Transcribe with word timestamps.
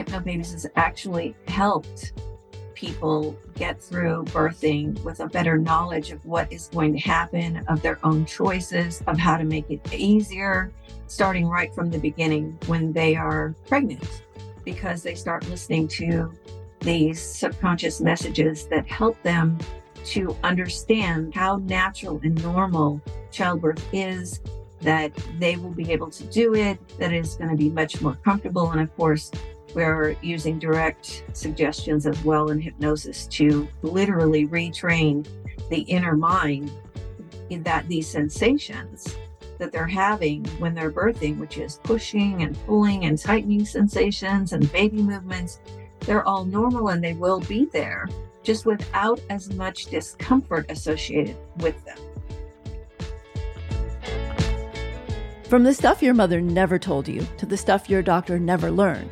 Hypnobabies 0.00 0.52
has 0.52 0.66
actually 0.76 1.36
helped 1.46 2.12
people 2.74 3.36
get 3.56 3.80
through 3.80 4.24
birthing 4.26 4.98
with 5.04 5.20
a 5.20 5.26
better 5.26 5.58
knowledge 5.58 6.10
of 6.10 6.24
what 6.24 6.50
is 6.50 6.68
going 6.68 6.94
to 6.94 6.98
happen, 6.98 7.62
of 7.68 7.82
their 7.82 7.98
own 8.02 8.24
choices, 8.24 9.02
of 9.06 9.18
how 9.18 9.36
to 9.36 9.44
make 9.44 9.68
it 9.68 9.80
easier, 9.92 10.72
starting 11.06 11.46
right 11.46 11.74
from 11.74 11.90
the 11.90 11.98
beginning 11.98 12.58
when 12.66 12.92
they 12.94 13.14
are 13.14 13.54
pregnant, 13.66 14.22
because 14.64 15.02
they 15.02 15.14
start 15.14 15.46
listening 15.50 15.86
to 15.86 16.32
these 16.80 17.20
subconscious 17.20 18.00
messages 18.00 18.66
that 18.68 18.88
help 18.88 19.22
them 19.22 19.58
to 20.06 20.34
understand 20.42 21.34
how 21.34 21.56
natural 21.56 22.18
and 22.22 22.42
normal 22.42 23.02
childbirth 23.30 23.86
is, 23.92 24.40
that 24.80 25.12
they 25.38 25.56
will 25.56 25.74
be 25.74 25.92
able 25.92 26.08
to 26.08 26.24
do 26.24 26.54
it, 26.54 26.78
that 26.96 27.12
it's 27.12 27.36
going 27.36 27.50
to 27.50 27.56
be 27.56 27.68
much 27.68 28.00
more 28.00 28.14
comfortable. 28.24 28.70
And 28.70 28.80
of 28.80 28.96
course, 28.96 29.30
we're 29.74 30.16
using 30.22 30.58
direct 30.58 31.24
suggestions 31.32 32.06
as 32.06 32.22
well 32.24 32.50
in 32.50 32.60
hypnosis 32.60 33.26
to 33.28 33.68
literally 33.82 34.46
retrain 34.46 35.26
the 35.68 35.80
inner 35.82 36.16
mind 36.16 36.70
in 37.50 37.62
that 37.62 37.86
these 37.88 38.08
sensations 38.08 39.16
that 39.58 39.70
they're 39.72 39.86
having 39.86 40.44
when 40.58 40.74
they're 40.74 40.90
birthing, 40.90 41.38
which 41.38 41.58
is 41.58 41.80
pushing 41.84 42.42
and 42.42 42.58
pulling 42.66 43.04
and 43.04 43.18
tightening 43.18 43.64
sensations 43.64 44.52
and 44.52 44.72
baby 44.72 45.02
movements, 45.02 45.60
they're 46.00 46.26
all 46.26 46.44
normal 46.44 46.88
and 46.88 47.04
they 47.04 47.12
will 47.12 47.40
be 47.40 47.66
there 47.66 48.08
just 48.42 48.64
without 48.64 49.20
as 49.28 49.52
much 49.54 49.86
discomfort 49.86 50.64
associated 50.70 51.36
with 51.58 51.76
them. 51.84 51.98
From 55.44 55.64
the 55.64 55.74
stuff 55.74 56.02
your 56.02 56.14
mother 56.14 56.40
never 56.40 56.78
told 56.78 57.08
you 57.08 57.26
to 57.36 57.44
the 57.44 57.56
stuff 57.56 57.90
your 57.90 58.02
doctor 58.02 58.38
never 58.38 58.70
learned, 58.70 59.10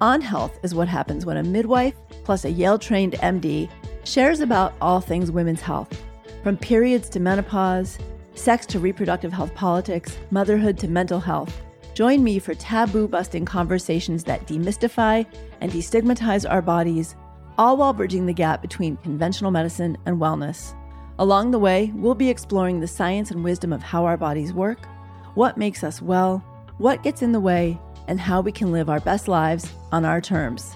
On 0.00 0.20
Health 0.20 0.60
is 0.62 0.76
what 0.76 0.86
happens 0.86 1.26
when 1.26 1.38
a 1.38 1.42
midwife 1.42 1.94
plus 2.22 2.44
a 2.44 2.50
Yale 2.50 2.78
trained 2.78 3.14
MD 3.14 3.68
shares 4.04 4.38
about 4.38 4.74
all 4.80 5.00
things 5.00 5.32
women's 5.32 5.60
health, 5.60 6.00
from 6.44 6.56
periods 6.56 7.08
to 7.08 7.20
menopause, 7.20 7.98
sex 8.36 8.64
to 8.66 8.78
reproductive 8.78 9.32
health 9.32 9.52
politics, 9.56 10.16
motherhood 10.30 10.78
to 10.78 10.86
mental 10.86 11.18
health. 11.18 11.52
Join 11.94 12.22
me 12.22 12.38
for 12.38 12.54
taboo 12.54 13.08
busting 13.08 13.44
conversations 13.44 14.22
that 14.24 14.46
demystify 14.46 15.26
and 15.60 15.72
destigmatize 15.72 16.48
our 16.48 16.62
bodies 16.62 17.16
all 17.58 17.76
while 17.76 17.92
bridging 17.92 18.26
the 18.26 18.32
gap 18.32 18.62
between 18.62 18.98
conventional 18.98 19.50
medicine 19.50 19.98
and 20.06 20.20
wellness. 20.20 20.76
Along 21.18 21.50
the 21.50 21.58
way, 21.58 21.90
we'll 21.96 22.14
be 22.14 22.30
exploring 22.30 22.78
the 22.78 22.86
science 22.86 23.32
and 23.32 23.42
wisdom 23.42 23.72
of 23.72 23.82
how 23.82 24.04
our 24.04 24.16
bodies 24.16 24.52
work, 24.52 24.86
what 25.34 25.56
makes 25.56 25.82
us 25.82 26.00
well, 26.00 26.38
what 26.78 27.02
gets 27.02 27.20
in 27.20 27.32
the 27.32 27.40
way, 27.40 27.76
and 28.08 28.18
how 28.18 28.40
we 28.40 28.50
can 28.50 28.72
live 28.72 28.90
our 28.90 28.98
best 28.98 29.28
lives 29.28 29.70
on 29.92 30.04
our 30.04 30.20
terms. 30.20 30.74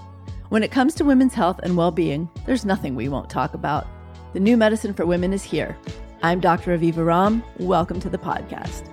When 0.51 0.63
it 0.63 0.71
comes 0.71 0.95
to 0.95 1.05
women's 1.05 1.35
health 1.35 1.59
and 1.63 1.77
well 1.77 1.91
being, 1.91 2.29
there's 2.47 2.65
nothing 2.65 2.95
we 2.95 3.09
won't 3.09 3.31
talk 3.31 3.55
about. 3.55 3.89
The 4.35 4.41
new 4.41 4.57
medicine 4.57 4.95
for 4.95 5.07
women 5.07 5.33
is 5.33 5.43
here. 5.43 5.77
I'm 6.23 6.39
Dr. 6.39 6.79
Aviva 6.79 6.97
Romm. 6.97 7.43
Welcome 7.59 7.99
to 8.01 8.11
the 8.11 8.19
podcast. 8.19 8.89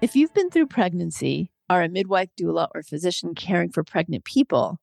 If 0.00 0.16
you've 0.16 0.32
been 0.32 0.50
through 0.50 0.66
pregnancy, 0.68 1.52
are 1.68 1.82
a 1.82 1.88
midwife, 1.88 2.30
doula, 2.40 2.68
or 2.74 2.82
physician 2.82 3.34
caring 3.34 3.70
for 3.70 3.84
pregnant 3.84 4.24
people, 4.24 4.78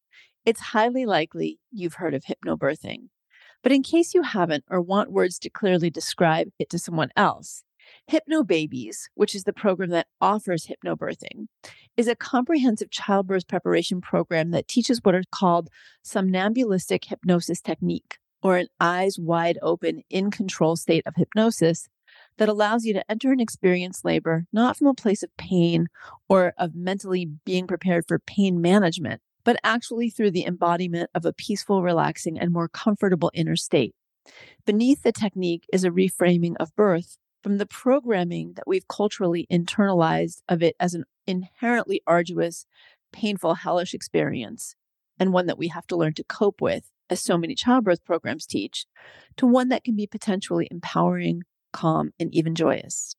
it's 0.45 0.61
highly 0.61 1.05
likely 1.05 1.59
you've 1.71 1.95
heard 1.95 2.13
of 2.13 2.23
hypnobirthing. 2.23 3.09
But 3.67 3.73
in 3.73 3.83
case 3.83 4.13
you 4.13 4.21
haven't 4.21 4.63
or 4.69 4.79
want 4.79 5.11
words 5.11 5.37
to 5.39 5.49
clearly 5.49 5.89
describe 5.89 6.51
it 6.57 6.69
to 6.69 6.79
someone 6.79 7.09
else, 7.17 7.65
Hypnobabies, 8.09 9.09
which 9.15 9.35
is 9.35 9.43
the 9.43 9.51
program 9.51 9.89
that 9.89 10.07
offers 10.21 10.67
hypnobirthing, 10.67 11.47
is 11.97 12.07
a 12.07 12.15
comprehensive 12.15 12.91
childbirth 12.91 13.45
preparation 13.45 13.99
program 13.99 14.51
that 14.51 14.69
teaches 14.69 15.01
what 15.03 15.15
are 15.15 15.23
called 15.33 15.67
somnambulistic 16.01 17.03
hypnosis 17.03 17.59
technique, 17.59 18.19
or 18.41 18.55
an 18.55 18.67
eyes 18.79 19.19
wide 19.19 19.59
open, 19.61 20.01
in 20.09 20.31
control 20.31 20.77
state 20.77 21.03
of 21.05 21.15
hypnosis 21.17 21.89
that 22.37 22.47
allows 22.47 22.85
you 22.85 22.93
to 22.93 23.11
enter 23.11 23.33
and 23.33 23.41
experience 23.41 24.05
labor 24.05 24.45
not 24.53 24.77
from 24.77 24.87
a 24.87 24.93
place 24.93 25.23
of 25.23 25.35
pain 25.35 25.87
or 26.29 26.53
of 26.57 26.73
mentally 26.73 27.25
being 27.43 27.67
prepared 27.67 28.05
for 28.07 28.17
pain 28.17 28.61
management, 28.61 29.21
but 29.47 29.57
actually 29.63 30.09
through 30.09 30.29
the 30.29 30.45
embodiment 30.45 31.09
of 31.15 31.25
a 31.25 31.31
peaceful, 31.31 31.81
relaxing, 31.81 32.37
and 32.37 32.51
more 32.51 32.67
comfortable 32.67 33.31
inner 33.33 33.55
state. 33.55 33.95
Beneath 34.65 35.03
the 35.03 35.13
technique 35.13 35.63
is 35.71 35.85
a 35.85 35.89
reframing 35.89 36.55
of 36.59 36.75
birth 36.75 37.17
from 37.41 37.57
the 37.57 37.65
programming 37.65 38.55
that 38.57 38.67
we've 38.67 38.89
culturally 38.89 39.47
internalized 39.49 40.41
of 40.49 40.61
it 40.61 40.75
as 40.81 40.93
an 40.93 41.05
inherently 41.25 42.01
arduous, 42.05 42.65
painful, 43.13 43.53
hellish 43.53 43.93
experience, 43.93 44.75
and 45.17 45.31
one 45.31 45.45
that 45.45 45.57
we 45.57 45.69
have 45.69 45.87
to 45.87 45.95
learn 45.95 46.13
to 46.15 46.25
cope 46.25 46.59
with, 46.59 46.91
as 47.09 47.21
so 47.21 47.37
many 47.37 47.55
childbirth 47.55 48.03
programs 48.03 48.45
teach, 48.45 48.85
to 49.37 49.47
one 49.47 49.69
that 49.69 49.85
can 49.85 49.95
be 49.95 50.07
potentially 50.07 50.67
empowering, 50.69 51.43
calm, 51.71 52.11
and 52.19 52.35
even 52.35 52.53
joyous. 52.53 53.15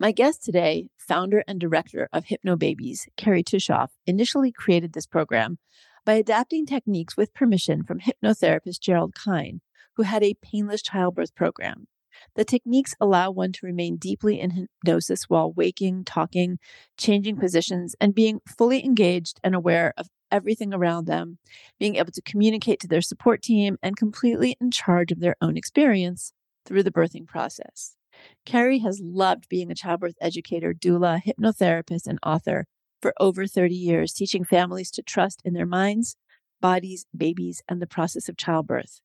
My 0.00 0.12
guest 0.12 0.44
today, 0.44 0.90
founder 0.96 1.42
and 1.48 1.58
director 1.58 2.08
of 2.12 2.26
Hypnobabies, 2.26 3.08
Kerry 3.16 3.42
Tuschhoff, 3.42 3.88
initially 4.06 4.52
created 4.52 4.92
this 4.92 5.06
program 5.06 5.58
by 6.04 6.12
adapting 6.12 6.66
techniques 6.66 7.16
with 7.16 7.34
permission 7.34 7.82
from 7.82 7.98
hypnotherapist 7.98 8.78
Gerald 8.78 9.16
Kein, 9.16 9.60
who 9.96 10.04
had 10.04 10.22
a 10.22 10.36
painless 10.40 10.82
childbirth 10.82 11.34
program. 11.34 11.88
The 12.36 12.44
techniques 12.44 12.94
allow 13.00 13.32
one 13.32 13.50
to 13.54 13.66
remain 13.66 13.96
deeply 13.96 14.38
in 14.38 14.50
hypnosis 14.52 15.24
while 15.24 15.52
waking, 15.52 16.04
talking, 16.04 16.60
changing 16.96 17.36
positions, 17.36 17.96
and 18.00 18.14
being 18.14 18.38
fully 18.46 18.84
engaged 18.84 19.40
and 19.42 19.52
aware 19.52 19.94
of 19.96 20.06
everything 20.30 20.72
around 20.72 21.06
them, 21.08 21.38
being 21.80 21.96
able 21.96 22.12
to 22.12 22.22
communicate 22.22 22.78
to 22.80 22.88
their 22.88 23.02
support 23.02 23.42
team, 23.42 23.78
and 23.82 23.96
completely 23.96 24.56
in 24.60 24.70
charge 24.70 25.10
of 25.10 25.18
their 25.18 25.34
own 25.40 25.56
experience 25.56 26.32
through 26.64 26.84
the 26.84 26.92
birthing 26.92 27.26
process. 27.26 27.97
Kerry 28.46 28.78
has 28.78 29.00
loved 29.02 29.48
being 29.48 29.70
a 29.70 29.74
childbirth 29.74 30.16
educator, 30.20 30.72
doula, 30.72 31.20
hypnotherapist, 31.22 32.06
and 32.06 32.18
author 32.22 32.66
for 33.00 33.12
over 33.20 33.46
30 33.46 33.74
years, 33.74 34.12
teaching 34.12 34.44
families 34.44 34.90
to 34.92 35.02
trust 35.02 35.40
in 35.44 35.54
their 35.54 35.66
minds, 35.66 36.16
bodies, 36.60 37.06
babies, 37.16 37.62
and 37.68 37.80
the 37.80 37.86
process 37.86 38.28
of 38.28 38.36
childbirth. 38.36 39.00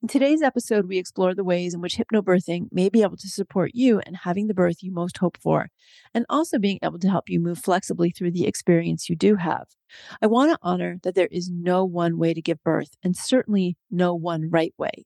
In 0.00 0.06
today's 0.06 0.42
episode, 0.42 0.86
we 0.86 0.96
explore 0.96 1.34
the 1.34 1.42
ways 1.42 1.74
in 1.74 1.80
which 1.80 1.96
hypnobirthing 1.96 2.68
may 2.70 2.88
be 2.88 3.02
able 3.02 3.16
to 3.16 3.28
support 3.28 3.72
you 3.74 4.00
in 4.06 4.14
having 4.14 4.46
the 4.46 4.54
birth 4.54 4.76
you 4.80 4.92
most 4.92 5.18
hope 5.18 5.36
for, 5.36 5.70
and 6.14 6.24
also 6.28 6.56
being 6.56 6.78
able 6.84 7.00
to 7.00 7.10
help 7.10 7.28
you 7.28 7.40
move 7.40 7.58
flexibly 7.58 8.10
through 8.10 8.30
the 8.30 8.46
experience 8.46 9.08
you 9.08 9.16
do 9.16 9.34
have. 9.34 9.66
I 10.22 10.28
want 10.28 10.52
to 10.52 10.58
honor 10.62 10.98
that 11.02 11.16
there 11.16 11.28
is 11.32 11.50
no 11.50 11.84
one 11.84 12.16
way 12.16 12.32
to 12.32 12.40
give 12.40 12.62
birth, 12.62 12.90
and 13.02 13.16
certainly 13.16 13.76
no 13.90 14.14
one 14.14 14.48
right 14.50 14.72
way. 14.78 15.04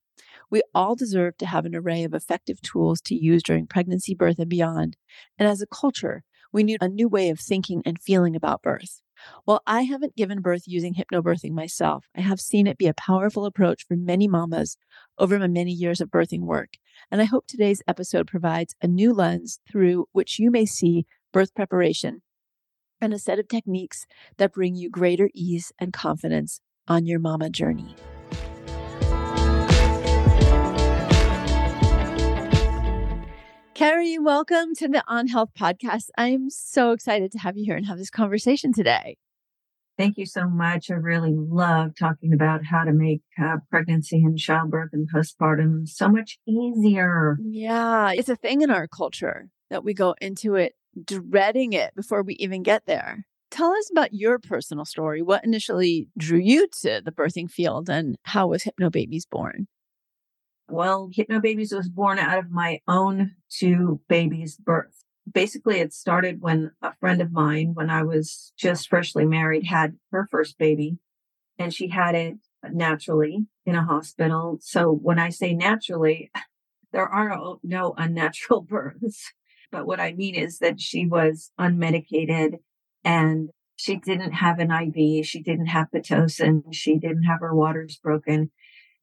We 0.52 0.62
all 0.74 0.94
deserve 0.94 1.38
to 1.38 1.46
have 1.46 1.64
an 1.64 1.74
array 1.74 2.04
of 2.04 2.12
effective 2.12 2.60
tools 2.60 3.00
to 3.06 3.14
use 3.14 3.42
during 3.42 3.66
pregnancy, 3.66 4.14
birth, 4.14 4.38
and 4.38 4.50
beyond. 4.50 4.98
And 5.38 5.48
as 5.48 5.62
a 5.62 5.66
culture, 5.66 6.24
we 6.52 6.62
need 6.62 6.76
a 6.82 6.90
new 6.90 7.08
way 7.08 7.30
of 7.30 7.40
thinking 7.40 7.80
and 7.86 7.98
feeling 7.98 8.36
about 8.36 8.60
birth. 8.60 9.00
While 9.46 9.62
I 9.66 9.82
haven't 9.82 10.14
given 10.14 10.42
birth 10.42 10.64
using 10.66 10.94
hypnobirthing 10.94 11.52
myself, 11.52 12.04
I 12.14 12.20
have 12.20 12.38
seen 12.38 12.66
it 12.66 12.76
be 12.76 12.86
a 12.86 12.92
powerful 12.92 13.46
approach 13.46 13.86
for 13.88 13.96
many 13.96 14.28
mamas 14.28 14.76
over 15.16 15.38
my 15.38 15.46
many 15.46 15.72
years 15.72 16.02
of 16.02 16.10
birthing 16.10 16.40
work. 16.40 16.74
And 17.10 17.22
I 17.22 17.24
hope 17.24 17.46
today's 17.46 17.82
episode 17.88 18.26
provides 18.26 18.74
a 18.82 18.86
new 18.86 19.14
lens 19.14 19.58
through 19.70 20.04
which 20.12 20.38
you 20.38 20.50
may 20.50 20.66
see 20.66 21.06
birth 21.32 21.54
preparation 21.54 22.20
and 23.00 23.14
a 23.14 23.18
set 23.18 23.38
of 23.38 23.48
techniques 23.48 24.04
that 24.36 24.52
bring 24.52 24.74
you 24.74 24.90
greater 24.90 25.30
ease 25.32 25.72
and 25.78 25.94
confidence 25.94 26.60
on 26.86 27.06
your 27.06 27.20
mama 27.20 27.48
journey. 27.48 27.96
Kerry, 33.82 34.16
welcome 34.16 34.76
to 34.76 34.86
the 34.86 35.02
On 35.08 35.26
Health 35.26 35.48
podcast. 35.58 36.04
I'm 36.16 36.50
so 36.50 36.92
excited 36.92 37.32
to 37.32 37.38
have 37.38 37.56
you 37.56 37.64
here 37.64 37.74
and 37.74 37.84
have 37.84 37.98
this 37.98 38.10
conversation 38.10 38.72
today. 38.72 39.16
Thank 39.98 40.18
you 40.18 40.24
so 40.24 40.48
much. 40.48 40.88
I 40.88 40.94
really 40.94 41.34
love 41.34 41.96
talking 41.98 42.32
about 42.32 42.64
how 42.64 42.84
to 42.84 42.92
make 42.92 43.22
uh, 43.42 43.56
pregnancy 43.70 44.18
and 44.18 44.38
childbirth 44.38 44.90
and 44.92 45.08
postpartum 45.12 45.88
so 45.88 46.08
much 46.08 46.38
easier. 46.46 47.38
Yeah, 47.42 48.12
it's 48.12 48.28
a 48.28 48.36
thing 48.36 48.62
in 48.62 48.70
our 48.70 48.86
culture 48.86 49.48
that 49.70 49.82
we 49.82 49.94
go 49.94 50.14
into 50.20 50.54
it 50.54 50.74
dreading 51.04 51.72
it 51.72 51.92
before 51.96 52.22
we 52.22 52.34
even 52.34 52.62
get 52.62 52.86
there. 52.86 53.26
Tell 53.50 53.72
us 53.72 53.90
about 53.90 54.14
your 54.14 54.38
personal 54.38 54.84
story. 54.84 55.22
What 55.22 55.44
initially 55.44 56.06
drew 56.16 56.38
you 56.38 56.68
to 56.82 57.02
the 57.04 57.10
birthing 57.10 57.50
field 57.50 57.90
and 57.90 58.16
how 58.22 58.46
was 58.46 58.62
Hypnobabies 58.62 59.24
born? 59.28 59.66
Well, 60.72 61.10
Hypnobabies 61.14 61.76
was 61.76 61.90
born 61.90 62.18
out 62.18 62.38
of 62.38 62.50
my 62.50 62.80
own 62.88 63.32
two 63.50 64.00
babies' 64.08 64.56
birth. 64.56 65.04
Basically, 65.30 65.80
it 65.80 65.92
started 65.92 66.40
when 66.40 66.70
a 66.80 66.94
friend 66.94 67.20
of 67.20 67.30
mine, 67.30 67.72
when 67.74 67.90
I 67.90 68.02
was 68.02 68.54
just 68.56 68.88
freshly 68.88 69.26
married, 69.26 69.66
had 69.66 69.98
her 70.12 70.26
first 70.30 70.56
baby 70.58 70.96
and 71.58 71.74
she 71.74 71.88
had 71.88 72.14
it 72.14 72.36
naturally 72.70 73.46
in 73.66 73.74
a 73.74 73.84
hospital. 73.84 74.58
So 74.62 74.90
when 74.90 75.18
I 75.18 75.28
say 75.28 75.52
naturally, 75.52 76.30
there 76.92 77.06
are 77.06 77.28
no, 77.28 77.60
no 77.62 77.94
unnatural 77.98 78.62
births. 78.68 79.30
but 79.70 79.86
what 79.86 80.00
I 80.00 80.14
mean 80.14 80.34
is 80.34 80.58
that 80.60 80.80
she 80.80 81.06
was 81.06 81.52
unmedicated 81.60 82.60
and 83.04 83.50
she 83.76 83.96
didn't 83.96 84.32
have 84.32 84.58
an 84.58 84.70
IV. 84.70 85.26
She 85.26 85.42
didn't 85.42 85.66
have 85.66 85.88
Pitocin. 85.94 86.62
She 86.72 86.98
didn't 86.98 87.24
have 87.24 87.40
her 87.40 87.54
waters 87.54 87.98
broken. 88.02 88.50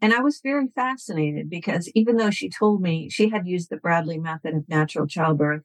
And 0.02 0.14
I 0.14 0.22
was 0.22 0.40
very 0.42 0.68
fascinated 0.74 1.50
because 1.50 1.92
even 1.94 2.16
though 2.16 2.30
she 2.30 2.50
told 2.50 2.82
me 2.82 3.10
she 3.10 3.30
had 3.30 3.46
used 3.46 3.70
the 3.70 3.78
Bradley 3.78 4.18
method 4.18 4.56
of 4.56 4.70
natural 4.70 5.08
childbirth 5.08 5.64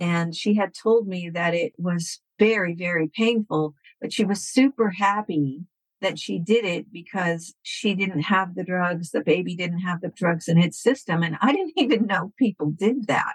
and 0.00 0.34
she 0.34 0.54
had 0.54 0.72
told 0.74 1.06
me 1.06 1.28
that 1.30 1.54
it 1.54 1.72
was 1.76 2.20
very, 2.38 2.74
very 2.74 3.08
painful, 3.08 3.74
but 4.00 4.12
she 4.12 4.24
was 4.24 4.42
super 4.42 4.90
happy 4.90 5.64
that 6.00 6.18
she 6.18 6.38
did 6.38 6.64
it 6.64 6.92
because 6.92 7.54
she 7.62 7.94
didn't 7.94 8.22
have 8.22 8.54
the 8.54 8.64
drugs. 8.64 9.10
The 9.10 9.20
baby 9.20 9.56
didn't 9.56 9.80
have 9.80 10.00
the 10.00 10.12
drugs 10.14 10.46
in 10.46 10.56
its 10.56 10.80
system. 10.80 11.22
And 11.22 11.36
I 11.42 11.52
didn't 11.52 11.72
even 11.76 12.06
know 12.06 12.32
people 12.38 12.70
did 12.70 13.08
that. 13.08 13.34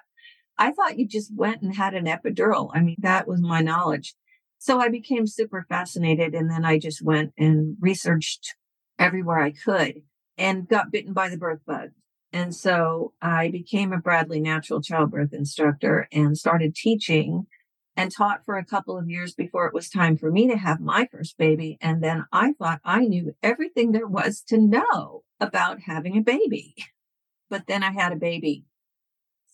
I 0.58 0.72
thought 0.72 0.98
you 0.98 1.08
just 1.08 1.36
went 1.36 1.62
and 1.62 1.76
had 1.76 1.94
an 1.94 2.06
epidural. 2.06 2.70
I 2.74 2.80
mean, 2.80 2.96
that 3.00 3.28
was 3.28 3.42
my 3.42 3.62
knowledge. 3.62 4.16
So 4.60 4.80
I 4.80 4.88
became 4.88 5.28
super 5.28 5.66
fascinated. 5.68 6.34
And 6.34 6.50
then 6.50 6.64
I 6.64 6.80
just 6.80 7.04
went 7.04 7.34
and 7.38 7.76
researched 7.82 8.56
everywhere 8.98 9.40
I 9.40 9.52
could 9.52 10.04
and 10.38 10.68
got 10.68 10.92
bitten 10.92 11.14
by 11.14 11.30
the 11.30 11.38
birth 11.38 11.62
bug. 11.66 11.92
And 12.32 12.56
so 12.56 13.14
I 13.22 13.50
became 13.50 13.94
a 13.94 14.00
Bradley 14.00 14.40
natural 14.40 14.82
childbirth 14.82 15.34
instructor 15.34 16.08
and 16.12 16.38
started 16.38 16.76
teaching 16.76 17.46
and 17.96 18.12
taught 18.12 18.44
for 18.44 18.58
a 18.58 18.66
couple 18.66 18.98
of 18.98 19.10
years 19.10 19.36
before 19.36 19.68
it 19.68 19.74
was 19.74 19.88
time 19.88 20.18
for 20.18 20.32
me 20.32 20.48
to 20.48 20.58
have 20.58 20.80
my 20.80 21.08
first 21.12 21.38
baby. 21.38 21.78
And 21.80 22.04
then 22.04 22.26
I 22.32 22.54
thought 22.54 22.82
I 22.84 23.02
knew 23.02 23.36
everything 23.44 23.92
there 23.92 24.08
was 24.08 24.42
to 24.48 24.58
know 24.58 25.24
about 25.40 25.82
having 25.82 26.18
a 26.18 26.22
baby. 26.22 26.76
But 27.50 27.68
then 27.68 27.84
I 27.84 27.92
had 27.92 28.12
a 28.12 28.16
baby. 28.16 28.66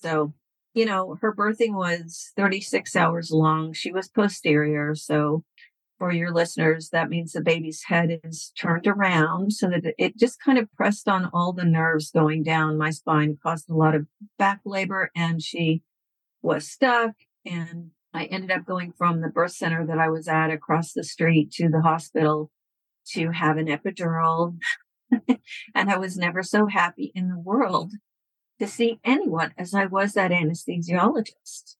So 0.02 0.34
you 0.74 0.86
know, 0.86 1.18
her 1.22 1.34
birthing 1.34 1.74
was 1.74 2.32
36 2.36 2.96
hours 2.96 3.32
long. 3.32 3.74
She 3.74 3.92
was 3.92 4.08
posterior. 4.08 4.96
So, 4.96 5.44
for 6.00 6.12
your 6.14 6.32
listeners, 6.32 6.90
that 6.90 7.10
means 7.10 7.34
the 7.34 7.42
baby's 7.42 7.84
head 7.84 8.22
is 8.24 8.52
turned 8.58 8.88
around 8.88 9.52
so 9.54 9.70
that 9.70 9.94
it 9.98 10.18
just 10.18 10.42
kind 10.42 10.58
of 10.58 10.72
pressed 10.74 11.08
on 11.08 11.30
all 11.34 11.54
the 11.54 11.66
nerves 11.66 12.10
going 12.10 12.42
down 12.42 12.78
my 12.78 12.90
spine, 12.90 13.38
caused 13.44 13.70
a 13.70 13.76
lot 13.76 13.94
of 13.94 14.08
back 14.38 14.62
labor, 14.66 15.12
and 15.16 15.44
she 15.44 15.84
was 16.42 16.72
stuck. 16.72 17.12
And 17.46 17.92
I 18.14 18.26
ended 18.26 18.50
up 18.50 18.66
going 18.66 18.94
from 18.98 19.22
the 19.22 19.28
birth 19.28 19.52
center 19.52 19.86
that 19.86 20.00
I 20.00 20.10
was 20.10 20.28
at 20.28 20.50
across 20.50 20.94
the 20.94 21.04
street 21.04 21.52
to 21.54 21.70
the 21.70 21.82
hospital 21.82 22.50
to 23.10 23.32
have 23.32 23.58
an 23.58 23.68
epidural. 23.68 24.58
and 25.76 25.92
I 25.92 25.98
was 25.98 26.18
never 26.18 26.44
so 26.44 26.68
happy 26.68 27.12
in 27.14 27.28
the 27.28 27.40
world 27.40 27.92
to 28.60 28.68
see 28.68 29.00
anyone 29.04 29.54
as 29.58 29.74
I 29.74 29.86
was 29.86 30.14
that 30.14 30.32
anesthesiologist 30.32 31.76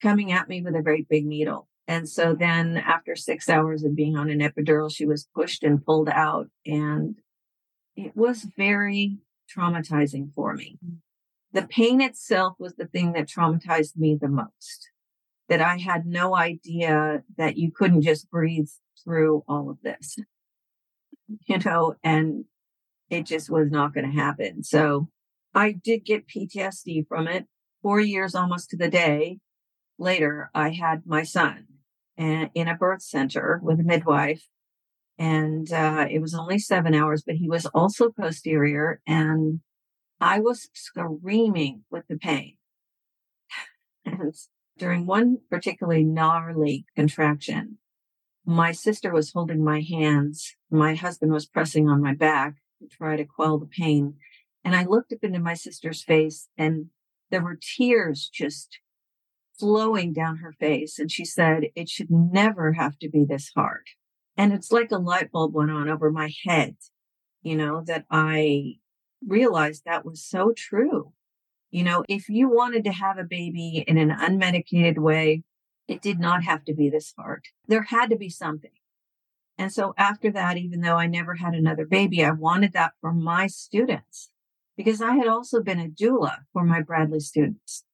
coming 0.00 0.32
at 0.32 0.48
me 0.48 0.62
with 0.62 0.74
a 0.74 0.82
very 0.82 1.06
big 1.08 1.26
needle. 1.26 1.68
And 1.90 2.08
so 2.08 2.36
then 2.36 2.76
after 2.76 3.16
six 3.16 3.48
hours 3.48 3.82
of 3.82 3.96
being 3.96 4.16
on 4.16 4.30
an 4.30 4.38
epidural, 4.38 4.94
she 4.94 5.04
was 5.04 5.26
pushed 5.34 5.64
and 5.64 5.84
pulled 5.84 6.08
out. 6.08 6.46
And 6.64 7.16
it 7.96 8.16
was 8.16 8.46
very 8.56 9.18
traumatizing 9.52 10.32
for 10.32 10.54
me. 10.54 10.78
Mm-hmm. 10.84 10.94
The 11.52 11.66
pain 11.66 12.00
itself 12.00 12.54
was 12.60 12.74
the 12.74 12.86
thing 12.86 13.14
that 13.14 13.26
traumatized 13.26 13.96
me 13.96 14.14
the 14.14 14.28
most. 14.28 14.90
That 15.48 15.60
I 15.60 15.78
had 15.78 16.06
no 16.06 16.36
idea 16.36 17.24
that 17.36 17.56
you 17.56 17.72
couldn't 17.72 18.02
just 18.02 18.30
breathe 18.30 18.68
through 19.02 19.42
all 19.48 19.68
of 19.68 19.78
this, 19.82 20.16
you 21.48 21.58
know, 21.58 21.96
and 22.04 22.44
it 23.08 23.26
just 23.26 23.50
was 23.50 23.68
not 23.68 23.94
going 23.94 24.08
to 24.08 24.16
happen. 24.16 24.62
So 24.62 25.08
I 25.56 25.72
did 25.72 26.04
get 26.04 26.28
PTSD 26.28 27.08
from 27.08 27.26
it. 27.26 27.46
Four 27.82 27.98
years 27.98 28.36
almost 28.36 28.70
to 28.70 28.76
the 28.76 28.88
day 28.88 29.40
later, 29.98 30.52
I 30.54 30.70
had 30.70 31.02
my 31.04 31.24
son 31.24 31.66
in 32.20 32.68
a 32.68 32.76
birth 32.76 33.02
center 33.02 33.60
with 33.62 33.80
a 33.80 33.84
midwife. 33.84 34.46
And 35.18 35.70
uh, 35.72 36.06
it 36.10 36.20
was 36.20 36.34
only 36.34 36.58
seven 36.58 36.94
hours, 36.94 37.22
but 37.26 37.36
he 37.36 37.48
was 37.48 37.66
also 37.66 38.10
posterior. 38.10 39.00
And 39.06 39.60
I 40.20 40.40
was 40.40 40.68
screaming 40.74 41.84
with 41.90 42.04
the 42.08 42.16
pain. 42.16 42.56
And 44.04 44.34
during 44.78 45.06
one 45.06 45.38
particularly 45.50 46.04
gnarly 46.04 46.86
contraction, 46.96 47.78
my 48.46 48.72
sister 48.72 49.12
was 49.12 49.32
holding 49.32 49.62
my 49.62 49.80
hands. 49.80 50.56
My 50.70 50.94
husband 50.94 51.32
was 51.32 51.46
pressing 51.46 51.88
on 51.88 52.02
my 52.02 52.14
back 52.14 52.54
to 52.80 52.88
try 52.88 53.16
to 53.16 53.24
quell 53.24 53.58
the 53.58 53.66
pain. 53.66 54.14
And 54.64 54.74
I 54.74 54.84
looked 54.84 55.12
up 55.12 55.20
into 55.22 55.38
my 55.38 55.54
sister's 55.54 56.02
face 56.02 56.48
and 56.56 56.86
there 57.30 57.42
were 57.42 57.58
tears 57.76 58.28
just 58.32 58.78
flowing 59.60 60.12
down 60.12 60.38
her 60.38 60.52
face. 60.52 60.98
And 60.98 61.10
she 61.10 61.24
said, 61.24 61.64
it 61.76 61.88
should 61.88 62.10
never 62.10 62.72
have 62.72 62.98
to 62.98 63.08
be 63.08 63.24
this 63.24 63.52
hard. 63.54 63.86
And 64.36 64.52
it's 64.52 64.72
like 64.72 64.90
a 64.90 64.98
light 64.98 65.30
bulb 65.30 65.54
went 65.54 65.70
on 65.70 65.88
over 65.88 66.10
my 66.10 66.32
head, 66.46 66.76
you 67.42 67.56
know, 67.56 67.82
that 67.86 68.06
I 68.10 68.76
realized 69.26 69.82
that 69.84 70.04
was 70.04 70.24
so 70.24 70.52
true. 70.56 71.12
You 71.70 71.84
know, 71.84 72.04
if 72.08 72.28
you 72.28 72.48
wanted 72.48 72.84
to 72.84 72.92
have 72.92 73.18
a 73.18 73.24
baby 73.24 73.84
in 73.86 73.98
an 73.98 74.10
unmedicated 74.10 74.98
way, 74.98 75.44
it 75.86 76.02
did 76.02 76.18
not 76.18 76.42
have 76.44 76.64
to 76.64 76.74
be 76.74 76.88
this 76.88 77.12
hard. 77.16 77.44
There 77.68 77.82
had 77.82 78.10
to 78.10 78.16
be 78.16 78.30
something. 78.30 78.70
And 79.58 79.72
so 79.72 79.92
after 79.98 80.30
that, 80.32 80.56
even 80.56 80.80
though 80.80 80.96
I 80.96 81.06
never 81.06 81.34
had 81.34 81.54
another 81.54 81.84
baby, 81.84 82.24
I 82.24 82.30
wanted 82.30 82.72
that 82.72 82.92
for 83.00 83.12
my 83.12 83.46
students 83.46 84.30
because 84.76 85.02
I 85.02 85.16
had 85.16 85.26
also 85.26 85.62
been 85.62 85.78
a 85.78 85.88
doula 85.88 86.38
for 86.52 86.64
my 86.64 86.80
Bradley 86.80 87.20
students 87.20 87.84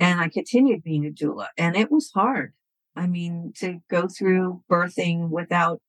and 0.00 0.18
I 0.18 0.28
continued 0.28 0.82
being 0.82 1.06
a 1.06 1.10
doula 1.10 1.48
and 1.56 1.76
it 1.76 1.92
was 1.92 2.10
hard. 2.12 2.54
I 2.96 3.06
mean, 3.06 3.52
to 3.58 3.80
go 3.88 4.08
through 4.08 4.62
birthing 4.68 5.28
without 5.28 5.80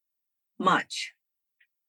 much, 0.60 1.14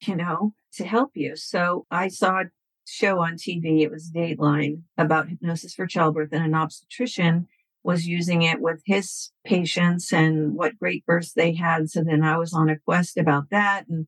you 0.06 0.16
know, 0.16 0.54
to 0.74 0.86
help 0.86 1.10
you. 1.14 1.36
So 1.36 1.86
I 1.90 2.08
saw 2.08 2.40
a 2.40 2.44
show 2.86 3.20
on 3.20 3.34
TV. 3.34 3.82
It 3.82 3.90
was 3.90 4.10
Dateline 4.10 4.82
about 4.96 5.28
hypnosis 5.28 5.74
for 5.74 5.86
childbirth 5.86 6.32
and 6.32 6.44
an 6.44 6.54
obstetrician 6.54 7.48
was 7.84 8.06
using 8.06 8.42
it 8.42 8.60
with 8.60 8.80
his 8.86 9.32
patients 9.44 10.12
and 10.12 10.54
what 10.54 10.78
great 10.78 11.04
births 11.04 11.32
they 11.32 11.52
had. 11.52 11.90
So 11.90 12.04
then 12.04 12.22
I 12.22 12.36
was 12.36 12.54
on 12.54 12.68
a 12.68 12.78
quest 12.78 13.18
about 13.18 13.50
that 13.50 13.88
and 13.88 14.06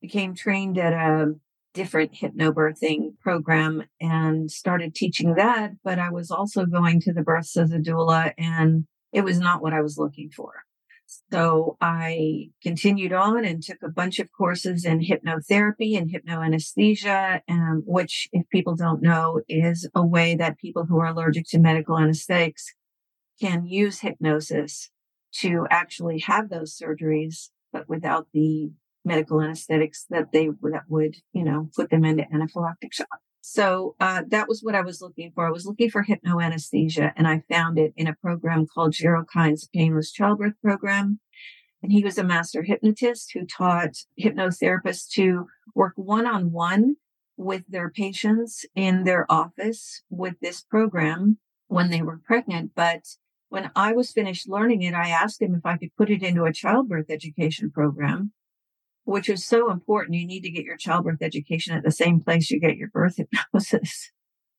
became 0.00 0.34
trained 0.34 0.78
at 0.78 0.94
a 0.94 1.34
different 1.74 2.12
hypnobirthing 2.12 3.18
program 3.20 3.84
and 4.00 4.50
started 4.50 4.94
teaching 4.94 5.34
that. 5.34 5.72
But 5.82 5.98
I 5.98 6.10
was 6.10 6.30
also 6.30 6.66
going 6.66 7.00
to 7.02 7.12
the 7.12 7.22
births 7.22 7.56
as 7.56 7.72
a 7.72 7.78
doula 7.78 8.32
and 8.38 8.84
it 9.12 9.24
was 9.24 9.38
not 9.38 9.62
what 9.62 9.72
I 9.72 9.80
was 9.80 9.98
looking 9.98 10.30
for. 10.30 10.52
So 11.30 11.76
I 11.80 12.50
continued 12.62 13.12
on 13.12 13.44
and 13.44 13.62
took 13.62 13.82
a 13.82 13.90
bunch 13.90 14.18
of 14.18 14.32
courses 14.32 14.84
in 14.84 15.00
hypnotherapy 15.00 15.96
and 15.96 16.10
hypnoanesthesia, 16.10 17.40
um, 17.48 17.82
which, 17.86 18.28
if 18.32 18.48
people 18.48 18.74
don't 18.74 19.02
know, 19.02 19.42
is 19.48 19.88
a 19.94 20.04
way 20.04 20.34
that 20.36 20.58
people 20.58 20.86
who 20.86 20.98
are 21.00 21.06
allergic 21.06 21.46
to 21.48 21.58
medical 21.58 21.98
anesthetics 21.98 22.74
can 23.40 23.66
use 23.66 24.00
hypnosis 24.00 24.90
to 25.32 25.66
actually 25.70 26.20
have 26.20 26.48
those 26.48 26.78
surgeries, 26.78 27.50
but 27.72 27.88
without 27.88 28.28
the 28.32 28.70
medical 29.04 29.40
anesthetics 29.40 30.06
that 30.10 30.32
they 30.32 30.48
that 30.62 30.84
would 30.88 31.16
you 31.32 31.44
know 31.44 31.68
put 31.74 31.90
them 31.90 32.04
into 32.04 32.24
anaphylactic 32.24 32.92
shock. 32.92 33.20
So 33.40 33.96
uh, 33.98 34.22
that 34.28 34.48
was 34.48 34.62
what 34.62 34.76
I 34.76 34.82
was 34.82 35.02
looking 35.02 35.32
for. 35.34 35.46
I 35.46 35.50
was 35.50 35.66
looking 35.66 35.90
for 35.90 36.04
hypnoanesthesia, 36.04 37.12
and 37.16 37.26
I 37.26 37.42
found 37.50 37.76
it 37.76 37.92
in 37.96 38.06
a 38.06 38.14
program 38.14 38.66
called 38.72 38.92
Gerald 38.92 39.26
Kein's 39.32 39.68
Painless 39.74 40.12
Childbirth 40.12 40.54
Program. 40.62 41.18
And 41.82 41.90
he 41.90 42.04
was 42.04 42.16
a 42.16 42.24
master 42.24 42.62
hypnotist 42.62 43.32
who 43.34 43.44
taught 43.44 43.96
hypnotherapists 44.20 45.08
to 45.14 45.48
work 45.74 45.94
one 45.96 46.26
on 46.26 46.52
one 46.52 46.94
with 47.36 47.64
their 47.68 47.90
patients 47.90 48.64
in 48.76 49.02
their 49.02 49.26
office 49.28 50.02
with 50.08 50.34
this 50.40 50.62
program 50.62 51.38
when 51.66 51.90
they 51.90 52.02
were 52.02 52.20
pregnant. 52.24 52.70
But 52.76 53.02
when 53.48 53.72
I 53.74 53.92
was 53.92 54.12
finished 54.12 54.48
learning 54.48 54.82
it, 54.82 54.94
I 54.94 55.08
asked 55.08 55.42
him 55.42 55.56
if 55.56 55.66
I 55.66 55.76
could 55.76 55.96
put 55.96 56.10
it 56.10 56.22
into 56.22 56.44
a 56.44 56.52
childbirth 56.52 57.10
education 57.10 57.72
program 57.72 58.32
which 59.04 59.28
is 59.28 59.44
so 59.44 59.70
important. 59.70 60.16
You 60.16 60.26
need 60.26 60.42
to 60.42 60.50
get 60.50 60.64
your 60.64 60.76
childbirth 60.76 61.22
education 61.22 61.74
at 61.74 61.82
the 61.82 61.90
same 61.90 62.20
place 62.20 62.50
you 62.50 62.60
get 62.60 62.76
your 62.76 62.88
birth 62.88 63.16
hypnosis, 63.32 64.10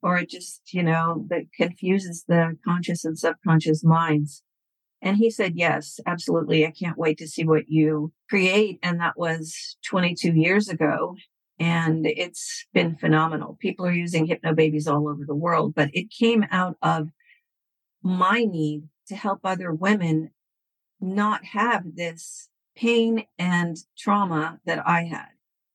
or 0.01 0.17
it 0.17 0.29
just, 0.29 0.61
you 0.73 0.83
know, 0.83 1.25
that 1.29 1.51
confuses 1.55 2.25
the 2.27 2.57
conscious 2.65 3.05
and 3.05 3.17
subconscious 3.17 3.83
minds. 3.83 4.43
And 5.01 5.17
he 5.17 5.29
said, 5.29 5.53
yes, 5.55 5.99
absolutely. 6.05 6.65
I 6.65 6.71
can't 6.71 6.97
wait 6.97 7.17
to 7.17 7.27
see 7.27 7.43
what 7.43 7.67
you 7.67 8.13
create. 8.29 8.79
And 8.81 9.01
that 9.01 9.17
was 9.17 9.77
22 9.85 10.31
years 10.33 10.69
ago. 10.69 11.15
And 11.59 12.05
it's 12.05 12.65
been 12.73 12.95
phenomenal. 12.95 13.57
People 13.59 13.85
are 13.85 13.91
using 13.91 14.27
Hypnobabies 14.27 14.87
all 14.87 15.09
over 15.09 15.25
the 15.25 15.35
world, 15.35 15.75
but 15.75 15.89
it 15.93 16.09
came 16.09 16.45
out 16.51 16.77
of 16.81 17.09
my 18.01 18.45
need 18.45 18.87
to 19.07 19.15
help 19.15 19.41
other 19.43 19.73
women 19.73 20.31
not 20.99 21.43
have 21.45 21.83
this 21.95 22.49
pain 22.75 23.25
and 23.37 23.77
trauma 23.97 24.59
that 24.65 24.87
I 24.87 25.03
had. 25.03 25.29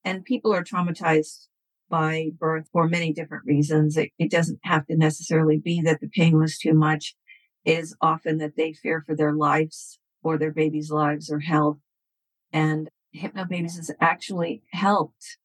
And 0.05 0.25
people 0.25 0.53
are 0.53 0.65
traumatized 0.65 1.47
by 1.89 2.31
birth 2.39 2.69
for 2.73 2.89
many 2.89 3.13
different 3.13 3.45
reasons. 3.47 3.97
It, 3.97 4.11
it, 4.19 4.31
doesn't 4.31 4.61
have 4.65 4.87
to 4.87 4.97
necessarily 4.97 5.59
be 5.59 5.81
that 5.83 6.01
the 6.01 6.09
pain 6.09 6.39
was 6.39 6.59
too 6.59 6.75
much. 6.75 7.15
is 7.65 7.95
often 8.01 8.39
that 8.39 8.57
they 8.57 8.73
fear 8.73 9.03
for 9.07 9.15
their 9.15 9.33
lives 9.33 9.99
or 10.23 10.39
their 10.39 10.53
baby's 10.53 10.91
lives 10.91 11.31
or 11.31 11.41
health. 11.41 11.79
And 12.53 12.91
Hypnobabies 13.17 13.77
has 13.77 13.91
actually 14.01 14.63
helped 14.73 15.39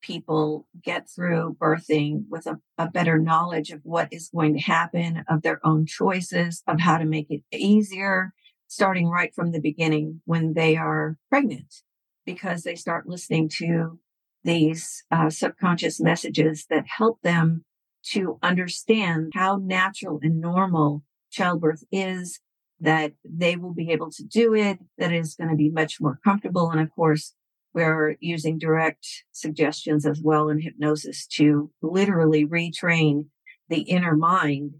people 0.00 0.66
get 0.82 1.08
through 1.08 1.56
birthing 1.60 2.24
with 2.30 2.46
a, 2.46 2.58
a, 2.78 2.88
better 2.88 3.18
knowledge 3.18 3.70
of 3.70 3.80
what 3.82 4.08
is 4.10 4.30
going 4.34 4.54
to 4.54 4.60
happen, 4.60 5.24
of 5.28 5.42
their 5.42 5.60
own 5.64 5.84
choices, 5.86 6.62
of 6.66 6.80
how 6.80 6.96
to 6.96 7.04
make 7.04 7.26
it 7.30 7.42
easier, 7.52 8.32
starting 8.70 9.08
right 9.08 9.34
from 9.34 9.50
the 9.50 9.60
beginning 9.60 10.22
when 10.26 10.54
they 10.54 10.76
are 10.76 11.16
pregnant, 11.28 11.82
because 12.24 12.62
they 12.62 12.76
start 12.76 13.08
listening 13.08 13.48
to 13.48 13.98
these 14.44 15.02
uh, 15.10 15.28
subconscious 15.28 16.00
messages 16.00 16.66
that 16.70 16.84
help 16.86 17.20
them 17.22 17.64
to 18.02 18.38
understand 18.44 19.32
how 19.34 19.56
natural 19.56 20.20
and 20.22 20.40
normal 20.40 21.02
childbirth 21.32 21.82
is, 21.90 22.38
that 22.78 23.12
they 23.24 23.56
will 23.56 23.74
be 23.74 23.90
able 23.90 24.10
to 24.10 24.22
do 24.22 24.54
it, 24.54 24.78
that 24.98 25.12
it 25.12 25.18
is 25.18 25.34
going 25.34 25.50
to 25.50 25.56
be 25.56 25.68
much 25.68 26.00
more 26.00 26.20
comfortable. 26.22 26.70
And 26.70 26.80
of 26.80 26.94
course, 26.94 27.34
we're 27.74 28.16
using 28.20 28.56
direct 28.56 29.06
suggestions 29.32 30.06
as 30.06 30.20
well 30.22 30.48
in 30.48 30.60
hypnosis 30.60 31.26
to 31.38 31.72
literally 31.82 32.46
retrain 32.46 33.26
the 33.68 33.82
inner 33.82 34.16
mind 34.16 34.76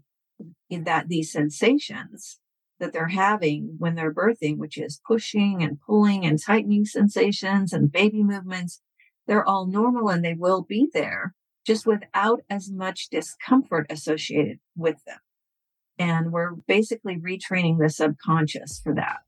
in 0.69 0.85
that 0.85 1.09
these 1.09 1.31
sensations 1.31 2.39
that 2.81 2.91
they're 2.91 3.07
having 3.07 3.75
when 3.77 3.95
they're 3.95 4.13
birthing, 4.13 4.57
which 4.57 4.77
is 4.77 4.99
pushing 5.07 5.63
and 5.63 5.79
pulling 5.79 6.25
and 6.25 6.41
tightening 6.41 6.83
sensations 6.83 7.71
and 7.71 7.91
baby 7.91 8.23
movements, 8.23 8.81
they're 9.27 9.47
all 9.47 9.65
normal 9.65 10.09
and 10.09 10.25
they 10.25 10.33
will 10.33 10.63
be 10.63 10.89
there 10.93 11.33
just 11.65 11.85
without 11.85 12.41
as 12.49 12.69
much 12.69 13.09
discomfort 13.09 13.85
associated 13.89 14.59
with 14.75 14.97
them. 15.05 15.19
And 15.97 16.31
we're 16.31 16.55
basically 16.67 17.17
retraining 17.17 17.79
the 17.79 17.89
subconscious 17.89 18.81
for 18.83 18.95
that. 18.95 19.21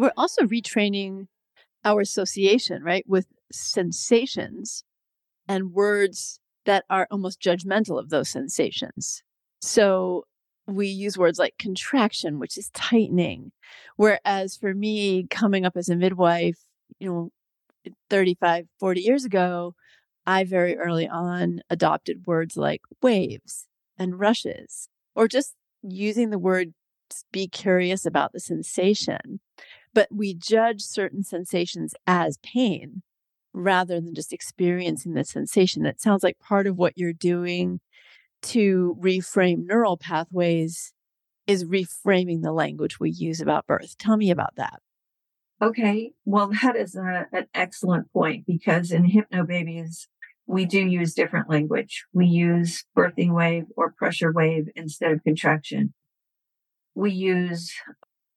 We're 0.00 0.12
also 0.16 0.44
retraining 0.44 1.26
our 1.84 2.00
association, 2.00 2.82
right, 2.82 3.04
with 3.06 3.26
sensations 3.52 4.82
and 5.46 5.74
words 5.74 6.40
that 6.64 6.84
are 6.88 7.06
almost 7.10 7.38
judgmental 7.38 7.98
of 7.98 8.08
those 8.08 8.30
sensations. 8.30 9.22
So 9.60 10.24
we 10.66 10.86
use 10.86 11.18
words 11.18 11.38
like 11.38 11.58
contraction, 11.58 12.38
which 12.38 12.56
is 12.56 12.70
tightening. 12.70 13.52
Whereas 13.96 14.56
for 14.56 14.72
me, 14.72 15.26
coming 15.28 15.66
up 15.66 15.76
as 15.76 15.90
a 15.90 15.96
midwife, 15.96 16.60
you 16.98 17.10
know, 17.86 17.92
35, 18.08 18.68
40 18.78 19.02
years 19.02 19.26
ago, 19.26 19.74
I 20.26 20.44
very 20.44 20.78
early 20.78 21.08
on 21.08 21.60
adopted 21.68 22.26
words 22.26 22.56
like 22.56 22.80
waves 23.02 23.66
and 23.98 24.18
rushes, 24.18 24.88
or 25.14 25.28
just 25.28 25.56
using 25.82 26.30
the 26.30 26.38
word 26.38 26.72
be 27.32 27.48
curious 27.48 28.06
about 28.06 28.32
the 28.32 28.40
sensation. 28.40 29.40
But 29.92 30.08
we 30.10 30.34
judge 30.34 30.82
certain 30.82 31.24
sensations 31.24 31.94
as 32.06 32.38
pain 32.42 33.02
rather 33.52 34.00
than 34.00 34.14
just 34.14 34.32
experiencing 34.32 35.14
the 35.14 35.24
sensation. 35.24 35.82
That 35.82 36.00
sounds 36.00 36.22
like 36.22 36.38
part 36.38 36.66
of 36.66 36.76
what 36.76 36.96
you're 36.96 37.12
doing 37.12 37.80
to 38.42 38.96
reframe 39.00 39.66
neural 39.66 39.96
pathways 39.96 40.92
is 41.46 41.64
reframing 41.64 42.42
the 42.42 42.52
language 42.52 43.00
we 43.00 43.10
use 43.10 43.40
about 43.40 43.66
birth. 43.66 43.96
Tell 43.98 44.16
me 44.16 44.30
about 44.30 44.54
that. 44.56 44.80
Okay. 45.62 46.12
Well, 46.24 46.50
that 46.62 46.76
is 46.76 46.94
a, 46.94 47.26
an 47.32 47.46
excellent 47.54 48.12
point 48.12 48.46
because 48.46 48.92
in 48.92 49.04
Hypnobabies, 49.04 50.06
we 50.46 50.64
do 50.64 50.80
use 50.80 51.14
different 51.14 51.50
language. 51.50 52.06
We 52.12 52.26
use 52.26 52.84
birthing 52.96 53.34
wave 53.34 53.64
or 53.76 53.92
pressure 53.92 54.32
wave 54.32 54.68
instead 54.74 55.12
of 55.12 55.22
contraction. 55.22 55.92
We 56.94 57.12
use 57.12 57.72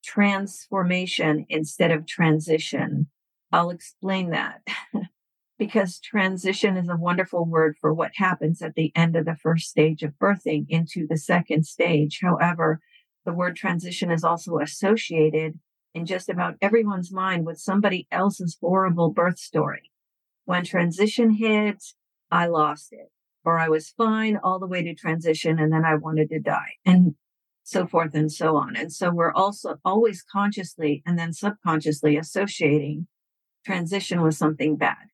transformation 0.03 1.45
instead 1.49 1.91
of 1.91 2.05
transition. 2.05 3.07
I'll 3.51 3.69
explain 3.69 4.31
that. 4.31 4.61
because 5.59 5.99
transition 5.99 6.75
is 6.77 6.89
a 6.89 6.97
wonderful 6.97 7.45
word 7.45 7.75
for 7.79 7.93
what 7.93 8.11
happens 8.15 8.61
at 8.61 8.75
the 8.75 8.91
end 8.95 9.15
of 9.15 9.25
the 9.25 9.35
first 9.35 9.69
stage 9.69 10.03
of 10.03 10.11
birthing 10.21 10.65
into 10.67 11.07
the 11.07 11.17
second 11.17 11.65
stage. 11.65 12.19
However, 12.21 12.81
the 13.25 13.33
word 13.33 13.55
transition 13.55 14.11
is 14.11 14.23
also 14.23 14.59
associated 14.59 15.59
in 15.93 16.05
just 16.05 16.27
about 16.27 16.55
everyone's 16.61 17.13
mind 17.13 17.45
with 17.45 17.59
somebody 17.59 18.07
else's 18.11 18.57
horrible 18.59 19.11
birth 19.11 19.37
story. 19.37 19.91
When 20.45 20.65
transition 20.65 21.31
hit, 21.31 21.81
I 22.31 22.47
lost 22.47 22.89
it, 22.91 23.11
or 23.45 23.59
I 23.59 23.69
was 23.69 23.93
fine 23.95 24.37
all 24.43 24.59
the 24.59 24.67
way 24.67 24.83
to 24.83 24.95
transition 24.95 25.59
and 25.59 25.71
then 25.71 25.85
I 25.85 25.95
wanted 25.95 26.29
to 26.29 26.39
die, 26.39 26.73
and 26.85 27.15
so 27.63 27.87
forth 27.87 28.13
and 28.13 28.31
so 28.31 28.57
on. 28.57 28.75
And 28.75 28.91
so 28.91 29.11
we're 29.11 29.33
also 29.33 29.77
always 29.85 30.23
consciously 30.23 31.01
and 31.05 31.17
then 31.17 31.33
subconsciously 31.33 32.17
associating 32.17 33.07
transition 33.65 34.21
with 34.21 34.35
something 34.35 34.75
bad 34.75 35.07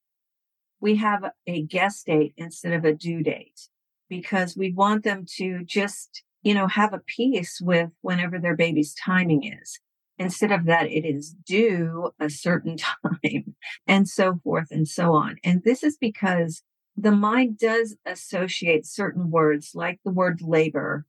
we 0.81 0.95
have 0.95 1.23
a 1.47 1.63
guest 1.63 2.05
date 2.05 2.33
instead 2.37 2.73
of 2.73 2.85
a 2.85 2.93
due 2.93 3.21
date 3.21 3.67
because 4.09 4.55
we 4.57 4.73
want 4.73 5.03
them 5.03 5.25
to 5.37 5.63
just, 5.65 6.23
you 6.41 6.53
know, 6.53 6.67
have 6.67 6.93
a 6.93 7.01
peace 7.05 7.59
with 7.61 7.89
whenever 8.01 8.39
their 8.39 8.55
baby's 8.55 8.93
timing 8.93 9.43
is. 9.43 9.79
Instead 10.17 10.51
of 10.51 10.65
that, 10.65 10.87
it 10.87 11.05
is 11.05 11.35
due 11.45 12.11
a 12.19 12.29
certain 12.29 12.77
time 12.77 13.55
and 13.87 14.07
so 14.07 14.39
forth 14.43 14.67
and 14.71 14.87
so 14.87 15.13
on. 15.13 15.37
And 15.43 15.63
this 15.63 15.83
is 15.83 15.97
because 15.97 16.61
the 16.97 17.11
mind 17.11 17.57
does 17.57 17.95
associate 18.05 18.85
certain 18.85 19.31
words 19.31 19.71
like 19.73 19.99
the 20.03 20.11
word 20.11 20.41
labor 20.41 21.05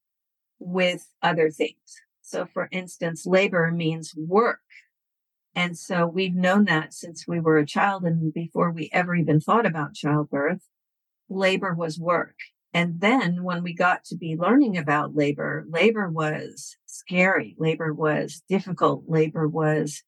with 0.61 1.09
other 1.23 1.51
things. 1.51 1.97
So 2.23 2.47
for 2.47 2.69
instance, 2.71 3.27
labor 3.27 3.73
means 3.73 4.15
work 4.15 4.61
and 5.55 5.77
so 5.77 6.07
we've 6.07 6.35
known 6.35 6.65
that 6.67 6.95
since 6.95 7.27
we 7.27 7.41
were 7.41 7.59
a 7.59 7.67
child 7.67 8.05
and 8.05 8.33
before 8.33 8.71
we 8.71 8.89
ever 8.93 9.15
even 9.15 9.41
thought 9.41 9.67
about 9.67 9.95
childbirth, 9.95 10.63
labor 11.29 11.75
was 11.75 11.99
work. 11.99 12.37
And 12.73 13.01
then 13.01 13.43
when 13.43 13.65
we 13.65 13.75
got 13.75 14.05
to 14.07 14.17
be 14.17 14.37
learning 14.37 14.79
about 14.79 15.17
labor, 15.17 15.67
labor 15.69 16.09
was 16.09 16.77
scary. 16.87 17.57
Labor 17.59 17.93
was 17.93 18.43
difficult. 18.49 19.05
Labor 19.09 19.49
was, 19.49 20.05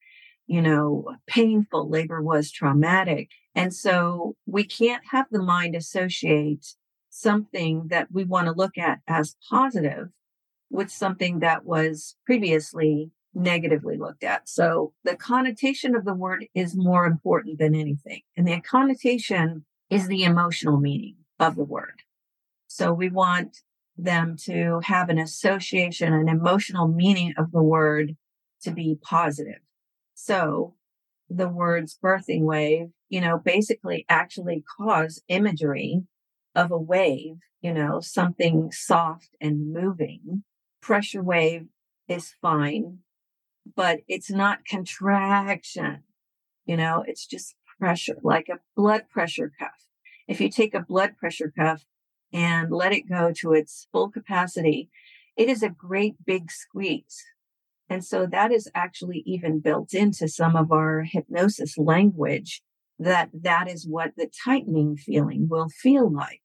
you 0.47 0.63
know, 0.63 1.17
painful. 1.27 1.91
Labor 1.91 2.23
was 2.23 2.53
traumatic. 2.53 3.31
And 3.57 3.75
so 3.75 4.37
we 4.47 4.63
can't 4.63 5.03
have 5.11 5.27
the 5.31 5.43
mind 5.43 5.75
associate 5.75 6.67
something 7.11 7.89
that 7.89 8.09
we 8.13 8.25
want 8.25 8.47
to 8.47 8.53
look 8.53 8.79
at 8.79 9.01
as 9.09 9.37
positive 9.51 10.09
with 10.73 10.91
something 10.91 11.41
that 11.41 11.65
was 11.65 12.17
previously 12.25 13.11
negatively 13.35 13.97
looked 13.99 14.25
at. 14.25 14.49
So 14.49 14.95
the 15.05 15.17
connotation 15.17 15.95
of 15.95 16.05
the 16.05 16.15
word 16.15 16.47
is 16.55 16.75
more 16.75 17.05
important 17.07 17.59
than 17.59 17.75
anything. 17.75 18.23
And 18.37 18.49
the 18.49 18.61
connotation 18.61 19.65
is 19.91 20.09
the 20.09 20.25
emotional 20.25 20.81
meaning 20.81 21.17
of 21.39 21.57
the 21.57 21.65
word. 21.65 22.03
So 22.67 22.93
we 22.93 23.11
want 23.11 23.59
them 23.99 24.37
to 24.45 24.81
have 24.85 25.11
an 25.11 25.19
association, 25.19 26.15
an 26.15 26.29
emotional 26.29 26.89
meaning 26.89 27.35
of 27.37 27.53
the 27.53 27.63
word 27.63 28.17
to 28.63 28.71
be 28.71 28.99
positive. 29.03 29.61
So 30.15 30.75
the 31.29 31.49
words 31.49 31.99
birthing 32.03 32.43
wave, 32.43 32.89
you 33.11 33.21
know, 33.21 33.39
basically 33.39 34.07
actually 34.09 34.65
cause 34.79 35.23
imagery 35.29 36.03
of 36.55 36.71
a 36.71 36.79
wave, 36.79 37.37
you 37.61 37.75
know, 37.75 38.01
something 38.01 38.71
soft 38.73 39.31
and 39.41 39.73
moving. 39.73 40.45
Pressure 40.83 41.23
wave 41.23 41.69
is 42.09 42.35
fine 42.43 42.99
but 43.77 44.01
it's 44.09 44.31
not 44.31 44.65
contraction. 44.65 46.03
You 46.67 46.77
know, 46.77 47.05
it's 47.07 47.27
just 47.27 47.55
pressure, 47.79 48.17
like 48.23 48.49
a 48.49 48.61
blood 48.77 49.05
pressure 49.11 49.53
cuff. 49.59 49.87
If 50.29 50.41
you 50.41 50.49
take 50.49 50.75
a 50.75 50.81
blood 50.81 51.17
pressure 51.19 51.53
cuff 51.57 51.85
and 52.33 52.71
let 52.71 52.93
it 52.93 53.09
go 53.09 53.33
to 53.41 53.53
its 53.53 53.89
full 53.93 54.11
capacity, 54.11 54.89
it 55.37 55.49
is 55.49 55.63
a 55.63 55.69
great 55.69 56.15
big 56.25 56.51
squeeze. 56.51 57.23
And 57.89 58.05
so 58.05 58.27
that 58.27 58.53
is 58.53 58.71
actually 58.75 59.23
even 59.27 59.61
built 59.61 59.93
into 59.93 60.29
some 60.29 60.57
of 60.57 60.73
our 60.73 61.03
hypnosis 61.03 61.77
language 61.77 62.63
that 62.99 63.31
that 63.35 63.69
is 63.69 63.87
what 63.87 64.13
the 64.17 64.31
tightening 64.45 64.97
feeling 64.97 65.49
will 65.49 65.69
feel 65.69 66.11
like. 66.11 66.41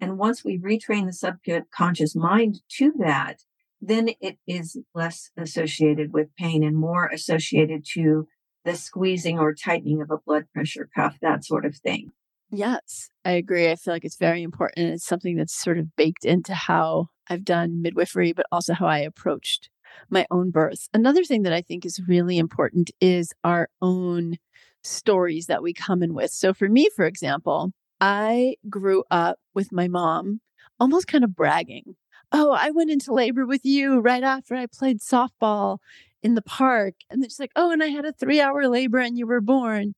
And 0.00 0.18
once 0.18 0.44
we 0.44 0.58
retrain 0.58 1.06
the 1.06 1.12
subconscious 1.12 2.16
mind 2.16 2.60
to 2.78 2.92
that, 2.98 3.42
then 3.80 4.10
it 4.20 4.38
is 4.46 4.76
less 4.94 5.30
associated 5.36 6.12
with 6.12 6.34
pain 6.36 6.62
and 6.62 6.76
more 6.76 7.06
associated 7.06 7.84
to 7.94 8.26
the 8.64 8.76
squeezing 8.76 9.38
or 9.38 9.54
tightening 9.54 10.02
of 10.02 10.10
a 10.10 10.18
blood 10.18 10.44
pressure 10.52 10.88
cuff, 10.94 11.16
that 11.22 11.44
sort 11.44 11.64
of 11.64 11.76
thing. 11.76 12.12
Yes, 12.50 13.08
I 13.24 13.32
agree. 13.32 13.70
I 13.70 13.76
feel 13.76 13.94
like 13.94 14.04
it's 14.04 14.16
very 14.16 14.42
important. 14.42 14.90
It's 14.90 15.06
something 15.06 15.36
that's 15.36 15.54
sort 15.54 15.78
of 15.78 15.94
baked 15.96 16.24
into 16.24 16.52
how 16.52 17.08
I've 17.28 17.44
done 17.44 17.80
midwifery, 17.80 18.32
but 18.32 18.46
also 18.50 18.74
how 18.74 18.86
I 18.86 18.98
approached 18.98 19.70
my 20.10 20.26
own 20.30 20.50
birth. 20.50 20.88
Another 20.92 21.24
thing 21.24 21.42
that 21.42 21.52
I 21.52 21.62
think 21.62 21.84
is 21.86 22.02
really 22.06 22.38
important 22.38 22.90
is 23.00 23.32
our 23.44 23.68
own 23.80 24.36
stories 24.82 25.46
that 25.46 25.62
we 25.62 25.72
come 25.72 26.02
in 26.02 26.14
with. 26.14 26.30
So 26.32 26.52
for 26.52 26.68
me, 26.68 26.88
for 26.94 27.06
example, 27.06 27.72
I 28.00 28.56
grew 28.68 29.04
up 29.10 29.38
with 29.54 29.72
my 29.72 29.88
mom 29.88 30.40
almost 30.78 31.06
kind 31.06 31.22
of 31.22 31.36
bragging. 31.36 31.94
Oh, 32.32 32.52
I 32.52 32.70
went 32.70 32.90
into 32.90 33.12
labor 33.12 33.44
with 33.46 33.64
you 33.64 34.00
right 34.00 34.22
after 34.22 34.54
I 34.54 34.66
played 34.66 35.00
softball 35.00 35.78
in 36.22 36.34
the 36.34 36.42
park. 36.42 36.94
And 37.10 37.22
then 37.22 37.28
she's 37.28 37.40
like, 37.40 37.52
Oh, 37.56 37.72
and 37.72 37.82
I 37.82 37.86
had 37.88 38.04
a 38.04 38.12
three 38.12 38.40
hour 38.40 38.68
labor 38.68 38.98
and 38.98 39.18
you 39.18 39.26
were 39.26 39.40
born. 39.40 39.94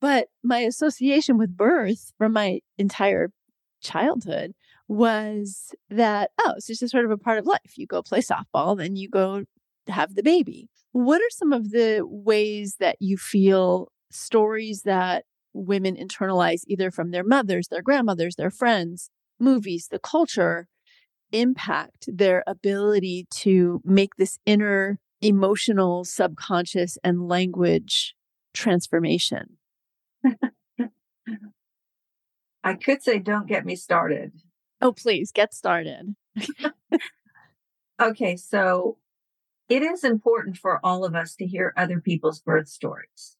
But 0.00 0.28
my 0.44 0.60
association 0.60 1.38
with 1.38 1.56
birth 1.56 2.12
from 2.18 2.32
my 2.32 2.60
entire 2.78 3.30
childhood 3.82 4.52
was 4.88 5.74
that, 5.90 6.30
oh, 6.40 6.54
it's 6.56 6.66
just 6.66 6.88
sort 6.90 7.04
of 7.04 7.10
a 7.10 7.18
part 7.18 7.38
of 7.38 7.46
life. 7.46 7.76
You 7.76 7.86
go 7.86 8.02
play 8.02 8.20
softball, 8.20 8.76
then 8.76 8.96
you 8.96 9.08
go 9.08 9.44
have 9.88 10.14
the 10.14 10.22
baby. 10.22 10.68
What 10.92 11.20
are 11.20 11.30
some 11.30 11.52
of 11.52 11.70
the 11.70 12.02
ways 12.04 12.76
that 12.80 12.96
you 13.00 13.16
feel 13.16 13.90
stories 14.10 14.82
that 14.82 15.24
women 15.54 15.96
internalize 15.96 16.62
either 16.68 16.90
from 16.90 17.10
their 17.10 17.24
mothers, 17.24 17.68
their 17.68 17.82
grandmothers, 17.82 18.36
their 18.36 18.50
friends, 18.50 19.10
movies, 19.40 19.88
the 19.90 19.98
culture 19.98 20.68
impact 21.32 22.08
their 22.08 22.42
ability 22.46 23.26
to 23.30 23.80
make 23.84 24.16
this 24.16 24.38
inner 24.46 24.98
emotional, 25.20 26.04
subconscious, 26.04 26.98
and 27.02 27.28
language 27.28 28.14
transformation? 28.54 29.58
I 32.64 32.74
could 32.74 33.02
say, 33.02 33.18
don't 33.18 33.46
get 33.46 33.64
me 33.64 33.76
started. 33.76 34.32
Oh, 34.80 34.92
please 34.92 35.30
get 35.32 35.54
started. 35.54 36.16
okay, 38.02 38.36
so 38.36 38.98
it 39.68 39.82
is 39.82 40.04
important 40.04 40.56
for 40.56 40.80
all 40.84 41.04
of 41.04 41.14
us 41.14 41.34
to 41.36 41.46
hear 41.46 41.72
other 41.76 42.00
people's 42.00 42.40
birth 42.40 42.68
stories 42.68 43.36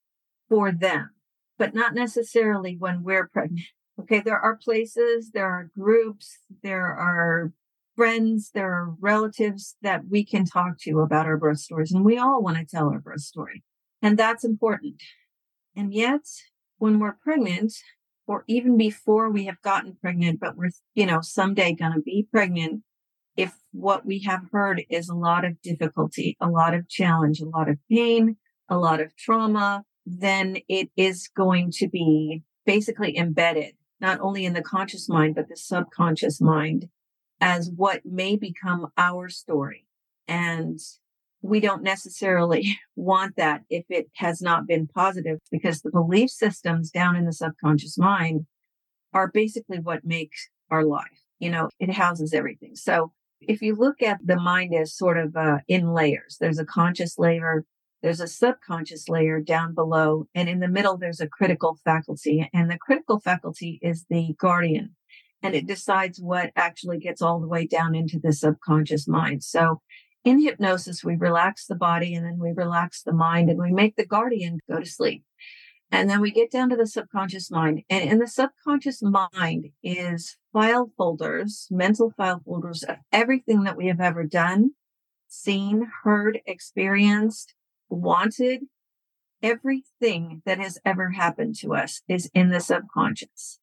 for 0.49 0.73
them, 0.73 1.11
but 1.59 1.75
not 1.75 1.95
necessarily 1.95 2.77
when 2.79 3.03
we're 3.03 3.29
pregnant. 3.29 3.67
Okay, 3.99 4.21
there 4.21 4.39
are 4.39 4.57
places, 4.57 5.31
there 5.33 5.49
are 5.49 5.71
groups, 5.75 6.39
there 6.63 6.87
are 6.87 7.53
friends, 7.97 8.51
there 8.55 8.73
are 8.73 8.95
relatives 9.01 9.77
that 9.83 10.03
we 10.09 10.25
can 10.25 10.45
talk 10.45 10.79
to 10.81 11.01
about 11.01 11.27
our 11.27 11.39
birth 11.39 11.59
stories, 11.59 11.93
and 11.93 12.05
we 12.05 12.19
all 12.19 12.43
want 12.43 12.59
to 12.59 12.65
tell 12.65 12.91
our 12.91 13.01
birth 13.01 13.23
story. 13.23 13.65
And 14.03 14.19
that's 14.19 14.45
important. 14.45 15.03
And 15.75 15.93
yet, 15.93 16.21
when 16.79 16.99
we're 16.99 17.17
pregnant, 17.23 17.73
or 18.27 18.45
even 18.47 18.77
before 18.77 19.31
we 19.31 19.47
have 19.47 19.61
gotten 19.63 19.97
pregnant, 20.01 20.41
but 20.41 20.57
we're, 20.57 20.71
you 20.95 21.07
know, 21.07 21.21
someday 21.23 21.73
going 21.73 21.95
to 21.95 22.01
be 22.01 22.29
pregnant, 22.31 22.83
if 23.37 23.55
what 23.73 24.05
we 24.07 24.21
have 24.21 24.43
heard 24.53 24.83
is 24.91 25.09
a 25.09 25.15
lot 25.15 25.45
of 25.45 25.61
difficulty, 25.63 26.37
a 26.41 26.49
lot 26.49 26.75
of 26.75 26.89
challenge, 26.89 27.41
a 27.41 27.49
lot 27.49 27.69
of 27.69 27.79
pain, 27.91 28.37
a 28.69 28.79
lot 28.79 29.01
of 29.01 29.17
trauma, 29.17 29.85
then 30.05 30.59
it 30.69 30.91
is 30.97 31.29
going 31.37 31.71
to 31.71 31.89
be 31.89 32.43
basically 32.65 33.17
embedded, 33.17 33.75
not 34.01 34.21
only 34.21 34.45
in 34.45 34.55
the 34.55 34.63
conscious 34.63 35.09
mind, 35.09 35.35
but 35.35 35.49
the 35.49 35.57
subconscious 35.57 36.41
mind 36.41 36.89
as 37.41 37.71
what 37.75 38.03
may 38.05 38.37
become 38.37 38.89
our 38.97 39.29
story. 39.29 39.87
And 40.29 40.79
we 41.43 41.61
don't 41.61 41.83
necessarily 41.83 42.79
want 42.97 43.37
that 43.37 43.63
if 43.71 43.85
it 43.89 44.09
has 44.17 44.41
not 44.41 44.67
been 44.67 44.87
positive 44.87 45.39
because 45.51 45.83
the 45.83 45.91
belief 45.91 46.31
systems 46.31 46.91
down 46.91 47.17
in 47.17 47.27
the 47.27 47.33
subconscious 47.33 47.99
mind 47.99 48.47
are 49.13 49.29
basically 49.29 49.79
what 49.79 50.05
makes 50.05 50.49
our 50.71 50.85
life. 50.85 51.23
You 51.39 51.51
know, 51.51 51.69
it 51.79 51.91
houses 51.93 52.33
everything. 52.33 52.75
So 52.75 53.13
if 53.41 53.63
you 53.63 53.75
look 53.75 54.03
at 54.03 54.19
the 54.25 54.37
mind 54.37 54.75
as 54.75 54.95
sort 54.95 55.19
of 55.19 55.37
uh, 55.37 55.59
in 55.69 55.93
layers, 55.93 56.39
there's 56.41 56.59
a 56.59 56.65
conscious 56.65 57.19
layer, 57.19 57.65
there's 58.03 58.21
a 58.21 58.27
subconscious 58.27 59.09
layer 59.09 59.41
down 59.41 59.75
below, 59.75 60.27
and 60.35 60.49
in 60.49 60.61
the 60.61 60.69
middle, 60.69 60.97
there's 60.97 61.21
a 61.21 61.29
critical 61.29 61.79
faculty. 61.85 62.49
And 62.53 62.71
the 62.71 62.79
critical 62.79 63.21
faculty 63.21 63.79
is 63.83 64.07
the 64.09 64.35
guardian 64.39 64.95
and 65.47 65.55
it 65.55 65.67
decides 65.67 66.21
what 66.21 66.51
actually 66.57 66.99
gets 66.99 67.23
all 67.23 67.41
the 67.41 67.47
way 67.47 67.67
down 67.67 67.95
into 67.95 68.19
the 68.19 68.33
subconscious 68.33 69.07
mind. 69.07 69.45
So 69.45 69.81
in 70.25 70.43
hypnosis, 70.43 71.05
we 71.05 71.15
relax 71.15 71.67
the 71.67 71.77
body 71.77 72.15
and 72.15 72.27
then 72.27 72.39
we 72.41 72.51
relax 72.51 73.03
the 73.03 73.13
mind 73.13 73.49
and 73.49 73.61
we 73.61 73.73
make 73.73 73.95
the 73.95 74.05
guardian 74.05 74.59
go 74.69 74.81
to 74.81 74.87
sleep. 74.87 75.23
And 75.93 76.11
then 76.11 76.21
we 76.21 76.33
get 76.33 76.51
down 76.51 76.69
to 76.71 76.77
the 76.77 76.89
subconscious 76.89 77.49
mind. 77.49 77.83
And 77.89 78.11
in 78.11 78.19
the 78.19 78.27
subconscious 78.27 79.01
mind 79.03 79.67
is 79.85 80.37
file 80.53 80.91
folders, 80.97 81.69
mental 81.71 82.13
file 82.17 82.43
folders 82.45 82.83
of 82.83 82.97
everything 83.13 83.63
that 83.63 83.77
we 83.77 83.87
have 83.87 84.01
ever 84.01 84.25
done, 84.25 84.73
seen, 85.29 85.93
heard, 86.03 86.41
experienced, 86.45 87.55
wanted. 87.89 88.63
Everything 89.45 90.43
that 90.45 90.59
has 90.59 90.79
ever 90.85 91.11
happened 91.11 91.55
to 91.61 91.73
us 91.73 92.03
is 92.09 92.29
in 92.35 92.51
the 92.51 92.59
subconscious. 92.59 93.61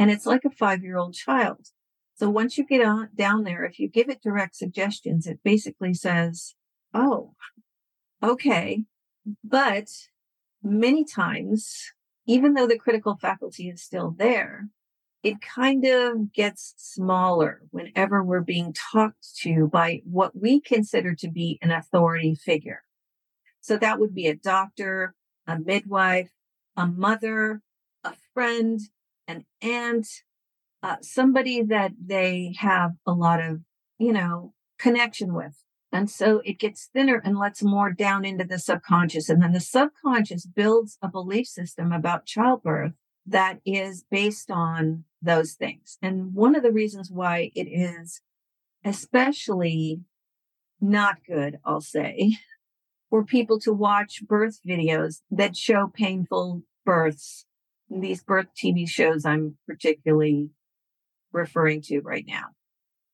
And 0.00 0.10
it's 0.10 0.24
like 0.24 0.46
a 0.46 0.50
five 0.50 0.82
year 0.82 0.96
old 0.96 1.12
child. 1.12 1.68
So 2.14 2.30
once 2.30 2.56
you 2.56 2.64
get 2.64 2.82
on 2.82 3.10
down 3.14 3.44
there, 3.44 3.66
if 3.66 3.78
you 3.78 3.86
give 3.86 4.08
it 4.08 4.22
direct 4.22 4.56
suggestions, 4.56 5.26
it 5.26 5.40
basically 5.44 5.92
says, 5.92 6.54
Oh, 6.94 7.34
okay. 8.22 8.84
But 9.44 9.88
many 10.62 11.04
times, 11.04 11.92
even 12.26 12.54
though 12.54 12.66
the 12.66 12.78
critical 12.78 13.18
faculty 13.20 13.68
is 13.68 13.82
still 13.82 14.14
there, 14.16 14.70
it 15.22 15.42
kind 15.42 15.84
of 15.84 16.32
gets 16.32 16.72
smaller 16.78 17.60
whenever 17.70 18.24
we're 18.24 18.40
being 18.40 18.72
talked 18.72 19.36
to 19.40 19.68
by 19.68 20.00
what 20.04 20.34
we 20.34 20.62
consider 20.62 21.14
to 21.16 21.28
be 21.28 21.58
an 21.60 21.70
authority 21.70 22.34
figure. 22.34 22.84
So 23.60 23.76
that 23.76 24.00
would 24.00 24.14
be 24.14 24.28
a 24.28 24.34
doctor, 24.34 25.14
a 25.46 25.58
midwife, 25.58 26.30
a 26.74 26.86
mother, 26.86 27.60
a 28.02 28.14
friend, 28.32 28.80
an 29.30 29.44
aunt, 29.62 30.06
uh, 30.82 30.96
somebody 31.02 31.62
that 31.62 31.92
they 32.04 32.54
have 32.58 32.92
a 33.06 33.12
lot 33.12 33.40
of, 33.40 33.60
you 33.98 34.12
know, 34.12 34.52
connection 34.78 35.34
with. 35.34 35.62
And 35.92 36.08
so 36.08 36.40
it 36.44 36.58
gets 36.58 36.88
thinner 36.92 37.20
and 37.24 37.36
lets 37.36 37.62
more 37.62 37.92
down 37.92 38.24
into 38.24 38.44
the 38.44 38.58
subconscious. 38.58 39.28
And 39.28 39.42
then 39.42 39.52
the 39.52 39.60
subconscious 39.60 40.46
builds 40.46 40.98
a 41.02 41.08
belief 41.08 41.46
system 41.46 41.92
about 41.92 42.26
childbirth 42.26 42.92
that 43.26 43.58
is 43.64 44.04
based 44.10 44.50
on 44.50 45.04
those 45.20 45.52
things. 45.52 45.98
And 46.00 46.34
one 46.34 46.54
of 46.54 46.62
the 46.62 46.72
reasons 46.72 47.10
why 47.10 47.50
it 47.54 47.64
is 47.64 48.20
especially 48.84 50.00
not 50.80 51.16
good, 51.26 51.58
I'll 51.64 51.82
say, 51.82 52.38
for 53.10 53.24
people 53.24 53.58
to 53.60 53.72
watch 53.72 54.22
birth 54.26 54.60
videos 54.66 55.20
that 55.30 55.56
show 55.56 55.90
painful 55.92 56.62
births. 56.86 57.44
These 57.90 58.22
birth 58.22 58.46
TV 58.56 58.88
shows 58.88 59.24
I'm 59.24 59.56
particularly 59.66 60.50
referring 61.32 61.82
to 61.82 62.00
right 62.00 62.24
now. 62.26 62.46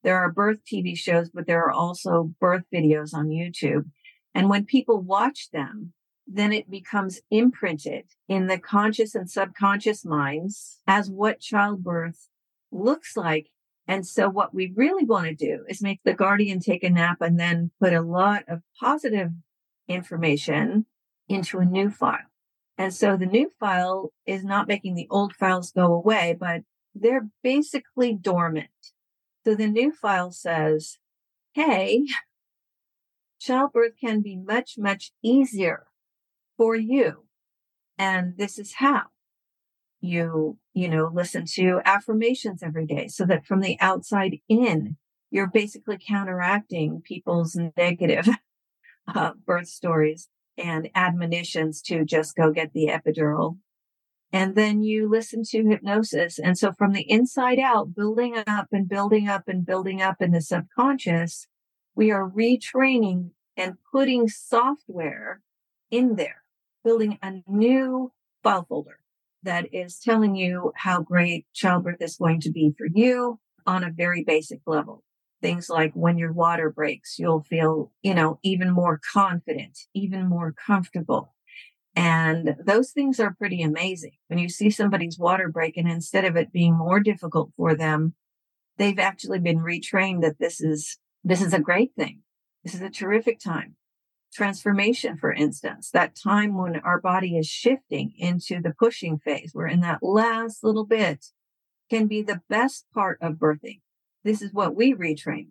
There 0.02 0.18
are 0.18 0.30
birth 0.30 0.58
TV 0.70 0.96
shows, 0.96 1.30
but 1.30 1.46
there 1.46 1.64
are 1.64 1.72
also 1.72 2.34
birth 2.40 2.64
videos 2.72 3.14
on 3.14 3.28
YouTube. 3.28 3.86
And 4.34 4.50
when 4.50 4.66
people 4.66 5.00
watch 5.00 5.48
them, 5.50 5.94
then 6.26 6.52
it 6.52 6.70
becomes 6.70 7.20
imprinted 7.30 8.04
in 8.28 8.46
the 8.46 8.58
conscious 8.58 9.14
and 9.14 9.30
subconscious 9.30 10.04
minds 10.04 10.80
as 10.86 11.10
what 11.10 11.40
childbirth 11.40 12.28
looks 12.70 13.16
like. 13.16 13.48
And 13.88 14.06
so 14.06 14.28
what 14.28 14.52
we 14.52 14.72
really 14.76 15.04
want 15.04 15.26
to 15.26 15.34
do 15.34 15.64
is 15.68 15.82
make 15.82 16.00
the 16.04 16.12
guardian 16.12 16.60
take 16.60 16.84
a 16.84 16.90
nap 16.90 17.18
and 17.20 17.38
then 17.38 17.70
put 17.80 17.92
a 17.92 18.02
lot 18.02 18.44
of 18.48 18.62
positive 18.78 19.30
information 19.88 20.86
into 21.28 21.58
a 21.58 21.64
new 21.64 21.90
file. 21.90 22.18
And 22.78 22.92
so 22.92 23.16
the 23.16 23.26
new 23.26 23.50
file 23.58 24.12
is 24.26 24.44
not 24.44 24.68
making 24.68 24.94
the 24.94 25.08
old 25.10 25.34
files 25.34 25.72
go 25.72 25.92
away, 25.92 26.36
but 26.38 26.62
they're 26.94 27.28
basically 27.42 28.14
dormant. 28.14 28.68
So 29.44 29.54
the 29.54 29.66
new 29.66 29.92
file 29.92 30.30
says, 30.30 30.98
Hey, 31.52 32.04
childbirth 33.40 33.94
can 34.00 34.20
be 34.20 34.36
much, 34.36 34.74
much 34.76 35.12
easier 35.22 35.86
for 36.56 36.74
you. 36.74 37.24
And 37.98 38.36
this 38.36 38.58
is 38.58 38.74
how 38.74 39.04
you, 40.00 40.58
you 40.74 40.88
know, 40.88 41.10
listen 41.12 41.44
to 41.54 41.80
affirmations 41.84 42.62
every 42.62 42.86
day 42.86 43.08
so 43.08 43.24
that 43.24 43.46
from 43.46 43.60
the 43.60 43.78
outside 43.80 44.38
in, 44.48 44.96
you're 45.30 45.46
basically 45.46 45.98
counteracting 45.98 47.00
people's 47.02 47.58
negative 47.76 48.28
uh, 49.14 49.32
birth 49.46 49.68
stories 49.68 50.28
and 50.58 50.88
admonitions 50.94 51.80
to 51.82 52.04
just 52.04 52.36
go 52.36 52.50
get 52.50 52.72
the 52.72 52.88
epidural 52.88 53.58
and 54.32 54.54
then 54.54 54.82
you 54.82 55.08
listen 55.08 55.42
to 55.44 55.64
hypnosis. 55.64 56.38
And 56.38 56.58
so 56.58 56.72
from 56.72 56.92
the 56.92 57.10
inside 57.10 57.58
out, 57.58 57.94
building 57.94 58.36
up 58.46 58.66
and 58.72 58.88
building 58.88 59.28
up 59.28 59.44
and 59.46 59.64
building 59.64 60.02
up 60.02 60.20
in 60.20 60.32
the 60.32 60.40
subconscious, 60.40 61.46
we 61.94 62.10
are 62.10 62.28
retraining 62.28 63.30
and 63.56 63.76
putting 63.90 64.28
software 64.28 65.40
in 65.90 66.16
there, 66.16 66.42
building 66.84 67.18
a 67.22 67.34
new 67.46 68.12
file 68.42 68.66
folder 68.68 68.98
that 69.42 69.72
is 69.72 69.98
telling 69.98 70.34
you 70.34 70.72
how 70.76 71.00
great 71.00 71.46
childbirth 71.54 72.02
is 72.02 72.16
going 72.16 72.40
to 72.40 72.50
be 72.50 72.74
for 72.76 72.86
you 72.92 73.38
on 73.64 73.84
a 73.84 73.90
very 73.90 74.24
basic 74.24 74.60
level. 74.66 75.02
Things 75.42 75.68
like 75.68 75.92
when 75.94 76.18
your 76.18 76.32
water 76.32 76.70
breaks, 76.70 77.18
you'll 77.18 77.42
feel, 77.42 77.92
you 78.02 78.14
know, 78.14 78.38
even 78.42 78.70
more 78.70 79.00
confident, 79.12 79.78
even 79.94 80.28
more 80.28 80.52
comfortable. 80.52 81.34
And 81.94 82.56
those 82.64 82.90
things 82.90 83.18
are 83.20 83.34
pretty 83.34 83.62
amazing. 83.62 84.12
When 84.28 84.38
you 84.38 84.48
see 84.48 84.70
somebody's 84.70 85.18
water 85.18 85.48
break 85.48 85.76
and 85.76 85.90
instead 85.90 86.24
of 86.24 86.36
it 86.36 86.52
being 86.52 86.76
more 86.76 87.00
difficult 87.00 87.50
for 87.56 87.74
them, 87.74 88.14
they've 88.76 88.98
actually 88.98 89.38
been 89.38 89.58
retrained 89.58 90.22
that 90.22 90.38
this 90.38 90.60
is, 90.60 90.98
this 91.24 91.40
is 91.40 91.54
a 91.54 91.60
great 91.60 91.92
thing. 91.96 92.20
This 92.64 92.74
is 92.74 92.82
a 92.82 92.90
terrific 92.90 93.40
time. 93.40 93.76
Transformation, 94.34 95.16
for 95.16 95.32
instance, 95.32 95.90
that 95.92 96.14
time 96.14 96.58
when 96.58 96.76
our 96.80 97.00
body 97.00 97.38
is 97.38 97.46
shifting 97.46 98.12
into 98.18 98.60
the 98.60 98.74
pushing 98.78 99.18
phase, 99.18 99.52
we're 99.54 99.68
in 99.68 99.80
that 99.80 100.02
last 100.02 100.62
little 100.62 100.84
bit 100.84 101.24
can 101.88 102.06
be 102.06 102.20
the 102.20 102.42
best 102.50 102.84
part 102.92 103.18
of 103.22 103.34
birthing. 103.34 103.80
This 104.26 104.42
is 104.42 104.52
what 104.52 104.74
we 104.74 104.92
retrain 104.92 105.50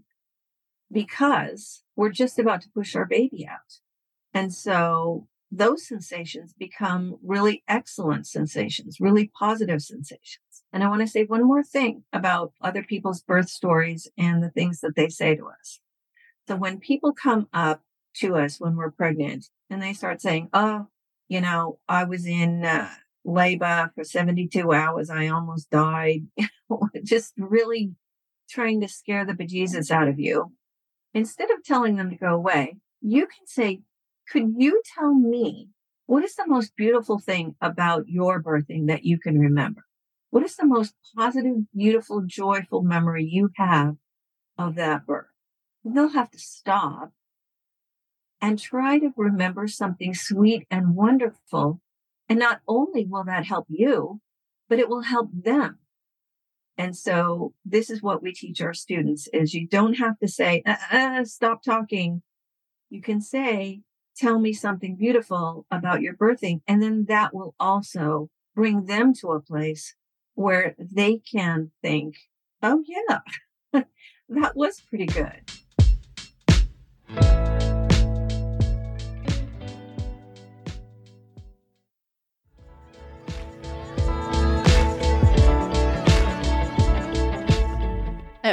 because 0.91 1.83
we're 1.95 2.09
just 2.09 2.37
about 2.37 2.59
to 2.63 2.69
push 2.69 2.93
our 2.93 3.05
baby 3.05 3.47
out. 3.49 3.79
And 4.33 4.53
so 4.53 5.29
those 5.49 5.87
sensations 5.87 6.53
become 6.59 7.17
really 7.23 7.63
excellent 7.69 8.27
sensations, 8.27 8.99
really 8.99 9.31
positive 9.39 9.81
sensations. 9.81 10.63
And 10.73 10.83
I 10.83 10.89
want 10.89 10.99
to 10.99 11.07
say 11.07 11.23
one 11.23 11.45
more 11.45 11.63
thing 11.63 12.03
about 12.11 12.51
other 12.61 12.83
people's 12.83 13.21
birth 13.21 13.47
stories 13.47 14.09
and 14.17 14.43
the 14.43 14.49
things 14.49 14.81
that 14.81 14.97
they 14.97 15.07
say 15.07 15.37
to 15.37 15.47
us. 15.47 15.79
So 16.49 16.57
when 16.57 16.77
people 16.81 17.13
come 17.13 17.47
up 17.53 17.81
to 18.15 18.35
us 18.35 18.59
when 18.59 18.75
we're 18.75 18.91
pregnant 18.91 19.45
and 19.69 19.81
they 19.81 19.93
start 19.93 20.21
saying, 20.21 20.49
Oh, 20.51 20.87
you 21.29 21.39
know, 21.39 21.79
I 21.87 22.03
was 22.03 22.25
in 22.25 22.65
uh, 22.65 22.89
labor 23.23 23.93
for 23.95 24.03
72 24.03 24.73
hours. 24.73 25.09
I 25.09 25.29
almost 25.29 25.69
died. 25.69 26.27
Just 27.05 27.31
really 27.37 27.95
trying 28.49 28.81
to 28.81 28.87
scare 28.87 29.25
the 29.25 29.33
bejesus 29.33 29.91
out 29.91 30.07
of 30.07 30.19
you. 30.19 30.53
Instead 31.13 31.51
of 31.51 31.63
telling 31.63 31.95
them 31.95 32.09
to 32.09 32.15
go 32.15 32.33
away, 32.33 32.77
you 33.01 33.27
can 33.27 33.45
say, 33.45 33.81
could 34.29 34.53
you 34.57 34.81
tell 34.97 35.13
me 35.13 35.69
what 36.07 36.23
is 36.23 36.35
the 36.35 36.47
most 36.47 36.75
beautiful 36.75 37.19
thing 37.19 37.55
about 37.61 38.07
your 38.07 38.41
birthing 38.41 38.87
that 38.87 39.05
you 39.05 39.17
can 39.17 39.39
remember? 39.39 39.85
What 40.29 40.43
is 40.43 40.55
the 40.55 40.65
most 40.65 40.93
positive, 41.15 41.55
beautiful, 41.73 42.23
joyful 42.25 42.83
memory 42.83 43.23
you 43.23 43.49
have 43.55 43.95
of 44.57 44.75
that 44.75 45.05
birth? 45.05 45.27
And 45.83 45.95
they'll 45.95 46.09
have 46.09 46.31
to 46.31 46.39
stop 46.39 47.11
and 48.41 48.59
try 48.59 48.99
to 48.99 49.13
remember 49.15 49.67
something 49.67 50.13
sweet 50.13 50.67
and 50.69 50.95
wonderful. 50.95 51.79
And 52.27 52.39
not 52.39 52.61
only 52.67 53.05
will 53.05 53.23
that 53.23 53.45
help 53.45 53.67
you, 53.69 54.19
but 54.67 54.79
it 54.79 54.89
will 54.89 55.03
help 55.03 55.29
them. 55.31 55.79
And 56.77 56.95
so 56.95 57.53
this 57.63 57.89
is 57.89 58.01
what 58.01 58.21
we 58.21 58.33
teach 58.33 58.61
our 58.61 58.73
students 58.73 59.27
is 59.33 59.53
you 59.53 59.67
don't 59.67 59.95
have 59.95 60.19
to 60.19 60.27
say, 60.27 60.61
uh, 60.65 60.75
uh, 60.91 61.23
stop 61.23 61.63
talking. 61.63 62.21
You 62.89 63.01
can 63.01 63.21
say, 63.21 63.81
tell 64.15 64.39
me 64.39 64.53
something 64.53 64.95
beautiful 64.95 65.65
about 65.71 66.01
your 66.01 66.15
birthing. 66.15 66.61
And 66.67 66.81
then 66.81 67.05
that 67.05 67.33
will 67.33 67.55
also 67.59 68.29
bring 68.55 68.85
them 68.85 69.13
to 69.15 69.31
a 69.31 69.41
place 69.41 69.95
where 70.35 70.75
they 70.77 71.19
can 71.19 71.71
think, 71.81 72.15
oh 72.61 72.83
yeah, 72.85 73.19
that 74.29 74.55
was 74.55 74.81
pretty 74.81 75.05
good. 75.05 75.41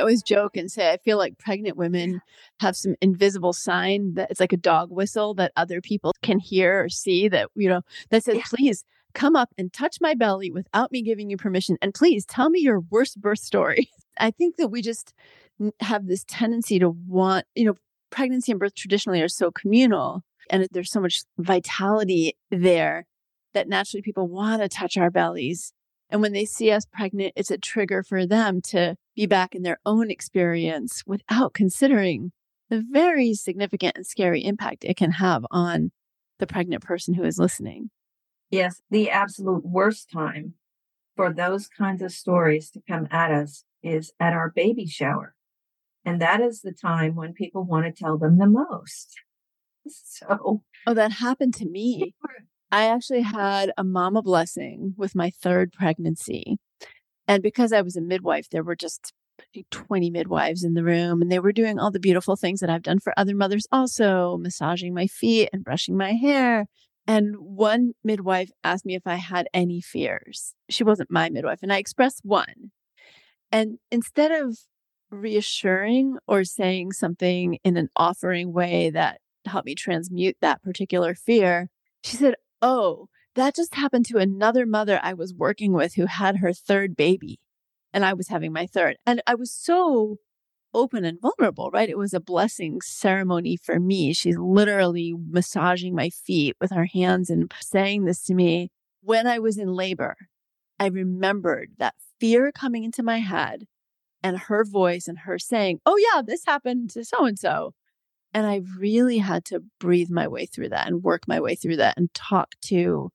Always 0.03 0.23
joke 0.23 0.57
and 0.57 0.71
say 0.71 0.93
I 0.93 0.99
feel 0.99 1.19
like 1.19 1.39
pregnant 1.39 1.77
women 1.77 2.21
have 2.61 2.77
some 2.77 2.95
invisible 3.01 3.53
sign 3.53 4.15
that 4.15 4.31
it's 4.31 4.41
like 4.41 4.53
a 4.53 4.59
dog 4.59 4.91
whistle 4.91 5.35
that 5.35 5.53
other 5.57 5.81
people 5.81 6.13
can 6.23 6.39
hear 6.39 6.85
or 6.85 6.89
see 6.89 7.29
that 7.29 7.49
you 7.55 7.69
know 7.69 7.83
that 8.11 8.25
says 8.25 8.37
yeah. 8.37 8.43
please 8.47 8.85
come 9.15 9.37
up 9.37 9.51
and 9.59 9.73
touch 9.73 9.99
my 10.01 10.15
belly 10.15 10.51
without 10.51 10.93
me 10.93 11.03
giving 11.03 11.31
you 11.31 11.37
permission 11.37 11.77
and 11.83 11.95
please 11.95 12.25
tell 12.25 12.51
me 12.51 12.61
your 12.61 12.81
worst 12.81 13.21
birth 13.21 13.39
story. 13.39 13.91
I 14.19 14.31
think 14.31 14.57
that 14.57 14.69
we 14.69 14.83
just 14.83 15.15
have 15.81 16.07
this 16.07 16.25
tendency 16.27 16.79
to 16.79 16.91
want, 16.91 17.47
you 17.55 17.65
know, 17.65 17.75
pregnancy 18.11 18.53
and 18.53 18.59
birth 18.59 18.75
traditionally 18.75 19.23
are 19.23 19.29
so 19.29 19.51
communal 19.51 20.23
and 20.51 20.67
there's 20.73 20.91
so 20.91 21.01
much 21.01 21.23
vitality 21.39 22.37
there 22.51 23.07
that 23.55 23.69
naturally 23.69 24.03
people 24.03 24.29
want 24.29 24.61
to 24.61 24.69
touch 24.69 24.97
our 24.97 25.11
bellies 25.11 25.73
and 26.13 26.21
when 26.21 26.33
they 26.33 26.45
see 26.45 26.71
us 26.71 26.85
pregnant, 26.85 27.33
it's 27.37 27.51
a 27.51 27.57
trigger 27.57 28.03
for 28.03 28.27
them 28.27 28.61
to 28.69 28.97
be 29.15 29.27
back 29.27 29.55
in 29.55 29.63
their 29.63 29.79
own 29.85 30.11
experience 30.11 31.03
without 31.07 31.55
considering 31.55 32.33
the 32.71 32.83
very 32.91 33.35
significant 33.35 33.97
and 33.97 34.07
scary 34.07 34.45
impact 34.45 34.85
it 34.85 34.97
can 34.97 35.13
have 35.13 35.45
on 35.51 35.91
the 36.39 36.47
pregnant 36.47 36.83
person 36.83 37.15
who 37.15 37.25
is 37.25 37.39
listening. 37.39 37.91
Yes, 38.51 38.81
the 38.91 39.11
absolute 39.11 39.65
worst 39.65 40.11
time 40.11 40.55
for 41.17 41.33
those 41.33 41.69
kinds 41.69 42.03
of 42.03 42.13
stories 42.13 42.71
to 42.71 42.81
come 42.89 43.07
at 43.11 43.31
us 43.31 43.65
is 43.83 44.13
at 44.19 44.33
our 44.33 44.51
baby 44.51 44.87
shower. 44.87 45.35
And 46.05 46.21
that 46.21 46.41
is 46.41 46.63
the 46.63 46.73
time 46.73 47.15
when 47.15 47.33
people 47.33 47.65
want 47.65 47.85
to 47.85 47.93
tell 47.93 48.19
them 48.19 48.39
the 48.39 48.47
most. 48.47 49.15
So, 49.89 50.63
oh, 50.87 50.95
that 50.95 51.11
happened 51.11 51.55
to 51.55 51.67
me. 51.67 52.15
I 52.71 52.85
actually 52.85 53.23
had 53.23 53.73
a 53.77 53.83
mama 53.83 54.23
blessing 54.23 54.95
with 54.97 55.17
my 55.17 55.31
third 55.31 55.73
pregnancy. 55.73 56.57
And 57.33 57.43
because 57.43 57.73
I 57.73 57.81
was 57.81 57.97
a 57.97 58.03
midwife, 58.03 58.51
there 58.51 58.63
were 58.63 58.77
just 58.77 59.15
20 59.71 60.11
midwives 60.11 60.65
in 60.65 60.75
the 60.75 60.85
room, 60.85 61.23
and 61.23 61.33
they 61.33 61.39
were 61.39 61.51
doing 61.51 61.79
all 61.79 61.91
the 61.91 61.99
beautiful 61.99 62.37
things 62.37 62.61
that 62.61 62.69
I've 62.69 62.83
done 62.83 62.99
for 62.99 63.15
other 63.17 63.35
mothers, 63.35 63.67
also 63.73 64.37
massaging 64.37 64.93
my 64.93 65.07
feet 65.07 65.49
and 65.51 65.65
brushing 65.65 65.97
my 65.97 66.13
hair. 66.13 66.67
And 67.07 67.37
one 67.39 67.93
midwife 68.05 68.51
asked 68.63 68.85
me 68.85 68.97
if 68.97 69.07
I 69.07 69.15
had 69.15 69.49
any 69.55 69.81
fears. 69.81 70.53
She 70.69 70.85
wasn't 70.85 71.11
my 71.11 71.31
midwife, 71.31 71.61
and 71.63 71.73
I 71.73 71.79
expressed 71.79 72.21
one. 72.23 72.71
And 73.51 73.79
instead 73.91 74.31
of 74.31 74.59
reassuring 75.11 76.19
or 76.27 76.45
saying 76.45 76.93
something 76.93 77.59
in 77.65 77.79
an 77.79 77.89
offering 77.97 78.53
way 78.53 78.91
that 78.91 79.23
helped 79.47 79.65
me 79.65 79.75
transmute 79.75 80.37
that 80.43 80.63
particular 80.63 81.15
fear, 81.15 81.71
she 82.05 82.19
said, 82.19 82.35
oh, 82.61 83.09
that 83.35 83.55
just 83.55 83.75
happened 83.75 84.07
to 84.07 84.19
another 84.19 84.67
mother 84.67 85.01
I 85.03 85.15
was 85.15 85.35
working 85.35 85.73
with 85.73 85.95
who 85.95 86.07
had 86.07 86.39
her 86.39 86.53
third 86.53 86.97
baby 86.97 87.41
and 87.93 88.05
I 88.05 88.15
was 88.15 88.29
having 88.29 88.53
my 88.53 88.67
third. 88.67 88.97
And 89.07 89.23
I 89.27 89.35
was 89.35 89.53
so 89.53 90.19
open 90.75 91.05
and 91.05 91.21
vulnerable, 91.21 91.71
right? 91.71 91.89
It 91.89 91.99
was 91.99 92.15
a 92.15 92.21
blessing 92.21 92.81
ceremony 92.81 93.57
for 93.57 93.79
me. 93.79 94.13
She's 94.13 94.39
literally 94.39 95.15
massaging 95.15 95.95
my 95.95 96.09
feet 96.09 96.57
with 96.61 96.71
her 96.71 96.87
hands 96.87 97.29
and 97.29 97.53
saying 97.61 98.05
this 98.05 98.23
to 98.25 98.35
me. 98.35 98.71
When 99.03 99.27
I 99.27 99.39
was 99.39 99.59
in 99.59 99.75
labor, 99.75 100.17
I 100.79 100.87
remembered 100.87 101.73
that 101.79 101.95
fear 102.19 102.53
coming 102.53 102.85
into 102.85 103.03
my 103.03 103.19
head 103.19 103.67
and 104.23 104.39
her 104.39 104.65
voice 104.65 105.09
and 105.09 105.21
her 105.21 105.39
saying, 105.39 105.81
Oh, 105.85 105.97
yeah, 105.97 106.23
this 106.23 106.45
happened 106.47 106.91
to 106.91 107.05
so 107.05 107.25
and 107.25 107.39
so. 107.39 107.73
And 108.33 108.47
I 108.47 108.63
really 108.79 109.19
had 109.19 109.45
to 109.47 109.61
breathe 109.79 110.09
my 110.09 110.27
way 110.27 110.47
through 110.47 110.71
that 110.71 110.87
and 110.87 111.03
work 111.03 111.29
my 111.29 111.41
way 111.41 111.55
through 111.55 111.77
that 111.77 111.99
and 111.99 112.13
talk 112.15 112.55
to 112.63 113.11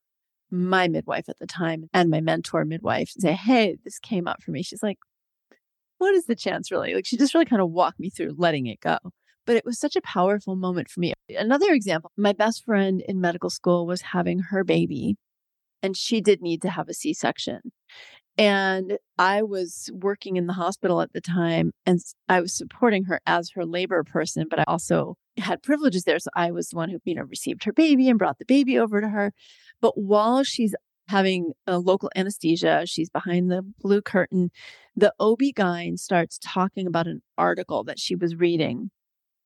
my 0.52 0.88
midwife 0.88 1.30
at 1.30 1.40
the 1.40 1.48
time 1.48 1.90
and 1.94 2.10
my 2.10 2.22
mentor 2.22 2.66
midwife 2.66 3.10
say, 3.18 3.34
Hey, 3.34 3.78
this 3.84 4.00
came 4.00 4.28
up 4.28 4.42
for 4.42 4.52
me. 4.52 4.64
She's 4.64 4.84
like, 4.84 5.00
What 5.98 6.14
is 6.14 6.26
the 6.26 6.36
chance 6.36 6.72
really? 6.72 6.94
Like 6.94 7.06
she 7.06 7.18
just 7.18 7.34
really 7.34 7.46
kind 7.46 7.62
of 7.62 7.72
walked 7.72 8.00
me 8.00 8.10
through 8.10 8.36
letting 8.38 8.68
it 8.68 8.80
go. 8.80 8.98
But 9.46 9.56
it 9.56 9.66
was 9.66 9.80
such 9.80 9.96
a 9.96 10.02
powerful 10.02 10.56
moment 10.56 10.90
for 10.90 11.00
me. 11.00 11.14
Another 11.30 11.72
example, 11.72 12.12
my 12.18 12.34
best 12.34 12.66
friend 12.66 13.02
in 13.08 13.22
medical 13.22 13.50
school 13.50 13.88
was 13.88 14.02
having 14.02 14.40
her 14.40 14.64
baby 14.64 15.16
and 15.84 15.96
she 15.96 16.22
did 16.22 16.42
need 16.42 16.62
to 16.64 16.70
have 16.70 16.90
a 16.90 16.94
C 16.94 17.14
section. 17.14 17.62
And 18.38 19.00
I 19.18 19.42
was 19.42 19.90
working 19.94 20.38
in 20.38 20.46
the 20.46 20.54
hospital 20.54 21.02
at 21.02 21.14
the 21.14 21.22
time 21.22 21.72
and 21.86 22.00
I 22.30 22.40
was 22.40 22.54
supporting 22.56 23.06
her 23.06 23.20
as 23.26 23.50
her 23.56 23.66
labor 23.66 24.04
person, 24.04 24.46
but 24.48 24.60
I 24.60 24.64
also 24.68 25.16
had 25.38 25.64
privileges 25.64 26.04
there. 26.04 26.20
So 26.20 26.30
I 26.36 26.52
was 26.52 26.70
the 26.70 26.76
one 26.76 26.90
who, 26.90 27.00
you 27.04 27.16
know, 27.16 27.24
received 27.24 27.64
her 27.64 27.74
baby 27.74 28.10
and 28.10 28.20
brought 28.20 28.38
the 28.38 28.46
baby 28.46 28.78
over 28.78 29.02
to 29.02 29.10
her. 29.10 29.34
But 29.82 29.98
while 29.98 30.44
she's 30.44 30.76
having 31.08 31.54
a 31.66 31.80
local 31.80 32.10
anesthesia, 32.16 32.84
she's 32.86 33.10
behind 33.10 33.50
the 33.50 33.62
blue 33.80 34.02
curtain, 34.02 34.52
the 34.96 35.14
OB-GYN 35.20 35.98
starts 35.98 36.40
talking 36.42 36.88
about 36.88 37.08
an 37.08 37.22
article 37.38 37.84
that 37.86 38.00
she 38.00 38.16
was 38.16 38.36
reading. 38.36 38.92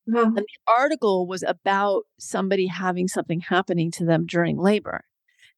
Mm-hmm. 0.10 0.38
And 0.38 0.38
the 0.38 0.48
article 0.67 1.28
was 1.28 1.44
about 1.44 2.04
somebody 2.20 2.67
having 2.67 3.08
something 3.08 3.41
happening 3.41 3.91
to 3.91 4.06
them 4.06 4.26
during 4.26 4.58
labor. 4.58 5.04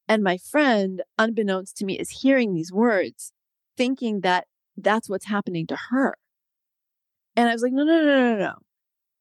And 0.08 0.24
my 0.24 0.38
friend, 0.38 1.02
unbeknownst 1.18 1.78
to 1.78 1.86
me, 1.86 1.98
is 1.98 2.10
hearing 2.10 2.54
these 2.54 2.72
words, 2.72 3.32
thinking 3.78 4.22
that 4.22 4.48
that's 4.76 5.10
what's 5.10 5.28
happening 5.28 5.66
to 5.68 5.78
her. 5.90 6.16
And 7.36 7.48
I 7.48 7.54
was 7.54 7.62
like, 7.62 7.72
no, 7.72 7.84
no, 7.84 8.02
no, 8.02 8.34
no, 8.34 8.38
no. 8.38 8.54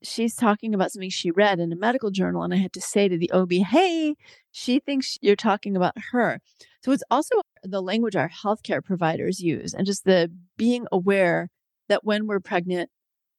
She's 0.02 0.34
talking 0.34 0.74
about 0.74 0.90
something 0.90 1.10
she 1.10 1.30
read 1.30 1.60
in 1.60 1.72
a 1.72 1.76
medical 1.76 2.10
journal. 2.10 2.42
And 2.42 2.52
I 2.52 2.58
had 2.58 2.72
to 2.72 2.80
say 2.80 3.08
to 3.08 3.16
the 3.16 3.30
OB, 3.30 3.52
hey, 3.52 4.16
she 4.50 4.80
thinks 4.80 5.18
you're 5.20 5.36
talking 5.36 5.76
about 5.76 5.94
her. 6.10 6.40
So 6.84 6.92
it's 6.92 7.04
also 7.10 7.36
the 7.62 7.80
language 7.80 8.16
our 8.16 8.30
healthcare 8.30 8.82
providers 8.84 9.40
use 9.40 9.72
and 9.72 9.86
just 9.86 10.04
the 10.04 10.30
being 10.56 10.86
aware 10.90 11.48
that 11.88 12.04
when 12.04 12.26
we're 12.26 12.40
pregnant, 12.40 12.90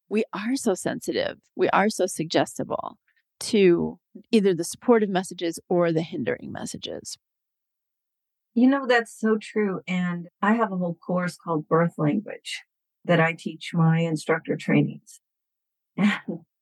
we 0.10 0.24
are 0.34 0.56
so 0.56 0.74
sensitive, 0.74 1.40
we 1.56 1.70
are 1.70 1.90
so 1.90 2.06
suggestible 2.06 2.98
to 3.40 4.00
either 4.32 4.54
the 4.54 4.64
supportive 4.64 5.10
messages 5.10 5.60
or 5.68 5.92
the 5.92 6.02
hindering 6.02 6.52
messages. 6.52 7.18
You 8.54 8.68
know, 8.68 8.86
that's 8.86 9.20
so 9.20 9.38
true. 9.42 9.82
And 9.88 10.28
I 10.42 10.54
have 10.54 10.72
a 10.72 10.78
whole 10.78 10.96
course 10.96 11.36
called 11.36 11.68
Birth 11.68 11.94
Language 11.98 12.62
that 13.04 13.20
I 13.20 13.34
teach 13.34 13.72
my 13.74 14.00
instructor 14.00 14.56
trainings. 14.56 15.20
And 15.98 16.12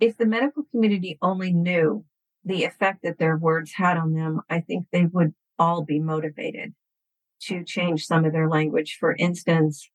if 0.00 0.16
the 0.16 0.26
medical 0.26 0.64
community 0.70 1.18
only 1.22 1.52
knew 1.52 2.04
the 2.44 2.64
effect 2.64 3.02
that 3.02 3.18
their 3.18 3.36
words 3.36 3.72
had 3.74 3.96
on 3.96 4.12
them, 4.12 4.40
I 4.48 4.60
think 4.60 4.86
they 4.92 5.06
would 5.06 5.34
all 5.58 5.84
be 5.84 5.98
motivated 5.98 6.74
to 7.42 7.64
change 7.64 8.06
some 8.06 8.24
of 8.24 8.32
their 8.32 8.48
language. 8.48 8.96
For 8.98 9.14
instance, 9.18 9.90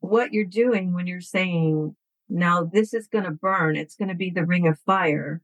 what 0.00 0.32
you're 0.32 0.44
doing 0.44 0.92
when 0.94 1.06
you're 1.06 1.20
saying, 1.20 1.96
now 2.28 2.64
this 2.64 2.94
is 2.94 3.08
going 3.08 3.24
to 3.24 3.30
burn, 3.30 3.76
it's 3.76 3.96
going 3.96 4.08
to 4.08 4.14
be 4.14 4.30
the 4.30 4.46
ring 4.46 4.66
of 4.66 4.78
fire, 4.86 5.42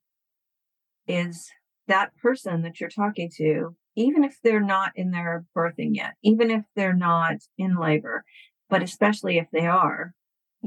is 1.07 1.51
that 1.89 2.17
person 2.17 2.63
that 2.63 2.81
you're 2.81 2.89
talking 2.89 3.31
to, 3.37 3.77
even 3.97 4.25
if 4.25 4.37
they're 4.43 4.61
not 4.61 4.93
in 4.95 5.11
their 5.11 5.45
birthing 5.57 5.95
yet, 5.95 6.15
even 6.23 6.51
if 6.51 6.65
they're 6.75 6.95
not 6.95 7.37
in 7.59 7.77
labor, 7.77 8.25
but 8.69 8.83
especially 8.83 9.39
if 9.39 9.47
they 9.53 9.67
are, 9.67 10.15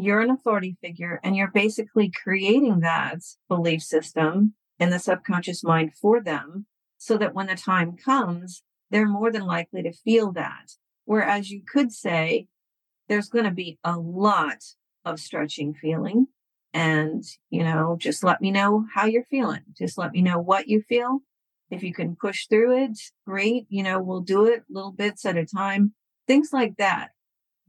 you're 0.03 0.21
an 0.21 0.29
authority 0.29 0.77
figure 0.81 1.19
and 1.23 1.35
you're 1.35 1.51
basically 1.51 2.11
creating 2.11 2.79
that 2.81 3.19
belief 3.47 3.81
system 3.81 4.53
in 4.79 4.89
the 4.89 4.99
subconscious 4.99 5.63
mind 5.63 5.91
for 5.95 6.21
them 6.21 6.65
so 6.97 7.17
that 7.17 7.33
when 7.33 7.47
the 7.47 7.55
time 7.55 7.95
comes, 7.97 8.63
they're 8.91 9.07
more 9.07 9.31
than 9.31 9.45
likely 9.45 9.83
to 9.83 9.93
feel 9.93 10.31
that. 10.33 10.71
Whereas 11.05 11.49
you 11.49 11.61
could 11.71 11.91
say, 11.91 12.47
there's 13.07 13.29
going 13.29 13.45
to 13.45 13.51
be 13.51 13.79
a 13.83 13.97
lot 13.97 14.63
of 15.03 15.19
stretching 15.19 15.73
feeling. 15.73 16.27
And, 16.73 17.23
you 17.49 17.63
know, 17.63 17.97
just 17.99 18.23
let 18.23 18.41
me 18.41 18.51
know 18.51 18.85
how 18.93 19.05
you're 19.05 19.25
feeling. 19.25 19.63
Just 19.75 19.97
let 19.97 20.11
me 20.11 20.21
know 20.21 20.39
what 20.39 20.67
you 20.67 20.81
feel. 20.81 21.21
If 21.71 21.83
you 21.83 21.93
can 21.93 22.15
push 22.15 22.47
through 22.47 22.83
it, 22.83 22.99
great. 23.25 23.65
You 23.69 23.83
know, 23.83 23.99
we'll 23.99 24.21
do 24.21 24.45
it 24.45 24.63
little 24.69 24.91
bits 24.91 25.25
at 25.25 25.37
a 25.37 25.45
time. 25.45 25.93
Things 26.27 26.49
like 26.53 26.77
that. 26.77 27.09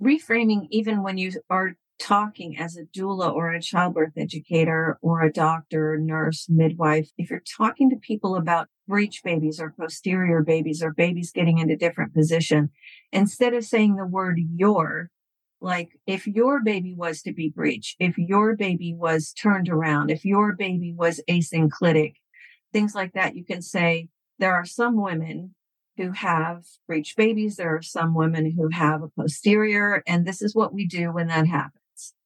Reframing, 0.02 0.66
even 0.70 1.02
when 1.02 1.16
you 1.16 1.32
are 1.48 1.76
talking 2.00 2.58
as 2.58 2.76
a 2.76 2.84
doula 2.98 3.32
or 3.32 3.52
a 3.52 3.60
childbirth 3.60 4.14
educator 4.16 4.98
or 5.02 5.22
a 5.22 5.32
doctor, 5.32 5.98
nurse, 5.98 6.46
midwife, 6.48 7.10
if 7.18 7.30
you're 7.30 7.42
talking 7.56 7.90
to 7.90 7.96
people 7.96 8.34
about 8.34 8.68
breech 8.88 9.22
babies 9.22 9.60
or 9.60 9.74
posterior 9.78 10.42
babies 10.42 10.82
or 10.82 10.92
babies 10.92 11.30
getting 11.30 11.58
into 11.58 11.76
different 11.76 12.14
position, 12.14 12.70
instead 13.12 13.54
of 13.54 13.64
saying 13.64 13.94
the 13.94 14.06
word 14.06 14.40
your, 14.56 15.10
like 15.60 15.90
if 16.06 16.26
your 16.26 16.62
baby 16.62 16.94
was 16.96 17.22
to 17.22 17.32
be 17.32 17.50
breech, 17.50 17.94
if 18.00 18.16
your 18.16 18.56
baby 18.56 18.94
was 18.96 19.32
turned 19.32 19.68
around, 19.68 20.10
if 20.10 20.24
your 20.24 20.54
baby 20.54 20.92
was 20.96 21.20
asynclitic, 21.28 22.14
things 22.72 22.94
like 22.94 23.12
that, 23.12 23.36
you 23.36 23.44
can 23.44 23.60
say 23.62 24.08
there 24.38 24.54
are 24.54 24.64
some 24.64 25.00
women 25.00 25.54
who 25.96 26.12
have 26.12 26.64
breech 26.86 27.14
babies. 27.14 27.56
There 27.56 27.76
are 27.76 27.82
some 27.82 28.14
women 28.14 28.50
who 28.56 28.70
have 28.72 29.02
a 29.02 29.08
posterior, 29.08 30.02
and 30.06 30.24
this 30.24 30.40
is 30.40 30.54
what 30.54 30.72
we 30.72 30.86
do 30.86 31.12
when 31.12 31.26
that 31.26 31.46
happens 31.46 31.79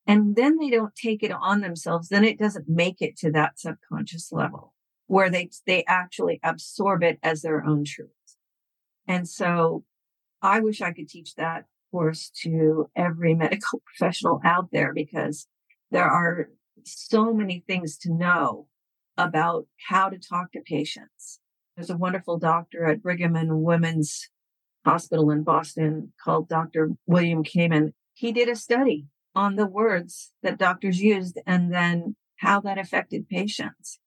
and 0.06 0.36
then 0.36 0.58
they 0.58 0.70
don't 0.70 0.94
take 0.94 1.22
it 1.22 1.32
on 1.32 1.60
themselves 1.60 2.08
then 2.08 2.24
it 2.24 2.38
doesn't 2.38 2.68
make 2.68 3.00
it 3.00 3.16
to 3.16 3.30
that 3.30 3.58
subconscious 3.58 4.32
level 4.32 4.74
where 5.06 5.30
they 5.30 5.50
they 5.66 5.84
actually 5.86 6.40
absorb 6.42 7.02
it 7.02 7.18
as 7.22 7.42
their 7.42 7.64
own 7.64 7.84
truth. 7.84 8.10
And 9.06 9.28
so 9.28 9.84
i 10.42 10.60
wish 10.60 10.80
i 10.80 10.92
could 10.92 11.08
teach 11.08 11.34
that 11.34 11.64
course 11.90 12.30
to 12.42 12.88
every 12.96 13.34
medical 13.44 13.82
professional 13.86 14.40
out 14.44 14.68
there 14.72 14.92
because 14.92 15.46
there 15.90 16.04
are 16.04 16.48
so 16.84 17.32
many 17.32 17.62
things 17.66 17.96
to 17.98 18.12
know 18.12 18.66
about 19.16 19.66
how 19.88 20.08
to 20.08 20.18
talk 20.18 20.50
to 20.52 20.60
patients. 20.60 21.38
There's 21.76 21.90
a 21.90 21.96
wonderful 21.96 22.38
doctor 22.38 22.84
at 22.86 23.02
brigham 23.02 23.36
and 23.36 23.62
women's 23.62 24.28
hospital 24.84 25.30
in 25.30 25.42
boston 25.42 26.12
called 26.22 26.48
dr 26.48 26.90
william 27.06 27.42
kamen. 27.42 27.92
He 28.12 28.32
did 28.32 28.48
a 28.48 28.56
study 28.56 29.06
on 29.34 29.56
the 29.56 29.66
words 29.66 30.32
that 30.42 30.58
doctors 30.58 31.00
used 31.00 31.38
and 31.46 31.72
then 31.72 32.16
how 32.36 32.60
that 32.60 32.78
affected 32.78 33.28
patients. 33.28 33.98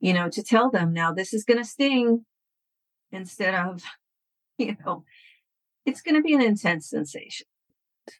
You 0.00 0.12
know, 0.12 0.28
to 0.30 0.42
tell 0.42 0.70
them 0.70 0.92
now 0.92 1.12
this 1.12 1.32
is 1.32 1.44
going 1.44 1.58
to 1.58 1.64
sting 1.64 2.24
instead 3.10 3.54
of, 3.54 3.82
you 4.58 4.76
know, 4.84 5.04
it's 5.86 6.02
going 6.02 6.16
to 6.16 6.22
be 6.22 6.34
an 6.34 6.42
intense 6.42 6.88
sensation. 6.88 7.46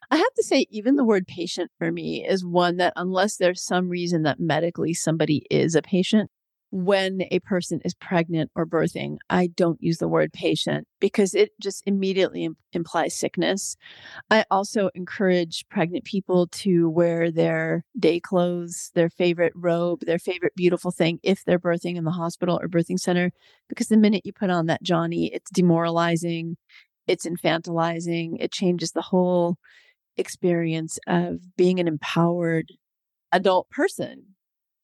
I 0.09 0.17
have 0.17 0.33
to 0.35 0.43
say, 0.43 0.65
even 0.71 0.95
the 0.95 1.03
word 1.03 1.27
patient 1.27 1.71
for 1.77 1.91
me 1.91 2.25
is 2.27 2.43
one 2.43 2.77
that, 2.77 2.93
unless 2.95 3.37
there's 3.37 3.63
some 3.63 3.87
reason 3.89 4.23
that 4.23 4.39
medically 4.39 4.93
somebody 4.93 5.45
is 5.51 5.75
a 5.75 5.81
patient, 5.81 6.31
when 6.75 7.21
a 7.31 7.39
person 7.39 7.79
is 7.85 7.93
pregnant 7.93 8.51
or 8.53 8.65
birthing, 8.65 9.15
I 9.29 9.47
don't 9.47 9.81
use 9.81 9.99
the 9.99 10.09
word 10.09 10.33
patient 10.33 10.85
because 10.99 11.33
it 11.33 11.51
just 11.61 11.81
immediately 11.85 12.43
Im- 12.43 12.57
implies 12.73 13.15
sickness. 13.15 13.77
I 14.29 14.43
also 14.51 14.89
encourage 14.93 15.63
pregnant 15.69 16.03
people 16.03 16.47
to 16.47 16.89
wear 16.89 17.31
their 17.31 17.85
day 17.97 18.19
clothes, 18.19 18.91
their 18.93 19.09
favorite 19.09 19.53
robe, 19.55 20.01
their 20.01 20.19
favorite 20.19 20.51
beautiful 20.57 20.91
thing 20.91 21.19
if 21.23 21.45
they're 21.45 21.57
birthing 21.57 21.95
in 21.95 22.03
the 22.03 22.11
hospital 22.11 22.59
or 22.61 22.67
birthing 22.67 22.99
center, 22.99 23.31
because 23.69 23.87
the 23.87 23.95
minute 23.95 24.25
you 24.25 24.33
put 24.33 24.49
on 24.49 24.65
that 24.65 24.83
Johnny, 24.83 25.33
it's 25.33 25.51
demoralizing, 25.51 26.57
it's 27.07 27.25
infantilizing, 27.25 28.35
it 28.41 28.51
changes 28.51 28.91
the 28.91 29.01
whole 29.01 29.55
experience 30.17 30.99
of 31.07 31.55
being 31.55 31.79
an 31.79 31.87
empowered 31.87 32.67
adult 33.31 33.69
person 33.69 34.34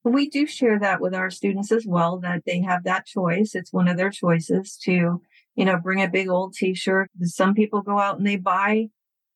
we 0.04 0.28
do 0.28 0.46
share 0.46 0.78
that 0.80 1.00
with 1.00 1.14
our 1.14 1.30
students 1.30 1.70
as 1.70 1.86
well, 1.86 2.18
that 2.20 2.42
they 2.44 2.60
have 2.60 2.84
that 2.84 3.06
choice. 3.06 3.54
It's 3.54 3.72
one 3.72 3.88
of 3.88 3.96
their 3.96 4.10
choices 4.10 4.76
to, 4.84 5.22
you 5.54 5.64
know, 5.64 5.78
bring 5.78 6.02
a 6.02 6.08
big 6.08 6.28
old 6.28 6.54
t-shirt. 6.54 7.10
Some 7.22 7.54
people 7.54 7.82
go 7.82 7.98
out 7.98 8.18
and 8.18 8.26
they 8.26 8.36
buy 8.36 8.88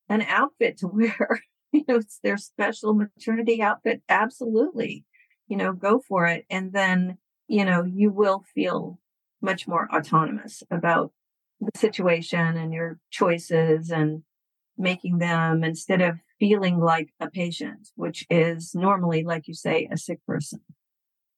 an 0.09 0.23
outfit 0.23 0.79
to 0.79 0.87
wear. 0.93 1.43
you 1.73 1.85
know, 1.87 1.97
it's 1.97 2.19
their 2.23 2.37
special 2.37 2.95
maternity 2.95 3.63
outfit. 3.63 4.03
Absolutely. 4.09 5.05
You 5.47 5.57
know, 5.57 5.73
go 5.73 6.01
for 6.01 6.27
it. 6.27 6.45
And 6.51 6.73
then, 6.73 7.19
you 7.47 7.65
know, 7.65 7.85
you 7.85 8.11
will 8.11 8.45
feel 8.55 8.99
much 9.41 9.69
more 9.69 9.89
autonomous 9.95 10.63
about 10.71 11.13
the 11.61 11.71
situation 11.77 12.57
and 12.57 12.73
your 12.73 12.99
choices 13.11 13.91
and 13.91 14.23
making 14.79 15.19
them 15.19 15.65
instead 15.65 16.01
of 16.01 16.19
feeling 16.39 16.79
like 16.79 17.11
a 17.21 17.31
patient, 17.31 17.89
which 17.95 18.27
is 18.31 18.75
normally, 18.75 19.25
like 19.25 19.49
you 19.49 19.55
say, 19.55 19.89
a 19.91 19.97
sick 19.97 20.25
person. 20.27 20.61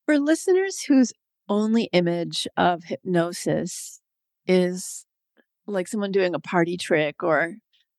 For 0.05 0.19
listeners 0.19 0.83
whose 0.83 1.13
only 1.47 1.89
image 1.93 2.47
of 2.57 2.83
hypnosis 2.85 4.01
is 4.47 5.05
like 5.67 5.87
someone 5.87 6.11
doing 6.11 6.33
a 6.33 6.39
party 6.39 6.77
trick 6.77 7.23
or 7.23 7.55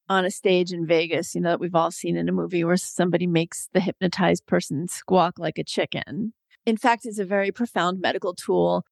on 0.08 0.24
a 0.24 0.30
stage 0.30 0.72
in 0.72 0.86
Vegas, 0.86 1.34
you 1.34 1.40
know, 1.40 1.50
that 1.50 1.60
we've 1.60 1.74
all 1.74 1.92
seen 1.92 2.16
in 2.16 2.28
a 2.28 2.32
movie 2.32 2.64
where 2.64 2.76
somebody 2.76 3.26
makes 3.26 3.68
the 3.72 3.80
hypnotized 3.80 4.44
person 4.46 4.88
squawk 4.88 5.38
like 5.38 5.56
a 5.56 5.64
chicken. 5.64 6.32
In 6.66 6.76
fact, 6.76 7.06
it's 7.06 7.20
a 7.20 7.24
very 7.24 7.52
profound 7.52 8.00
medical 8.00 8.34
tool. 8.34 8.84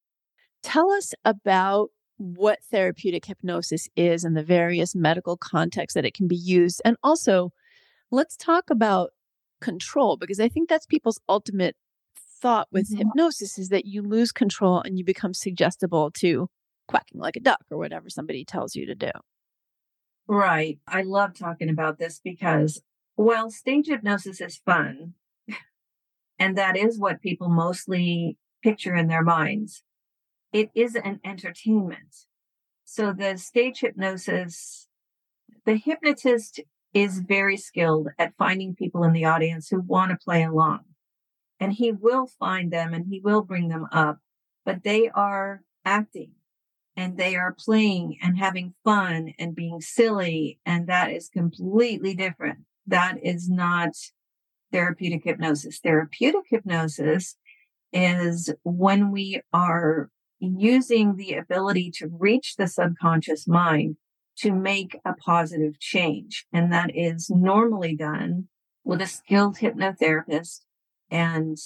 Tell 0.63 0.91
us 0.91 1.15
about 1.25 1.91
what 2.19 2.59
therapeutic 2.71 3.25
hypnosis 3.25 3.89
is 3.97 4.25
and 4.25 4.37
the 4.37 4.43
various 4.43 4.95
medical 4.95 5.37
contexts 5.37 5.95
that 5.95 6.05
it 6.05 6.15
can 6.15 6.29
be 6.29 6.37
used. 6.37 6.83
And 6.85 6.97
also, 7.03 7.53
let's 8.11 8.37
talk 8.37 8.71
about 8.71 9.11
control 9.61 10.17
because 10.17 10.41
I 10.41 10.49
think 10.49 10.69
that's 10.69 10.87
people's 10.87 11.21
ultimate 11.29 11.77
thought 12.41 12.69
with 12.71 12.91
mm-hmm. 12.91 12.99
hypnosis 12.99 13.59
is 13.59 13.69
that 13.71 13.87
you 13.87 14.03
lose 14.03 14.33
control 14.33 14.81
and 14.81 14.99
you 14.99 15.05
become 15.05 15.35
suggestible 15.35 16.11
to 16.13 16.49
quacking 16.87 17.21
like 17.21 17.37
a 17.37 17.41
duck 17.41 17.61
or 17.71 17.79
whatever 17.79 18.09
somebody 18.09 18.45
tells 18.45 18.75
you 18.75 18.87
to 18.87 18.95
do. 18.95 19.11
Right. 20.27 20.79
I 20.87 21.03
love 21.03 21.35
talking 21.35 21.71
about 21.71 21.99
this 21.99 22.21
because 22.23 22.83
while 23.15 23.51
stage 23.51 23.89
hypnosis 23.89 24.41
is 24.41 24.61
fun, 24.65 25.15
and 26.39 26.57
that 26.57 26.77
is 26.77 26.99
what 26.99 27.23
people 27.23 27.49
mostly 27.49 28.37
picture 28.63 28.95
in 28.95 29.09
their 29.09 29.23
minds, 29.23 29.83
it 30.53 30.71
is 30.75 30.95
an 30.95 31.21
entertainment. 31.25 32.27
So 32.85 33.13
the 33.13 33.37
stage 33.37 33.81
hypnosis, 33.81 34.89
the 35.67 35.77
hypnotist 35.77 36.61
is 36.95 37.19
very 37.21 37.57
skilled 37.57 38.09
at 38.19 38.35
finding 38.39 38.75
people 38.75 39.05
in 39.05 39.13
the 39.13 39.25
audience 39.25 39.69
who 39.69 39.81
want 39.81 40.11
to 40.11 40.25
play 40.25 40.43
along. 40.43 40.81
And 41.61 41.73
he 41.73 41.93
will 41.93 42.27
find 42.27 42.73
them 42.73 42.95
and 42.95 43.07
he 43.09 43.21
will 43.21 43.43
bring 43.43 43.69
them 43.69 43.87
up, 43.93 44.19
but 44.65 44.85
they 44.85 45.09
are 45.09 45.63
acting 45.85 46.33
and 46.97 47.17
they 47.17 47.37
are 47.37 47.55
playing 47.57 48.17
and 48.23 48.39
having 48.39 48.75
fun 48.85 49.35
and 49.39 49.55
being 49.55 49.81
silly. 49.81 50.59
And 50.65 50.87
that 50.89 51.11
is 51.11 51.29
completely 51.29 52.15
different. 52.15 52.61
That 52.87 53.19
is 53.23 53.51
not 53.51 53.91
therapeutic 54.73 55.25
hypnosis. 55.25 55.79
Therapeutic 55.81 56.45
hypnosis 56.49 57.37
is 57.93 58.53
when 58.63 59.13
we 59.13 59.41
are 59.53 60.11
using 60.41 61.17
the 61.17 61.35
ability 61.35 61.91
to 61.97 62.09
reach 62.11 62.57
the 62.57 62.69
subconscious 62.69 63.47
mind 63.47 63.97
to 64.39 64.53
make 64.53 64.97
a 65.05 65.15
positive 65.15 65.81
change. 65.81 66.47
And 66.53 66.73
that 66.73 66.91
is 66.95 67.29
normally 67.29 67.97
done 67.97 68.49
with 68.85 69.03
a 69.03 69.07
skilled 69.07 69.57
hypnotherapist 69.57 70.61
And 71.11 71.57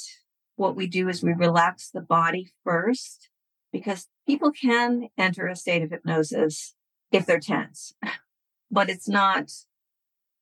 what 0.56 0.76
we 0.76 0.87
do 0.87 1.08
is 1.08 1.22
we 1.22 1.32
relax 1.32 1.90
the 1.90 2.00
body 2.00 2.52
first 2.64 3.28
because 3.72 4.08
people 4.26 4.52
can 4.52 5.08
enter 5.18 5.46
a 5.46 5.56
state 5.56 5.82
of 5.82 5.90
hypnosis 5.90 6.74
if 7.11 7.26
they're 7.26 7.40
tense, 7.40 7.94
but 8.70 8.88
it's 8.88 9.08
not 9.08 9.50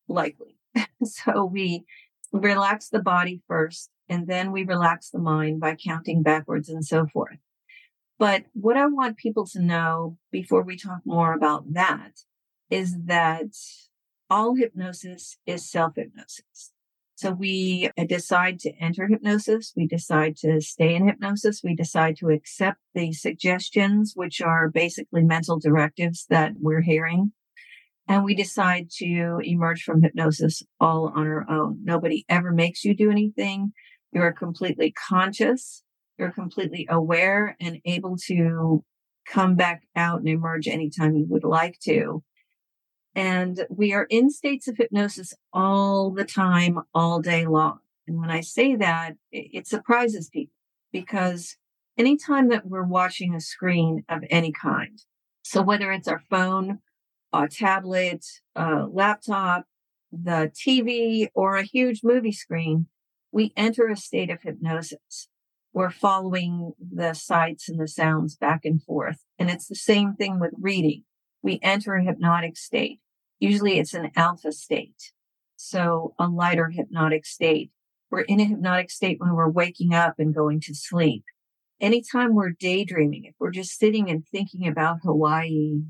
likely. 0.08 0.58
so 1.04 1.44
we 1.44 1.84
relax 2.32 2.88
the 2.88 3.02
body 3.02 3.40
first 3.48 3.90
and 4.08 4.26
then 4.26 4.52
we 4.52 4.64
relax 4.64 5.10
the 5.10 5.18
mind 5.18 5.60
by 5.60 5.74
counting 5.74 6.22
backwards 6.22 6.68
and 6.68 6.84
so 6.84 7.06
forth. 7.06 7.38
But 8.20 8.44
what 8.52 8.76
I 8.76 8.84
want 8.86 9.16
people 9.16 9.46
to 9.46 9.62
know 9.62 10.18
before 10.30 10.62
we 10.62 10.76
talk 10.76 11.00
more 11.06 11.32
about 11.32 11.72
that 11.72 12.20
is 12.68 12.94
that 13.06 13.46
all 14.28 14.54
hypnosis 14.54 15.38
is 15.46 15.68
self 15.68 15.94
hypnosis. 15.96 16.72
So 17.14 17.32
we 17.32 17.90
uh, 17.98 18.04
decide 18.04 18.60
to 18.60 18.72
enter 18.78 19.06
hypnosis. 19.06 19.72
We 19.74 19.86
decide 19.86 20.36
to 20.38 20.60
stay 20.60 20.94
in 20.94 21.06
hypnosis. 21.06 21.62
We 21.64 21.74
decide 21.74 22.16
to 22.18 22.28
accept 22.28 22.78
the 22.94 23.14
suggestions, 23.14 24.12
which 24.14 24.42
are 24.42 24.68
basically 24.68 25.22
mental 25.22 25.58
directives 25.58 26.26
that 26.28 26.52
we're 26.60 26.82
hearing. 26.82 27.32
And 28.06 28.22
we 28.22 28.34
decide 28.34 28.90
to 28.98 29.40
emerge 29.42 29.82
from 29.82 30.02
hypnosis 30.02 30.62
all 30.78 31.10
on 31.14 31.26
our 31.26 31.50
own. 31.50 31.80
Nobody 31.84 32.26
ever 32.28 32.52
makes 32.52 32.84
you 32.84 32.94
do 32.94 33.10
anything. 33.10 33.72
You're 34.12 34.32
completely 34.32 34.92
conscious. 35.08 35.82
You're 36.20 36.32
completely 36.32 36.86
aware 36.90 37.56
and 37.60 37.80
able 37.86 38.14
to 38.26 38.84
come 39.26 39.56
back 39.56 39.84
out 39.96 40.18
and 40.18 40.28
emerge 40.28 40.68
anytime 40.68 41.16
you 41.16 41.24
would 41.30 41.44
like 41.44 41.78
to. 41.84 42.22
And 43.14 43.66
we 43.70 43.94
are 43.94 44.06
in 44.10 44.28
states 44.28 44.68
of 44.68 44.76
hypnosis 44.76 45.32
all 45.54 46.10
the 46.10 46.26
time, 46.26 46.80
all 46.92 47.20
day 47.20 47.46
long. 47.46 47.78
And 48.06 48.20
when 48.20 48.30
I 48.30 48.42
say 48.42 48.76
that, 48.76 49.14
it, 49.32 49.66
surprises 49.66 50.28
people 50.28 50.52
because 50.92 51.56
anytime 51.96 52.50
that 52.50 52.66
we're 52.66 52.82
watching 52.82 53.34
a 53.34 53.40
screen 53.40 54.04
of 54.10 54.22
any 54.28 54.52
kind, 54.52 55.00
so 55.42 55.62
whether 55.62 55.90
it's 55.90 56.06
our 56.06 56.22
phone, 56.28 56.80
a 57.32 57.48
tablet, 57.48 58.26
a 58.54 58.84
laptop, 58.92 59.64
the 60.12 60.52
TV, 60.54 61.28
or 61.32 61.56
a 61.56 61.62
huge 61.62 62.00
movie 62.04 62.32
screen, 62.32 62.88
we 63.32 63.54
enter 63.56 63.88
a 63.88 63.96
state 63.96 64.28
of 64.28 64.42
hypnosis. 64.42 65.28
We're 65.72 65.90
following 65.90 66.72
the 66.80 67.14
sights 67.14 67.68
and 67.68 67.78
the 67.78 67.88
sounds 67.88 68.36
back 68.36 68.64
and 68.64 68.82
forth. 68.82 69.24
And 69.38 69.50
it's 69.50 69.68
the 69.68 69.76
same 69.76 70.14
thing 70.14 70.40
with 70.40 70.52
reading 70.58 71.04
we 71.42 71.58
enter 71.62 71.94
a 71.94 72.04
hypnotic 72.04 72.56
state. 72.56 73.00
Usually 73.38 73.78
it's 73.78 73.94
an 73.94 74.10
alpha 74.16 74.52
state. 74.52 75.12
So 75.56 76.14
a 76.18 76.26
lighter 76.26 76.70
hypnotic 76.70 77.26
state. 77.26 77.70
We're 78.10 78.20
in 78.22 78.40
a 78.40 78.44
hypnotic 78.44 78.90
state 78.90 79.20
when 79.20 79.34
we're 79.34 79.48
waking 79.48 79.94
up 79.94 80.14
and 80.18 80.34
going 80.34 80.60
to 80.62 80.74
sleep. 80.74 81.24
Anytime 81.80 82.34
we're 82.34 82.50
daydreaming, 82.50 83.24
if 83.24 83.34
we're 83.38 83.50
just 83.50 83.78
sitting 83.78 84.10
and 84.10 84.26
thinking 84.26 84.68
about 84.68 84.98
Hawaii, 85.02 85.82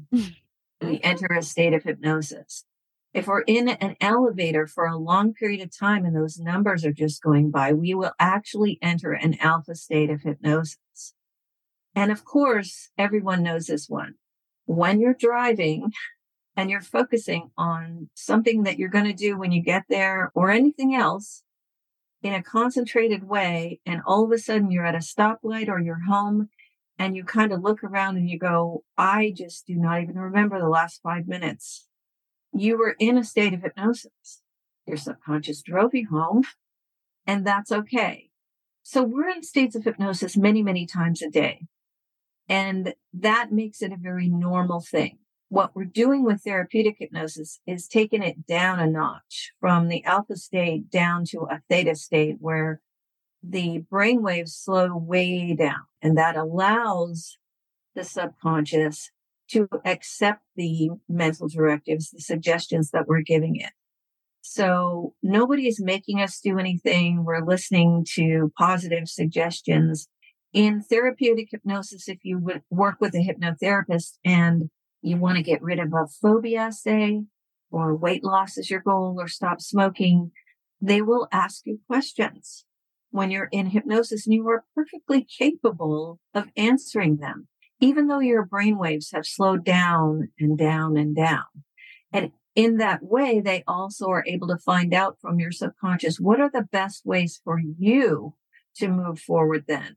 we 0.81 1.01
enter 1.03 1.27
a 1.27 1.43
state 1.43 1.73
of 1.73 1.83
hypnosis. 1.83 2.65
If 3.13 3.27
we're 3.27 3.41
in 3.41 3.69
an 3.69 3.97
elevator 4.01 4.67
for 4.67 4.87
a 4.87 4.97
long 4.97 5.35
period 5.35 5.61
of 5.61 5.77
time 5.77 6.05
and 6.05 6.15
those 6.15 6.39
numbers 6.39 6.85
are 6.85 6.93
just 6.93 7.23
going 7.23 7.51
by, 7.51 7.73
we 7.73 7.93
will 7.93 8.13
actually 8.21 8.79
enter 8.81 9.13
an 9.13 9.37
alpha 9.41 9.75
state 9.75 10.11
of 10.11 10.23
hypnosis. 10.23 11.15
And 11.95 12.13
of 12.13 12.25
course, 12.25 12.91
everyone 12.97 13.43
knows 13.43 13.67
this 13.67 13.89
one 13.89 14.15
when 14.67 15.01
you're 15.01 15.15
driving 15.15 15.91
and 16.57 16.71
you're 16.71 16.81
focusing 16.81 17.51
on 17.59 18.09
something 18.15 18.63
that 18.63 18.79
you're 18.79 18.89
going 18.89 19.07
to 19.07 19.13
do 19.13 19.37
when 19.37 19.51
you 19.51 19.63
get 19.63 19.85
there 19.89 20.31
or 20.35 20.51
anything 20.51 20.95
else 20.95 21.43
in 22.23 22.35
a 22.35 22.43
concentrated 22.43 23.27
way, 23.27 23.81
and 23.87 24.03
all 24.07 24.25
of 24.25 24.31
a 24.31 24.39
sudden 24.39 24.71
you're 24.71 24.85
at 24.85 24.95
a 24.95 24.99
stoplight 24.99 25.69
or 25.69 25.81
you're 25.81 26.05
home 26.07 26.51
and 26.99 27.17
you 27.17 27.25
kind 27.25 27.51
of 27.51 27.63
look 27.63 27.83
around 27.83 28.19
and 28.19 28.29
you 28.29 28.39
go, 28.39 28.85
I 28.99 29.33
just 29.35 29.67
do 29.67 29.75
not 29.75 30.03
even 30.03 30.17
remember 30.17 30.61
the 30.61 30.69
last 30.69 31.01
five 31.03 31.27
minutes. 31.27 31.89
You 32.53 32.79
were 32.79 32.97
in 32.99 33.17
a 33.17 33.25
state 33.25 33.55
of 33.55 33.63
hypnosis. 33.63 34.43
Your 34.87 34.97
subconscious 34.97 35.63
drove 35.63 35.95
you 35.95 36.09
home, 36.11 36.45
and 37.27 37.47
that's 37.47 37.71
okay. 37.71 38.31
So 38.83 39.03
we're 39.03 39.29
in 39.29 39.43
states 39.43 39.77
of 39.77 39.85
hypnosis 39.85 40.37
many, 40.37 40.63
many 40.63 40.87
times 40.87 41.23
a 41.23 41.31
day. 41.31 41.67
And 42.49 42.95
that 43.13 43.53
makes 43.53 43.83
it 43.83 43.93
a 43.93 43.97
very 43.97 44.29
normal 44.29 44.81
thing. 44.81 45.19
What 45.49 45.75
we're 45.75 45.85
doing 45.85 46.25
with 46.25 46.43
therapeutic 46.43 46.97
hypnosis 46.99 47.61
is 47.67 47.87
taking 47.87 48.23
it 48.23 48.47
down 48.47 48.81
a 48.81 48.87
notch 48.87 49.53
from 49.61 49.89
the 49.89 50.05
alpha 50.05 50.37
state 50.37 50.91
down 50.91 51.25
to 51.27 51.43
a 51.43 51.61
theta 51.69 51.95
state 51.95 52.37
where 52.41 52.81
the 53.43 53.79
brain 53.79 54.23
waves 54.23 54.55
slow 54.55 54.97
way 54.97 55.55
down. 55.55 55.83
And 56.03 56.17
that 56.19 56.37
allows 56.37 57.39
the 57.95 58.05
subconscious 58.05 59.11
to 59.53 59.69
accept 59.85 60.43
the 60.57 60.91
mental 61.09 61.49
directives, 61.49 62.11
the 62.11 62.21
suggestions 62.21 62.91
that 62.91 63.07
we're 63.07 63.23
giving 63.23 63.57
it. 63.57 63.73
So 64.43 65.15
nobody 65.23 65.69
is 65.69 65.81
making 65.83 66.21
us 66.21 66.41
do 66.41 66.59
anything. 66.59 67.25
We're 67.25 67.45
listening 67.45 68.07
to 68.15 68.53
positive 68.57 69.09
suggestions 69.09 70.09
in 70.53 70.83
therapeutic 70.83 71.49
hypnosis, 71.51 72.09
if 72.09 72.19
you 72.25 72.39
would 72.39 72.63
work 72.71 72.97
with 73.01 73.15
a 73.15 73.19
hypnotherapist 73.19 74.19
and 74.25 74.71
you 75.03 75.17
want 75.17 75.37
to 75.37 75.43
get 75.43 75.63
rid 75.63 75.79
of 75.79 75.93
a 75.93 76.07
phobia, 76.21 76.73
say, 76.73 77.23
or 77.71 77.95
weight 77.95 78.25
loss 78.25 78.59
is 78.59 78.71
your 78.71 78.81
goal 78.81 79.17
or 79.19 79.29
stop 79.29 79.61
smoking, 79.61 80.33
they 80.81 81.01
will 81.03 81.29
ask 81.31 81.63
you 81.67 81.79
questions 81.87 82.65
when 83.11 83.31
you're 83.31 83.49
in 83.53 83.67
hypnosis 83.67 84.27
and 84.27 84.35
you 84.35 84.49
are 84.49 84.65
perfectly 84.75 85.27
capable 85.39 86.19
of 86.35 86.49
answering 86.57 87.19
them, 87.19 87.49
even 87.81 88.07
though 88.07 88.21
your 88.21 88.45
brain 88.45 88.79
waves 88.79 89.11
have 89.13 89.27
slowed 89.27 89.65
down 89.65 90.29
and 90.39 90.57
down 90.57 90.97
and 90.97 91.17
down. 91.17 91.45
And 92.13 92.33
in 92.55 92.77
that 92.77 93.03
way, 93.03 93.41
they 93.41 93.65
also 93.67 94.09
are 94.09 94.25
able 94.27 94.49
to 94.49 94.59
find 94.59 94.93
out 94.93 95.19
from 95.21 95.41
your 95.41 95.53
subconscious 95.53 96.21
what 96.21 96.41
are 96.41 96.51
the 96.51 96.69
best 96.71 97.07
ways 97.07 97.41
for 97.43 97.59
you 97.59 98.35
to 98.77 98.89
move 98.89 99.19
forward 99.19 99.65
then 99.67 99.97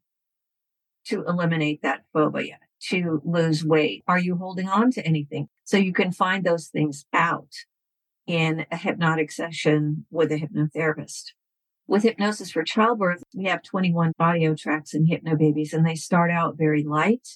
to 1.05 1.25
eliminate 1.25 1.81
that 1.81 2.03
phobia, 2.13 2.57
to 2.89 3.21
lose 3.25 3.65
weight? 3.65 4.03
Are 4.07 4.19
you 4.19 4.37
holding 4.37 4.67
on 4.67 4.91
to 4.91 5.05
anything? 5.05 5.49
So 5.63 5.77
you 5.77 5.93
can 5.93 6.11
find 6.11 6.43
those 6.43 6.67
things 6.67 7.05
out 7.13 7.49
in 8.25 8.65
a 8.71 8.77
hypnotic 8.77 9.31
session 9.31 10.05
with 10.09 10.31
a 10.31 10.37
hypnotherapist. 10.37 11.31
With 11.85 12.03
hypnosis 12.03 12.51
for 12.51 12.63
childbirth, 12.63 13.23
we 13.35 13.45
have 13.45 13.61
21 13.63 14.13
audio 14.17 14.55
tracks 14.55 14.93
in 14.93 15.05
Hypnobabies, 15.05 15.73
and 15.73 15.85
they 15.85 15.95
start 15.95 16.31
out 16.31 16.57
very 16.57 16.83
light 16.83 17.27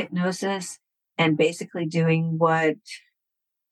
hypnosis 0.00 0.78
and 1.18 1.36
basically 1.36 1.84
doing 1.84 2.36
what 2.38 2.76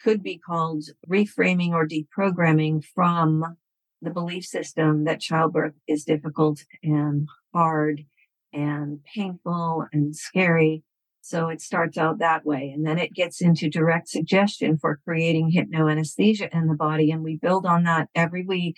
could 0.02 0.22
be 0.22 0.38
called 0.38 0.84
reframing 1.08 1.70
or 1.70 1.88
deprogramming 1.88 2.84
from 2.94 3.56
the 4.02 4.10
belief 4.10 4.44
system 4.44 5.04
that 5.04 5.20
childbirth 5.20 5.74
is 5.88 6.04
difficult 6.04 6.64
and 6.82 7.26
hard 7.54 8.04
and 8.52 9.00
painful 9.14 9.86
and 9.92 10.14
scary. 10.14 10.84
So 11.20 11.48
it 11.48 11.60
starts 11.60 11.98
out 11.98 12.18
that 12.18 12.44
way. 12.44 12.70
And 12.74 12.86
then 12.86 12.98
it 12.98 13.12
gets 13.12 13.40
into 13.40 13.68
direct 13.68 14.08
suggestion 14.08 14.78
for 14.78 15.00
creating 15.04 15.52
hypnoanesthesia 15.52 16.48
in 16.52 16.68
the 16.68 16.74
body. 16.74 17.10
And 17.10 17.22
we 17.22 17.36
build 17.36 17.66
on 17.66 17.84
that 17.84 18.08
every 18.14 18.44
week 18.44 18.76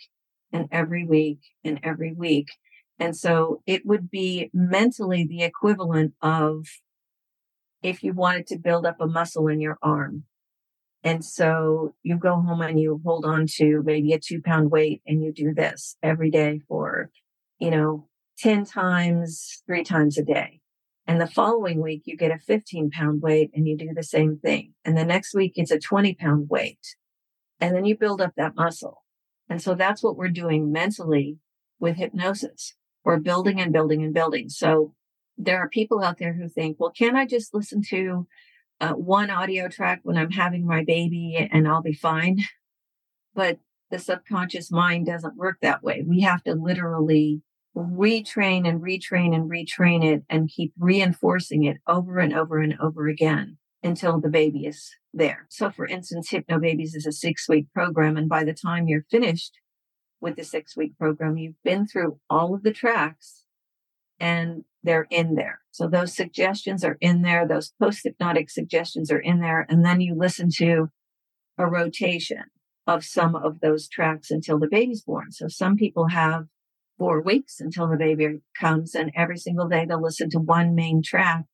and 0.52 0.68
every 0.72 1.04
week 1.04 1.40
and 1.64 1.78
every 1.82 2.12
week. 2.12 2.48
And 2.98 3.16
so 3.16 3.62
it 3.66 3.84
would 3.84 4.10
be 4.10 4.50
mentally 4.52 5.26
the 5.26 5.42
equivalent 5.42 6.14
of 6.22 6.66
if 7.83 8.03
you 8.03 8.12
wanted 8.12 8.47
to 8.49 8.59
build 8.59 8.87
up 8.87 8.97
a 9.01 9.07
muscle 9.07 9.49
in 9.49 9.61
your 9.61 9.79
arm. 9.83 10.25
And 11.03 11.25
so 11.25 11.95
you 12.03 12.16
go 12.16 12.41
home 12.41 12.61
and 12.61 12.78
you 12.78 13.01
hold 13.05 13.24
on 13.24 13.47
to 13.57 13.83
maybe 13.85 14.12
a 14.12 14.18
two 14.18 14.43
pound 14.43 14.70
weight 14.70 15.03
and 15.07 15.22
you 15.22 15.33
do 15.33 15.55
this 15.55 15.97
every 16.03 16.31
day 16.31 16.61
for, 16.68 17.11
you 17.59 17.70
know, 17.70 18.09
10 18.39 18.64
times, 18.64 19.62
three 19.66 19.85
times 19.85 20.18
a 20.18 20.22
day. 20.22 20.61
And 21.07 21.20
the 21.20 21.26
following 21.26 21.83
week, 21.83 22.03
you 22.05 22.16
get 22.16 22.31
a 22.31 22.39
15 22.39 22.91
pound 22.91 23.22
weight 23.22 23.51
and 23.55 23.66
you 23.66 23.76
do 23.76 23.91
the 23.95 24.03
same 24.03 24.39
thing. 24.39 24.74
And 24.85 24.97
the 24.97 25.05
next 25.05 25.35
week, 25.35 25.55
it's 25.57 25.70
a 25.70 25.78
20 25.78 26.14
pound 26.14 26.49
weight. 26.51 26.97
And 27.61 27.74
then 27.74 27.85
you 27.85 27.97
build 27.97 28.20
up 28.20 28.33
that 28.37 28.55
muscle. 28.55 29.03
And 29.49 29.61
so 29.61 29.74
that's 29.74 30.03
what 30.03 30.16
we're 30.16 30.28
doing 30.28 30.70
mentally 30.70 31.39
with 31.78 31.97
hypnosis. 31.97 32.74
We're 33.05 33.18
building 33.18 33.61
and 33.61 33.72
building 33.72 34.03
and 34.03 34.14
building. 34.14 34.51
So 34.51 34.95
there 35.45 35.59
are 35.59 35.68
people 35.68 36.03
out 36.03 36.18
there 36.18 36.34
who 36.34 36.49
think, 36.49 36.78
well, 36.78 36.91
can 36.91 37.16
I 37.16 37.26
just 37.26 37.55
listen 37.55 37.82
to 37.91 38.26
uh, 38.80 38.93
one 38.93 39.30
audio 39.30 39.68
track 39.68 40.01
when 40.03 40.16
I'm 40.16 40.30
having 40.30 40.66
my 40.66 40.84
baby 40.84 41.49
and 41.51 41.66
I'll 41.66 41.82
be 41.82 41.95
fine? 41.95 42.41
But 43.34 43.59
the 43.91 43.99
subconscious 43.99 44.70
mind 44.70 45.07
doesn't 45.07 45.36
work 45.36 45.59
that 45.62 45.82
way. 45.82 46.05
We 46.07 46.20
have 46.22 46.43
to 46.45 46.55
literally 46.55 47.43
retrain 47.76 48.68
and 48.68 48.80
retrain 48.80 49.34
and 49.34 49.51
retrain 49.51 50.05
it 50.05 50.24
and 50.28 50.49
keep 50.49 50.72
reinforcing 50.78 51.64
it 51.64 51.78
over 51.86 52.18
and 52.18 52.34
over 52.34 52.59
and 52.59 52.76
over 52.80 53.09
again 53.09 53.59
until 53.82 54.20
the 54.20 54.28
baby 54.28 54.66
is 54.66 54.91
there. 55.14 55.47
So, 55.49 55.70
for 55.70 55.86
instance, 55.86 56.30
Hypnobabies 56.30 56.95
is 56.95 57.07
a 57.07 57.12
six 57.12 57.49
week 57.49 57.66
program. 57.72 58.16
And 58.16 58.28
by 58.28 58.45
the 58.45 58.55
time 58.55 58.88
you're 58.88 59.07
finished 59.11 59.53
with 60.20 60.36
the 60.36 60.45
six 60.45 60.76
week 60.76 60.99
program, 60.99 61.38
you've 61.38 61.62
been 61.64 61.86
through 61.86 62.18
all 62.28 62.55
of 62.55 62.62
the 62.62 62.72
tracks 62.72 63.39
and 64.21 64.64
they're 64.83 65.07
in 65.11 65.35
there. 65.35 65.61
So 65.71 65.89
those 65.89 66.14
suggestions 66.14 66.85
are 66.85 66.97
in 67.01 67.23
there. 67.23 67.47
Those 67.47 67.73
post 67.81 68.01
hypnotic 68.05 68.51
suggestions 68.51 69.11
are 69.11 69.18
in 69.18 69.41
there. 69.41 69.66
And 69.68 69.85
then 69.85 70.01
you 70.01 70.14
listen 70.16 70.49
to 70.59 70.89
a 71.59 71.66
rotation 71.66 72.45
of 72.87 73.05
some 73.05 73.35
of 73.35 73.61
those 73.61 73.89
tracks 73.89 74.31
until 74.31 74.59
the 74.59 74.68
baby's 74.68 75.03
born. 75.03 75.33
So 75.33 75.49
some 75.49 75.77
people 75.77 76.09
have 76.09 76.47
four 76.99 77.23
weeks 77.23 77.61
until 77.61 77.89
the 77.89 77.97
baby 77.97 78.41
comes 78.59 78.95
and 78.95 79.11
every 79.14 79.39
single 79.39 79.68
day 79.68 79.87
they'll 79.87 80.03
listen 80.03 80.29
to 80.31 80.39
one 80.39 80.75
main 80.75 81.03
track 81.03 81.45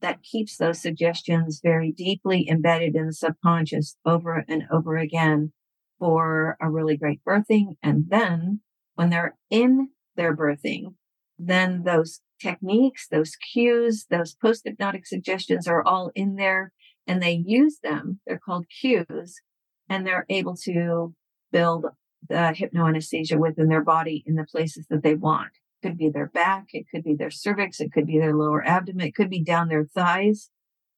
that 0.00 0.22
keeps 0.22 0.56
those 0.56 0.80
suggestions 0.80 1.60
very 1.62 1.90
deeply 1.90 2.48
embedded 2.48 2.94
in 2.94 3.06
the 3.06 3.12
subconscious 3.12 3.96
over 4.04 4.44
and 4.48 4.64
over 4.70 4.96
again 4.96 5.52
for 5.98 6.56
a 6.60 6.70
really 6.70 6.96
great 6.96 7.20
birthing. 7.26 7.76
And 7.82 8.04
then 8.08 8.60
when 8.94 9.10
they're 9.10 9.36
in 9.50 9.88
their 10.16 10.36
birthing, 10.36 10.94
then 11.38 11.84
those 11.84 12.20
techniques, 12.40 13.06
those 13.08 13.36
cues, 13.36 14.06
those 14.10 14.34
post 14.34 14.62
hypnotic 14.64 15.06
suggestions 15.06 15.66
are 15.66 15.82
all 15.82 16.10
in 16.14 16.36
there 16.36 16.72
and 17.06 17.22
they 17.22 17.32
use 17.32 17.78
them. 17.82 18.20
They're 18.26 18.40
called 18.44 18.66
cues 18.80 19.40
and 19.88 20.06
they're 20.06 20.26
able 20.28 20.56
to 20.64 21.14
build 21.52 21.86
the 22.28 22.54
hypnoanesthesia 22.54 23.38
within 23.38 23.68
their 23.68 23.84
body 23.84 24.22
in 24.26 24.34
the 24.34 24.44
places 24.44 24.86
that 24.90 25.02
they 25.02 25.14
want. 25.14 25.50
It 25.82 25.88
could 25.88 25.98
be 25.98 26.10
their 26.10 26.26
back, 26.28 26.66
it 26.72 26.86
could 26.92 27.04
be 27.04 27.14
their 27.14 27.30
cervix, 27.30 27.80
it 27.80 27.92
could 27.92 28.06
be 28.06 28.18
their 28.18 28.34
lower 28.34 28.64
abdomen, 28.64 29.06
it 29.06 29.14
could 29.14 29.30
be 29.30 29.42
down 29.42 29.68
their 29.68 29.84
thighs. 29.84 30.50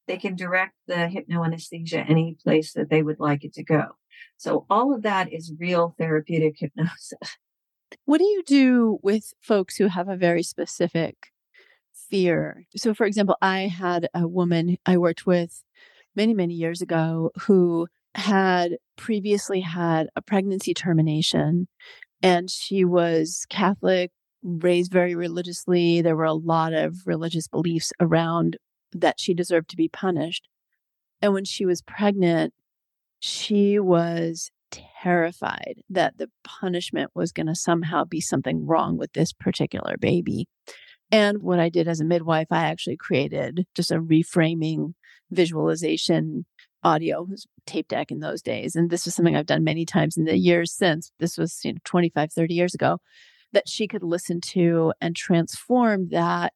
They 0.06 0.16
can 0.16 0.34
direct 0.34 0.74
the 0.88 1.08
hypnoanesthesia 1.08 2.08
any 2.08 2.36
place 2.42 2.72
that 2.72 2.90
they 2.90 3.02
would 3.02 3.20
like 3.20 3.44
it 3.44 3.52
to 3.54 3.62
go. 3.62 3.96
So 4.38 4.66
all 4.68 4.94
of 4.94 5.02
that 5.02 5.32
is 5.32 5.52
real 5.58 5.94
therapeutic 5.98 6.56
hypnosis. 6.58 7.36
What 8.04 8.18
do 8.18 8.24
you 8.24 8.42
do 8.44 8.98
with 9.02 9.32
folks 9.40 9.76
who 9.76 9.88
have 9.88 10.08
a 10.08 10.16
very 10.16 10.42
specific 10.42 11.32
fear? 11.92 12.64
So, 12.76 12.94
for 12.94 13.06
example, 13.06 13.36
I 13.40 13.62
had 13.62 14.08
a 14.14 14.26
woman 14.26 14.76
I 14.86 14.96
worked 14.96 15.26
with 15.26 15.62
many, 16.14 16.34
many 16.34 16.54
years 16.54 16.82
ago 16.82 17.30
who 17.42 17.88
had 18.14 18.76
previously 18.96 19.60
had 19.60 20.08
a 20.16 20.22
pregnancy 20.22 20.74
termination 20.74 21.68
and 22.22 22.50
she 22.50 22.84
was 22.84 23.46
Catholic, 23.48 24.10
raised 24.42 24.92
very 24.92 25.14
religiously. 25.14 26.02
There 26.02 26.16
were 26.16 26.24
a 26.24 26.32
lot 26.34 26.72
of 26.72 27.06
religious 27.06 27.48
beliefs 27.48 27.92
around 28.00 28.56
that 28.92 29.20
she 29.20 29.34
deserved 29.34 29.70
to 29.70 29.76
be 29.76 29.88
punished. 29.88 30.48
And 31.22 31.32
when 31.32 31.44
she 31.44 31.64
was 31.64 31.82
pregnant, 31.82 32.52
she 33.20 33.78
was 33.78 34.50
terrified 35.02 35.82
that 35.88 36.18
the 36.18 36.30
punishment 36.44 37.10
was 37.14 37.32
going 37.32 37.46
to 37.46 37.54
somehow 37.54 38.04
be 38.04 38.20
something 38.20 38.66
wrong 38.66 38.96
with 38.96 39.12
this 39.12 39.32
particular 39.32 39.96
baby. 39.98 40.46
And 41.10 41.42
what 41.42 41.58
I 41.58 41.68
did 41.68 41.88
as 41.88 42.00
a 42.00 42.04
midwife, 42.04 42.48
I 42.50 42.64
actually 42.64 42.96
created 42.96 43.66
just 43.74 43.90
a 43.90 44.00
reframing 44.00 44.94
visualization 45.30 46.46
audio 46.82 47.26
tape 47.66 47.88
deck 47.88 48.10
in 48.10 48.20
those 48.20 48.42
days. 48.42 48.74
And 48.74 48.90
this 48.90 49.04
was 49.04 49.14
something 49.14 49.36
I've 49.36 49.46
done 49.46 49.64
many 49.64 49.84
times 49.84 50.16
in 50.16 50.24
the 50.24 50.38
years 50.38 50.72
since. 50.72 51.12
This 51.18 51.36
was 51.36 51.60
you 51.64 51.74
know, 51.74 51.78
25, 51.84 52.32
30 52.32 52.54
years 52.54 52.74
ago 52.74 52.98
that 53.52 53.68
she 53.68 53.88
could 53.88 54.02
listen 54.02 54.40
to 54.40 54.92
and 55.00 55.16
transform 55.16 56.08
that 56.10 56.52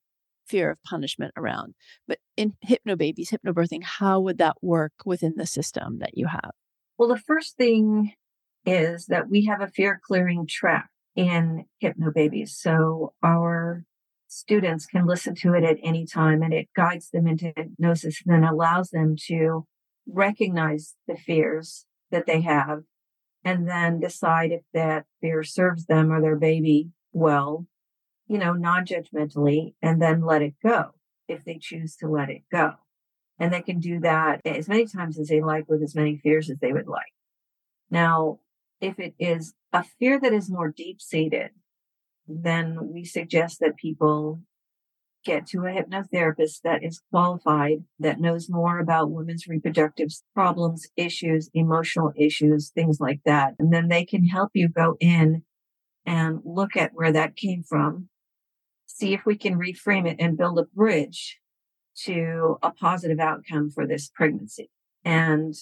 fear 0.46 0.70
of 0.70 0.82
punishment 0.84 1.32
around. 1.36 1.74
But 2.06 2.18
in 2.36 2.54
hypnobabies, 2.64 3.30
hypnobirthing, 3.30 3.82
how 3.82 4.20
would 4.20 4.38
that 4.38 4.56
work 4.62 4.92
within 5.04 5.34
the 5.36 5.46
system 5.46 5.98
that 5.98 6.16
you 6.16 6.26
have? 6.26 6.52
Well, 6.96 7.08
the 7.08 7.18
first 7.18 7.56
thing 7.56 8.12
is 8.66 9.06
that 9.06 9.28
we 9.28 9.44
have 9.46 9.60
a 9.60 9.68
fear 9.68 10.00
clearing 10.04 10.46
track 10.46 10.88
in 11.14 11.64
hypnobabies. 11.82 12.50
So 12.50 13.12
our 13.22 13.84
students 14.28 14.86
can 14.86 15.06
listen 15.06 15.34
to 15.36 15.54
it 15.54 15.64
at 15.64 15.78
any 15.82 16.06
time 16.06 16.42
and 16.42 16.52
it 16.52 16.68
guides 16.74 17.10
them 17.10 17.26
into 17.26 17.52
hypnosis 17.56 18.22
and 18.24 18.34
then 18.34 18.48
allows 18.48 18.90
them 18.90 19.16
to 19.26 19.66
recognize 20.06 20.94
the 21.06 21.16
fears 21.16 21.86
that 22.10 22.26
they 22.26 22.40
have 22.40 22.82
and 23.44 23.68
then 23.68 24.00
decide 24.00 24.50
if 24.50 24.62
that 24.72 25.04
fear 25.20 25.42
serves 25.42 25.86
them 25.86 26.10
or 26.10 26.20
their 26.20 26.36
baby 26.36 26.90
well, 27.12 27.66
you 28.26 28.38
know, 28.38 28.54
non 28.54 28.84
judgmentally, 28.84 29.74
and 29.80 30.02
then 30.02 30.24
let 30.24 30.42
it 30.42 30.54
go 30.62 30.90
if 31.28 31.44
they 31.44 31.58
choose 31.60 31.96
to 31.96 32.08
let 32.08 32.28
it 32.28 32.42
go. 32.50 32.72
And 33.38 33.52
they 33.52 33.62
can 33.62 33.80
do 33.80 34.00
that 34.00 34.40
as 34.44 34.68
many 34.68 34.86
times 34.86 35.18
as 35.18 35.28
they 35.28 35.40
like 35.40 35.68
with 35.68 35.82
as 35.82 35.94
many 35.94 36.16
fears 36.16 36.50
as 36.50 36.58
they 36.58 36.72
would 36.72 36.88
like. 36.88 37.12
Now, 37.90 38.40
if 38.84 38.98
it 38.98 39.14
is 39.18 39.54
a 39.72 39.82
fear 39.98 40.20
that 40.20 40.32
is 40.32 40.50
more 40.50 40.68
deep 40.68 41.00
seated, 41.00 41.50
then 42.28 42.92
we 42.92 43.04
suggest 43.04 43.60
that 43.60 43.76
people 43.76 44.40
get 45.24 45.46
to 45.46 45.60
a 45.60 45.70
hypnotherapist 45.70 46.60
that 46.64 46.84
is 46.84 47.00
qualified, 47.10 47.78
that 47.98 48.20
knows 48.20 48.50
more 48.50 48.78
about 48.78 49.10
women's 49.10 49.46
reproductive 49.46 50.10
problems, 50.34 50.86
issues, 50.96 51.48
emotional 51.54 52.12
issues, 52.14 52.70
things 52.70 53.00
like 53.00 53.20
that. 53.24 53.54
And 53.58 53.72
then 53.72 53.88
they 53.88 54.04
can 54.04 54.26
help 54.26 54.50
you 54.52 54.68
go 54.68 54.96
in 55.00 55.44
and 56.04 56.40
look 56.44 56.76
at 56.76 56.90
where 56.92 57.12
that 57.12 57.36
came 57.36 57.62
from, 57.62 58.10
see 58.84 59.14
if 59.14 59.24
we 59.24 59.36
can 59.36 59.58
reframe 59.58 60.06
it 60.06 60.16
and 60.18 60.36
build 60.36 60.58
a 60.58 60.64
bridge 60.74 61.38
to 62.04 62.58
a 62.62 62.70
positive 62.70 63.18
outcome 63.18 63.70
for 63.70 63.86
this 63.86 64.10
pregnancy. 64.14 64.68
And 65.06 65.54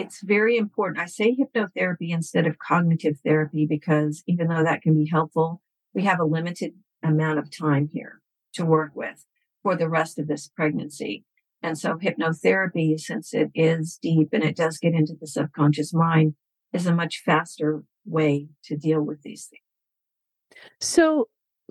it's 0.00 0.22
very 0.22 0.56
important. 0.56 0.98
I 0.98 1.06
say 1.06 1.36
hypnotherapy 1.36 2.10
instead 2.10 2.46
of 2.46 2.58
cognitive 2.58 3.18
therapy 3.24 3.66
because 3.66 4.22
even 4.26 4.48
though 4.48 4.64
that 4.64 4.80
can 4.80 4.94
be 4.94 5.10
helpful, 5.10 5.60
we 5.94 6.04
have 6.04 6.18
a 6.18 6.24
limited 6.24 6.72
amount 7.02 7.38
of 7.38 7.54
time 7.56 7.90
here 7.92 8.20
to 8.54 8.64
work 8.64 8.92
with 8.94 9.26
for 9.62 9.76
the 9.76 9.88
rest 9.88 10.18
of 10.18 10.26
this 10.26 10.48
pregnancy. 10.48 11.24
And 11.62 11.78
so 11.78 11.96
hypnotherapy, 11.96 12.98
since 12.98 13.34
it 13.34 13.50
is 13.54 13.98
deep 14.00 14.30
and 14.32 14.42
it 14.42 14.56
does 14.56 14.78
get 14.78 14.94
into 14.94 15.14
the 15.20 15.26
subconscious 15.26 15.92
mind, 15.92 16.34
is 16.72 16.86
a 16.86 16.94
much 16.94 17.22
faster 17.24 17.84
way 18.06 18.48
to 18.64 18.76
deal 18.76 19.02
with 19.02 19.20
these 19.22 19.46
things. 19.46 20.62
So 20.80 21.28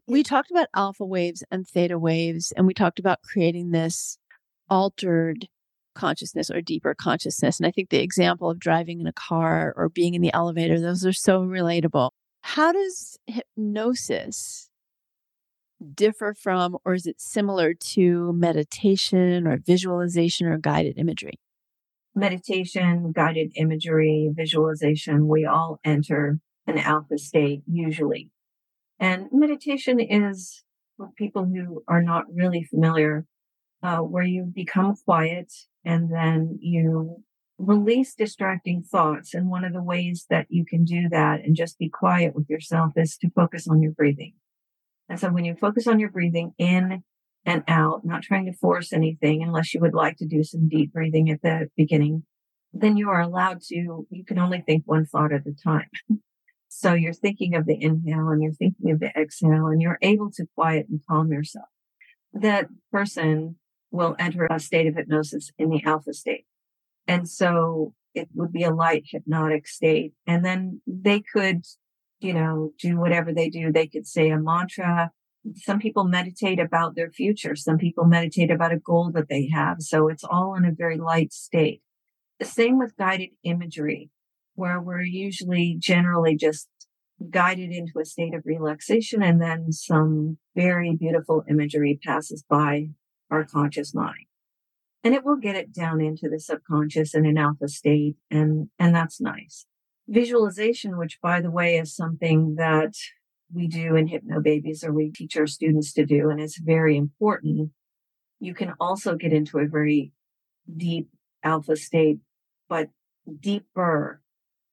we 0.07 0.21
talked 0.21 0.51
about 0.51 0.67
alpha 0.75 1.05
waves 1.05 1.43
and 1.49 1.67
theta 1.67 1.97
waves, 1.97 2.53
and 2.55 2.67
we 2.67 2.75
talked 2.75 2.99
about 2.99 3.23
creating 3.23 3.71
this 3.71 4.19
altered 4.69 5.47
consciousness 5.99 6.49
or 6.49 6.61
deeper 6.61 6.95
consciousness. 6.95 7.59
And 7.59 7.67
I 7.67 7.71
think 7.71 7.89
the 7.89 8.01
example 8.01 8.49
of 8.49 8.59
driving 8.59 8.99
in 9.01 9.07
a 9.07 9.13
car 9.13 9.73
or 9.75 9.89
being 9.89 10.13
in 10.13 10.21
the 10.21 10.33
elevator, 10.33 10.79
those 10.79 11.05
are 11.05 11.13
so 11.13 11.41
relatable. 11.41 12.11
How 12.41 12.71
does 12.71 13.19
hypnosis 13.27 14.69
differ 15.93 16.33
from, 16.33 16.77
or 16.85 16.93
is 16.93 17.05
it 17.05 17.19
similar 17.19 17.73
to 17.73 18.33
meditation 18.33 19.45
or 19.45 19.57
visualization 19.57 20.47
or 20.47 20.57
guided 20.57 20.97
imagery? 20.97 21.39
Meditation, 22.15 23.11
guided 23.13 23.51
imagery, 23.55 24.29
visualization, 24.33 25.27
we 25.27 25.45
all 25.45 25.79
enter 25.83 26.39
an 26.67 26.77
alpha 26.77 27.17
state 27.17 27.61
usually. 27.65 28.29
And 28.99 29.27
meditation 29.31 29.99
is 29.99 30.63
for 30.97 31.09
people 31.17 31.45
who 31.45 31.83
are 31.87 32.01
not 32.01 32.25
really 32.33 32.63
familiar, 32.63 33.25
uh, 33.81 33.99
where 33.99 34.23
you 34.23 34.43
become 34.43 34.95
quiet 35.05 35.51
and 35.85 36.11
then 36.11 36.57
you 36.61 37.23
release 37.57 38.15
distracting 38.15 38.81
thoughts. 38.81 39.33
And 39.33 39.49
one 39.49 39.65
of 39.65 39.73
the 39.73 39.83
ways 39.83 40.25
that 40.29 40.47
you 40.49 40.65
can 40.65 40.85
do 40.85 41.09
that 41.09 41.41
and 41.43 41.55
just 41.55 41.77
be 41.77 41.89
quiet 41.89 42.35
with 42.35 42.49
yourself 42.49 42.93
is 42.95 43.17
to 43.17 43.29
focus 43.29 43.67
on 43.67 43.81
your 43.81 43.91
breathing. 43.91 44.33
And 45.09 45.19
so 45.19 45.29
when 45.29 45.45
you 45.45 45.55
focus 45.55 45.87
on 45.87 45.99
your 45.99 46.09
breathing 46.09 46.53
in 46.57 47.03
and 47.45 47.63
out, 47.67 48.05
not 48.05 48.21
trying 48.21 48.45
to 48.45 48.53
force 48.53 48.93
anything 48.93 49.43
unless 49.43 49.73
you 49.73 49.81
would 49.81 49.93
like 49.93 50.17
to 50.17 50.25
do 50.25 50.43
some 50.43 50.69
deep 50.69 50.93
breathing 50.93 51.29
at 51.29 51.41
the 51.41 51.69
beginning, 51.75 52.23
then 52.71 52.95
you 52.95 53.09
are 53.09 53.21
allowed 53.21 53.61
to, 53.61 54.07
you 54.09 54.23
can 54.25 54.37
only 54.37 54.61
think 54.61 54.83
one 54.85 55.05
thought 55.05 55.33
at 55.33 55.47
a 55.47 55.53
time. 55.63 55.89
so 56.69 56.93
you're 56.93 57.13
thinking 57.13 57.55
of 57.55 57.65
the 57.65 57.81
inhale 57.81 58.29
and 58.29 58.43
you're 58.43 58.53
thinking 58.53 58.91
of 58.91 58.99
the 58.99 59.11
exhale 59.19 59.67
and 59.67 59.81
you're 59.81 59.97
able 60.01 60.31
to 60.31 60.45
quiet 60.55 60.87
and 60.89 61.01
calm 61.09 61.31
yourself. 61.31 61.65
That 62.31 62.67
person 62.91 63.55
will 63.91 64.15
enter 64.19 64.45
a 64.45 64.59
state 64.59 64.87
of 64.87 64.95
hypnosis 64.95 65.51
in 65.57 65.69
the 65.69 65.83
alpha 65.85 66.13
state. 66.13 66.45
And 67.07 67.27
so 67.27 67.93
it 68.13 68.29
would 68.33 68.51
be 68.51 68.63
a 68.63 68.73
light 68.73 69.03
hypnotic 69.11 69.67
state. 69.67 70.13
And 70.27 70.45
then 70.45 70.81
they 70.85 71.21
could 71.21 71.63
you 72.19 72.33
know, 72.33 72.73
do 72.79 72.97
whatever 72.97 73.33
they 73.33 73.49
do. 73.49 73.71
They 73.71 73.87
could 73.87 74.05
say 74.05 74.29
a 74.29 74.37
mantra. 74.37 75.11
Some 75.55 75.79
people 75.79 76.03
meditate 76.03 76.59
about 76.59 76.95
their 76.95 77.11
future. 77.11 77.55
Some 77.55 77.77
people 77.77 78.05
meditate 78.05 78.51
about 78.51 78.73
a 78.73 78.79
goal 78.79 79.11
that 79.13 79.29
they 79.29 79.49
have. 79.53 79.77
So 79.79 80.09
it's 80.09 80.23
all 80.23 80.55
in 80.55 80.65
a 80.65 80.71
very 80.71 80.97
light 80.97 81.31
state. 81.31 81.81
The 82.39 82.45
same 82.45 82.77
with 82.77 82.97
guided 82.97 83.29
imagery, 83.43 84.09
where 84.55 84.79
we're 84.79 85.01
usually 85.01 85.77
generally 85.79 86.35
just 86.35 86.67
guided 87.29 87.71
into 87.71 87.99
a 87.99 88.05
state 88.05 88.33
of 88.33 88.43
relaxation 88.45 89.21
and 89.21 89.41
then 89.41 89.71
some 89.73 90.37
very 90.55 90.95
beautiful 90.95 91.43
imagery 91.49 91.99
passes 92.01 92.43
by 92.49 92.89
our 93.29 93.45
conscious 93.45 93.93
mind. 93.93 94.25
And 95.03 95.13
it 95.13 95.23
will 95.23 95.37
get 95.37 95.55
it 95.55 95.73
down 95.73 96.01
into 96.01 96.27
the 96.29 96.39
subconscious 96.39 97.15
in 97.15 97.25
an 97.25 97.37
alpha 97.37 97.67
state 97.67 98.15
and, 98.29 98.69
and 98.77 98.93
that's 98.93 99.21
nice. 99.21 99.65
Visualization, 100.07 100.97
which 100.97 101.19
by 101.21 101.39
the 101.39 101.51
way 101.51 101.77
is 101.77 101.95
something 101.95 102.55
that 102.55 102.95
we 103.53 103.67
do 103.67 103.95
in 103.95 104.07
Hypnobabies 104.07 104.83
or 104.83 104.91
we 104.91 105.11
teach 105.11 105.37
our 105.37 105.47
students 105.47 105.93
to 105.93 106.05
do, 106.05 106.29
and 106.29 106.39
it's 106.39 106.59
very 106.59 106.97
important. 106.97 107.71
You 108.39 108.53
can 108.53 108.73
also 108.79 109.15
get 109.15 109.33
into 109.33 109.59
a 109.59 109.67
very 109.67 110.11
deep 110.75 111.09
alpha 111.43 111.75
state, 111.75 112.19
but 112.67 112.89
deeper 113.39 114.21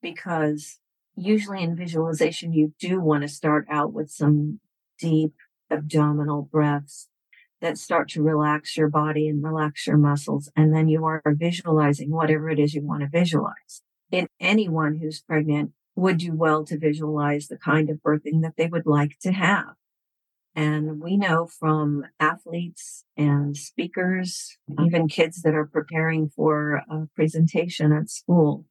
because 0.03 0.79
usually 1.17 1.63
in 1.63 1.77
visualization, 1.77 2.53
you 2.53 2.75
do 2.79 3.01
want 3.01 3.23
to 3.23 3.29
start 3.29 3.67
out 3.71 3.93
with 3.93 4.11
some 4.11 4.61
deep 4.99 5.33
abdominal 5.71 6.43
breaths 6.43 7.09
that 7.67 7.77
start 7.77 8.09
to 8.09 8.23
relax 8.23 8.77
your 8.77 8.89
body 8.89 9.27
and 9.29 9.43
relax 9.43 9.89
your 9.89 9.97
muscles. 9.97 10.49
And 10.55 10.73
then 10.73 10.87
you 10.89 11.05
are 11.05 11.21
visualizing 11.27 12.13
whatever 12.13 12.49
it 12.49 12.61
is 12.61 12.75
you 12.75 12.83
want 12.83 13.03
to 13.03 13.09
visualize. 13.09 13.83
In 14.13 14.29
anyone 14.39 14.99
who's 14.99 15.21
pregnant 15.21 15.73
would 15.97 16.19
do 16.19 16.33
well 16.33 16.65
to 16.67 16.79
visualize 16.79 17.49
the 17.49 17.59
kind 17.59 17.91
of 17.91 17.97
birthing 17.97 18.43
that 18.43 18.55
they 18.57 18.69
would 18.69 18.87
like 18.87 19.19
to 19.23 19.33
have. 19.33 19.75
And 20.55 21.01
we 21.01 21.17
know 21.17 21.49
from 21.59 22.05
athletes 22.21 23.05
and 23.17 23.57
speakers, 23.57 24.57
even 24.81 25.09
kids 25.09 25.43
that 25.43 25.55
are 25.55 25.67
preparing 25.67 26.29
for 26.29 26.83
a 26.89 27.09
presentation 27.17 27.93
at 27.93 28.09
school, 28.09 28.65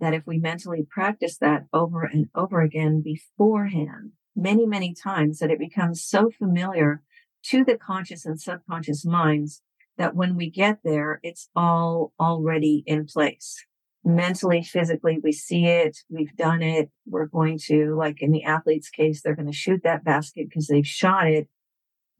that 0.00 0.14
if 0.14 0.26
we 0.26 0.38
mentally 0.38 0.84
practice 0.90 1.38
that 1.38 1.66
over 1.72 2.02
and 2.02 2.26
over 2.34 2.60
again 2.60 3.02
beforehand, 3.02 4.12
many, 4.34 4.66
many 4.66 4.94
times, 4.94 5.38
that 5.38 5.50
it 5.52 5.60
becomes 5.60 6.04
so 6.04 6.28
familiar 6.36 7.02
to 7.44 7.64
the 7.64 7.76
conscious 7.76 8.24
and 8.24 8.40
subconscious 8.40 9.04
minds 9.04 9.62
that 9.98 10.14
when 10.14 10.36
we 10.36 10.50
get 10.50 10.78
there, 10.84 11.20
it's 11.22 11.48
all 11.54 12.12
already 12.18 12.82
in 12.86 13.06
place. 13.06 13.64
Mentally, 14.04 14.62
physically, 14.62 15.18
we 15.22 15.32
see 15.32 15.66
it, 15.66 15.98
we've 16.08 16.34
done 16.36 16.60
it. 16.62 16.90
We're 17.06 17.26
going 17.26 17.58
to, 17.66 17.94
like 17.96 18.20
in 18.20 18.32
the 18.32 18.42
athlete's 18.42 18.90
case, 18.90 19.22
they're 19.22 19.36
going 19.36 19.50
to 19.50 19.56
shoot 19.56 19.82
that 19.84 20.04
basket 20.04 20.48
because 20.48 20.66
they've 20.66 20.86
shot 20.86 21.28
it 21.28 21.48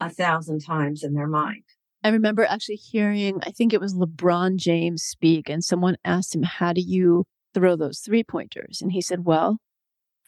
a 0.01 0.09
thousand 0.09 0.61
times 0.61 1.03
in 1.03 1.15
their 1.15 1.27
mind. 1.27 1.65
I 2.05 2.09
remember 2.09 2.45
actually 2.45 2.77
hearing, 2.77 3.41
I 3.43 3.51
think 3.51 3.73
it 3.73 3.81
was 3.81 3.95
LeBron 3.95 4.57
James 4.57 5.03
speak, 5.03 5.49
and 5.49 5.63
someone 5.63 5.97
asked 6.05 6.35
him, 6.35 6.43
How 6.43 6.73
do 6.73 6.81
you 6.81 7.25
throw 7.55 7.77
those 7.77 8.01
three 8.01 8.25
pointers? 8.25 8.81
And 8.81 8.93
he 8.93 9.01
said, 9.01 9.25
Well, 9.25 9.59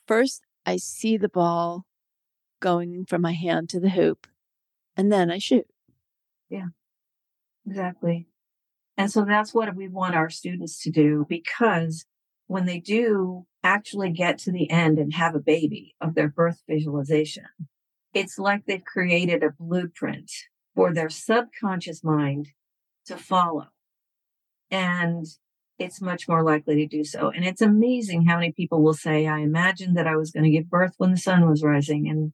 first 0.07 0.43
I 0.67 0.77
see 0.77 1.17
the 1.17 1.29
ball 1.29 1.85
going 2.61 3.05
from 3.09 3.23
my 3.23 3.33
hand 3.33 3.69
to 3.71 3.81
the 3.81 3.91
hoop 3.91 4.27
and 4.97 5.13
then 5.13 5.31
I 5.31 5.39
shoot. 5.39 5.67
Yeah, 6.49 6.69
exactly. 7.67 8.29
And 8.97 9.11
so 9.11 9.25
that's 9.25 9.53
what 9.53 9.75
we 9.75 9.89
want 9.89 10.15
our 10.15 10.31
students 10.31 10.81
to 10.83 10.91
do 10.91 11.27
because 11.29 12.07
when 12.47 12.67
they 12.67 12.79
do 12.79 13.47
actually 13.63 14.11
get 14.11 14.39
to 14.39 14.53
the 14.53 14.71
end 14.71 14.99
and 14.99 15.15
have 15.15 15.35
a 15.35 15.41
baby 15.41 15.95
of 16.01 16.15
their 16.15 16.29
birth 16.29 16.63
visualization, 16.69 17.47
it's 18.13 18.39
like 18.39 18.67
they've 18.67 18.85
created 18.85 19.43
a 19.43 19.51
blueprint 19.59 20.31
for 20.75 20.93
their 20.93 21.09
subconscious 21.09 22.05
mind 22.05 22.49
to 23.07 23.17
follow. 23.17 23.67
And 24.71 25.27
it's 25.79 26.01
much 26.01 26.29
more 26.29 26.43
likely 26.43 26.77
to 26.77 26.87
do 26.87 27.05
so. 27.05 27.31
And 27.31 27.45
it's 27.45 27.61
amazing 27.61 28.27
how 28.27 28.37
many 28.37 28.53
people 28.53 28.83
will 28.83 28.95
say, 28.95 29.27
I 29.27 29.41
imagined 29.41 29.97
that 29.97 30.07
I 30.07 30.17
was 30.17 30.31
going 30.31 30.45
to 30.45 30.51
give 30.51 30.71
birth 30.71 30.95
when 30.99 31.11
the 31.11 31.17
sun 31.17 31.49
was 31.49 31.63
rising 31.63 32.09
and 32.09 32.33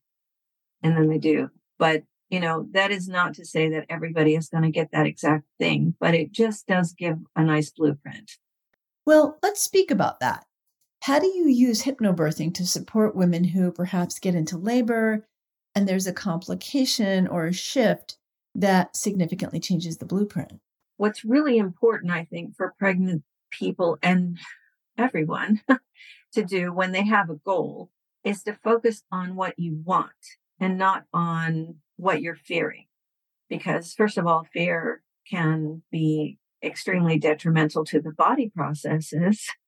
and 0.83 0.97
then 0.97 1.09
they 1.09 1.19
do. 1.19 1.51
But 1.79 2.03
you 2.31 2.39
know, 2.41 2.67
that 2.71 2.93
is 2.93 3.09
not 3.09 3.35
to 3.35 3.45
say 3.45 3.69
that 3.71 3.87
everybody 3.91 4.37
is 4.37 4.49
going 4.49 4.63
to 4.63 4.71
get 4.71 4.93
that 4.93 5.07
exact 5.07 5.45
thing, 5.59 5.95
but 6.01 6.15
it 6.15 6.33
just 6.33 6.67
does 6.67 6.93
give 6.93 7.19
a 7.37 7.43
nice 7.43 7.71
blueprint. 7.71 8.31
Well, 9.05 9.39
let's 9.43 9.61
speak 9.61 9.91
about 9.91 10.21
that. 10.21 10.45
How 11.03 11.19
do 11.19 11.27
you 11.27 11.49
use 11.49 11.83
hypnobirthing 11.83 12.55
to 12.55 12.67
support 12.67 13.17
women 13.17 13.43
who 13.43 13.73
perhaps 13.73 14.19
get 14.19 14.35
into 14.35 14.57
labor 14.57 15.27
and 15.75 15.89
there's 15.89 16.07
a 16.07 16.13
complication 16.13 17.27
or 17.27 17.47
a 17.47 17.53
shift 17.53 18.17
that 18.55 18.97
significantly 18.97 19.59
changes 19.59 19.99
the 19.99 20.07
blueprint? 20.07 20.61
What's 20.99 21.25
really 21.25 21.59
important, 21.59 22.13
I 22.13 22.25
think, 22.25 22.55
for 22.57 22.75
pregnant 22.79 23.23
people 23.51 23.99
and 24.03 24.39
everyone 24.99 25.63
to 26.35 26.45
do 26.45 26.73
when 26.73 26.93
they 26.93 27.05
have 27.07 27.31
a 27.31 27.37
goal 27.37 27.91
is 28.23 28.43
to 28.45 28.59
focus 28.63 29.03
on 29.11 29.35
what 29.35 29.59
you 29.59 29.81
want 29.85 30.13
and 30.61 30.77
not 30.77 31.07
on 31.13 31.77
what 32.01 32.23
you're 32.23 32.37
fearing. 32.37 32.87
Because, 33.49 33.95
first 33.95 34.17
of 34.17 34.27
all, 34.27 34.47
fear 34.53 35.03
can 35.29 35.83
be 35.91 36.39
extremely 36.63 37.19
detrimental 37.19 37.85
to 37.87 38.01
the 38.01 38.13
body 38.13 38.51
processes. 38.55 39.47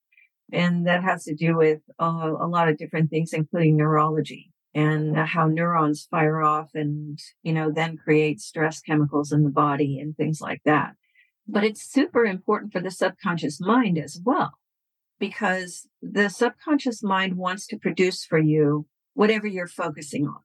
And 0.55 0.87
that 0.87 1.03
has 1.03 1.25
to 1.25 1.35
do 1.35 1.57
with 1.57 1.81
uh, 1.99 2.31
a 2.39 2.47
lot 2.47 2.69
of 2.69 2.77
different 2.77 3.09
things, 3.09 3.33
including 3.33 3.79
neurology 3.79 4.53
and 4.75 5.17
how 5.17 5.47
neurons 5.47 6.07
fire 6.11 6.43
off 6.43 6.71
and, 6.75 7.19
you 7.43 7.53
know, 7.53 7.71
then 7.71 7.97
create 7.97 8.41
stress 8.41 8.81
chemicals 8.81 9.33
in 9.33 9.45
the 9.45 9.51
body 9.51 9.99
and 9.99 10.17
things 10.17 10.41
like 10.41 10.61
that. 10.65 10.95
But 11.47 11.65
it's 11.65 11.83
super 11.83 12.25
important 12.25 12.73
for 12.73 12.81
the 12.81 12.91
subconscious 12.91 13.61
mind 13.61 13.99
as 13.99 14.21
well, 14.25 14.53
because 15.19 15.89
the 16.01 16.29
subconscious 16.29 17.03
mind 17.03 17.37
wants 17.37 17.67
to 17.69 17.79
produce 17.79 18.25
for 18.25 18.39
you 18.39 18.87
whatever 19.15 19.47
you're 19.47 19.67
focusing 19.67 20.27
on. 20.27 20.41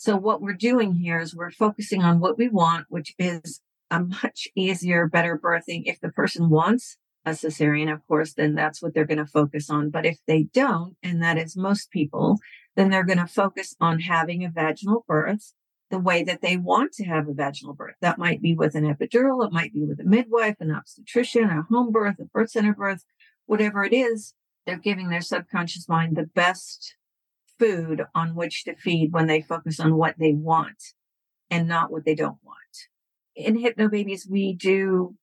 So 0.00 0.16
what 0.16 0.40
we're 0.40 0.54
doing 0.54 0.94
here 0.94 1.20
is 1.20 1.36
we're 1.36 1.50
focusing 1.50 2.02
on 2.02 2.20
what 2.20 2.38
we 2.38 2.48
want, 2.48 2.86
which 2.88 3.14
is 3.18 3.60
a 3.90 4.00
much 4.00 4.48
easier, 4.56 5.06
better 5.06 5.38
birthing. 5.38 5.82
If 5.84 6.00
the 6.00 6.08
person 6.08 6.48
wants 6.48 6.96
a 7.26 7.32
cesarean, 7.32 7.92
of 7.92 8.00
course, 8.08 8.32
then 8.32 8.54
that's 8.54 8.80
what 8.80 8.94
they're 8.94 9.04
going 9.04 9.18
to 9.18 9.26
focus 9.26 9.68
on. 9.68 9.90
But 9.90 10.06
if 10.06 10.16
they 10.26 10.44
don't, 10.54 10.96
and 11.02 11.22
that 11.22 11.36
is 11.36 11.54
most 11.54 11.90
people, 11.90 12.38
then 12.76 12.88
they're 12.88 13.04
going 13.04 13.18
to 13.18 13.26
focus 13.26 13.76
on 13.78 14.00
having 14.00 14.42
a 14.42 14.48
vaginal 14.48 15.04
birth 15.06 15.52
the 15.90 15.98
way 15.98 16.24
that 16.24 16.40
they 16.40 16.56
want 16.56 16.92
to 16.92 17.04
have 17.04 17.28
a 17.28 17.34
vaginal 17.34 17.74
birth. 17.74 17.96
That 18.00 18.16
might 18.16 18.40
be 18.40 18.54
with 18.54 18.74
an 18.74 18.84
epidural. 18.84 19.46
It 19.46 19.52
might 19.52 19.74
be 19.74 19.84
with 19.84 20.00
a 20.00 20.04
midwife, 20.04 20.56
an 20.60 20.70
obstetrician, 20.70 21.50
a 21.50 21.66
home 21.68 21.92
birth, 21.92 22.18
a 22.18 22.24
birth 22.24 22.52
center 22.52 22.72
birth, 22.72 23.04
whatever 23.44 23.84
it 23.84 23.92
is. 23.92 24.32
They're 24.64 24.78
giving 24.78 25.10
their 25.10 25.20
subconscious 25.20 25.90
mind 25.90 26.16
the 26.16 26.24
best 26.24 26.96
food 27.60 28.02
on 28.14 28.34
which 28.34 28.64
to 28.64 28.74
feed 28.74 29.12
when 29.12 29.26
they 29.26 29.42
focus 29.42 29.78
on 29.78 29.96
what 29.96 30.16
they 30.18 30.32
want 30.32 30.82
and 31.50 31.68
not 31.68 31.92
what 31.92 32.04
they 32.04 32.14
don't 32.14 32.38
want. 32.42 32.56
In 33.36 33.62
Hypnobabies, 33.62 34.28
we 34.28 34.54
do, 34.54 35.14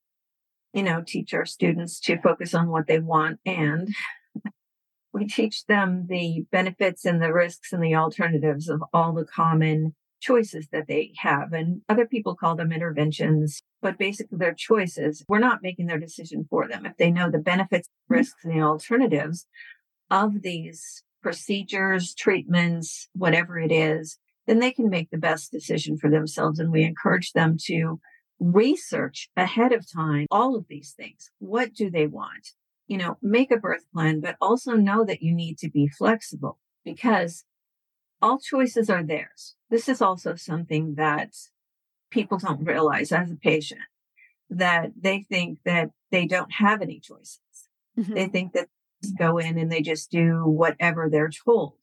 you 0.73 0.83
know, 0.83 1.03
teach 1.05 1.33
our 1.33 1.45
students 1.45 1.99
to 2.01 2.21
focus 2.21 2.53
on 2.53 2.69
what 2.69 2.88
they 2.88 2.99
want 2.99 3.39
and 3.45 3.89
we 5.13 5.25
teach 5.25 5.65
them 5.65 6.05
the 6.07 6.45
benefits 6.51 7.03
and 7.05 7.21
the 7.21 7.33
risks 7.33 7.73
and 7.73 7.83
the 7.83 7.95
alternatives 7.95 8.69
of 8.69 8.83
all 8.93 9.13
the 9.13 9.25
common 9.25 9.95
choices 10.19 10.67
that 10.71 10.88
they 10.88 11.13
have. 11.17 11.53
And 11.53 11.81
other 11.89 12.05
people 12.05 12.35
call 12.35 12.55
them 12.55 12.71
interventions, 12.71 13.61
but 13.81 13.97
basically 13.97 14.38
they're 14.38 14.53
choices. 14.53 15.25
We're 15.27 15.39
not 15.39 15.63
making 15.63 15.88
their 15.88 15.99
decision 15.99 16.45
for 16.49 16.67
them. 16.67 16.85
If 16.85 16.97
they 16.97 17.11
know 17.11 17.31
the 17.31 17.39
benefits, 17.39 17.88
mm-hmm. 17.88 18.15
risks, 18.15 18.43
and 18.43 18.53
the 18.53 18.63
alternatives 18.63 19.47
of 20.09 20.41
these 20.41 21.03
procedures, 21.28 22.15
treatments, 22.15 23.09
whatever 23.11 23.59
it 23.59 23.69
is, 23.69 24.17
then 24.45 24.59
they 24.59 24.71
can 24.71 24.89
make 24.89 25.09
the 25.09 25.17
best 25.17 25.51
decision 25.51 25.97
for 25.97 26.09
themselves. 26.09 26.57
And 26.57 26.71
we 26.71 26.84
encourage 26.84 27.34
them 27.34 27.57
to 27.65 27.99
research 28.39 29.30
ahead 29.36 29.73
of 29.73 29.91
time 29.91 30.28
all 30.32 30.55
of 30.55 30.67
these 30.69 30.93
things. 30.95 31.30
What 31.39 31.73
do 31.73 31.91
they 31.91 32.07
want? 32.07 32.51
You 32.88 32.97
know, 32.97 33.17
make 33.21 33.51
a 33.51 33.57
birth 33.57 33.84
plan, 33.93 34.21
but 34.21 34.38
also 34.39 34.78
know 34.78 35.03
that 35.03 35.21
you 35.21 35.36
need 35.36 35.57
to 35.57 35.69
be 35.69 35.89
flexible 35.89 36.59
because 36.86 37.43
all 38.21 38.39
choices 38.39 38.89
are 38.89 39.03
theirs. 39.03 39.57
This 39.69 39.89
is 39.89 40.01
also 40.01 40.36
something 40.36 40.95
that 40.95 41.32
people 42.09 42.38
don't 42.38 42.63
realize 42.63 43.11
as 43.11 43.30
a 43.30 43.36
patient 43.36 43.82
that 44.49 44.91
they 44.97 45.25
think 45.30 45.59
that 45.65 45.89
they 46.09 46.25
don't 46.25 46.53
have 46.53 46.82
any 46.82 47.01
choices. 47.01 47.41
Mm-hmm. 47.99 48.13
They 48.13 48.28
think 48.28 48.53
that 48.53 48.69
go 49.17 49.37
in 49.37 49.57
and 49.57 49.71
they 49.71 49.81
just 49.81 50.11
do 50.11 50.43
whatever 50.45 51.09
they're 51.09 51.29
told. 51.29 51.73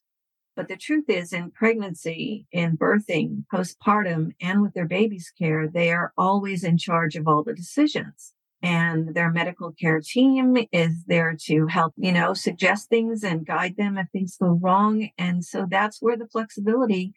But 0.56 0.68
the 0.68 0.76
truth 0.76 1.06
is, 1.08 1.32
in 1.32 1.50
pregnancy, 1.50 2.46
in 2.52 2.76
birthing, 2.76 3.44
postpartum, 3.52 4.34
and 4.40 4.62
with 4.62 4.72
their 4.74 4.86
baby's 4.86 5.32
care, 5.36 5.68
they 5.68 5.90
are 5.90 6.12
always 6.16 6.62
in 6.62 6.78
charge 6.78 7.16
of 7.16 7.26
all 7.26 7.42
the 7.42 7.54
decisions. 7.54 8.32
And 8.62 9.14
their 9.14 9.30
medical 9.30 9.72
care 9.72 10.00
team 10.00 10.56
is 10.72 11.04
there 11.06 11.36
to 11.46 11.66
help, 11.66 11.92
you 11.96 12.12
know, 12.12 12.34
suggest 12.34 12.88
things 12.88 13.22
and 13.22 13.44
guide 13.44 13.76
them 13.76 13.98
if 13.98 14.08
things 14.10 14.36
go 14.40 14.58
wrong. 14.62 15.10
And 15.18 15.44
so 15.44 15.66
that's 15.68 16.00
where 16.00 16.16
the 16.16 16.28
flexibility 16.28 17.12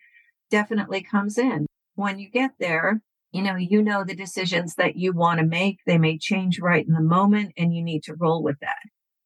definitely 0.50 1.04
comes 1.04 1.38
in. 1.38 1.68
When 1.96 2.20
you 2.20 2.30
get 2.30 2.52
there, 2.60 3.02
you 3.32 3.44
know, 3.44 3.56
you 3.56 3.82
know 3.82 4.04
the 4.04 4.16
decisions 4.16 4.76
that 4.76 4.98
you 4.98 5.14
want 5.14 5.40
to 5.40 5.46
make. 5.46 5.80
They 5.86 5.98
may 5.98 6.18
change 6.18 6.60
right 6.60 6.86
in 6.86 6.94
the 6.94 7.02
moment 7.02 7.54
and 7.56 7.74
you 7.74 7.84
need 7.84 8.04
to 8.04 8.16
roll 8.16 8.44
with 8.44 8.60
that. 8.62 8.78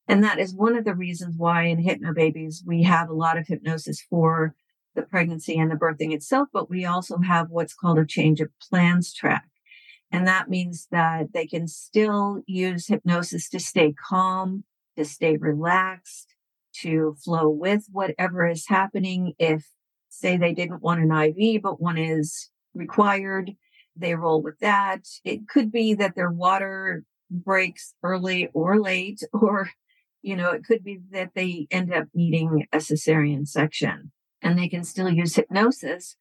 And 0.07 0.23
that 0.23 0.39
is 0.39 0.53
one 0.53 0.75
of 0.75 0.85
the 0.85 0.95
reasons 0.95 1.35
why 1.37 1.63
in 1.63 1.83
Hypnobabies, 1.83 2.65
we 2.65 2.83
have 2.83 3.09
a 3.09 3.13
lot 3.13 3.37
of 3.37 3.47
hypnosis 3.47 4.01
for 4.09 4.55
the 4.95 5.03
pregnancy 5.03 5.57
and 5.57 5.71
the 5.71 5.75
birthing 5.75 6.13
itself, 6.13 6.49
but 6.51 6.69
we 6.69 6.85
also 6.85 7.19
have 7.19 7.49
what's 7.49 7.73
called 7.73 7.99
a 7.99 8.05
change 8.05 8.41
of 8.41 8.49
plans 8.69 9.13
track. 9.13 9.45
And 10.11 10.27
that 10.27 10.49
means 10.49 10.87
that 10.91 11.31
they 11.33 11.47
can 11.47 11.67
still 11.67 12.41
use 12.45 12.87
hypnosis 12.87 13.47
to 13.49 13.59
stay 13.59 13.93
calm, 13.93 14.65
to 14.97 15.05
stay 15.05 15.37
relaxed, 15.37 16.35
to 16.81 17.15
flow 17.23 17.49
with 17.49 17.85
whatever 17.91 18.45
is 18.47 18.67
happening. 18.67 19.33
If, 19.39 19.65
say, 20.09 20.35
they 20.35 20.53
didn't 20.53 20.83
want 20.83 21.01
an 21.01 21.11
IV, 21.11 21.61
but 21.61 21.81
one 21.81 21.97
is 21.97 22.49
required, 22.73 23.51
they 23.95 24.15
roll 24.15 24.41
with 24.41 24.59
that. 24.59 25.05
It 25.23 25.47
could 25.47 25.71
be 25.71 25.93
that 25.93 26.15
their 26.15 26.31
water 26.31 27.03
breaks 27.29 27.93
early 28.03 28.49
or 28.53 28.79
late, 28.79 29.21
or, 29.33 29.69
you 30.21 30.35
know, 30.35 30.51
it 30.51 30.63
could 30.63 30.83
be 30.83 30.99
that 31.11 31.31
they 31.35 31.67
end 31.71 31.93
up 31.93 32.07
needing 32.13 32.67
a 32.71 32.77
cesarean 32.77 33.47
section 33.47 34.11
and 34.41 34.57
they 34.57 34.67
can 34.67 34.83
still 34.83 35.09
use 35.09 35.35
hypnosis 35.35 36.15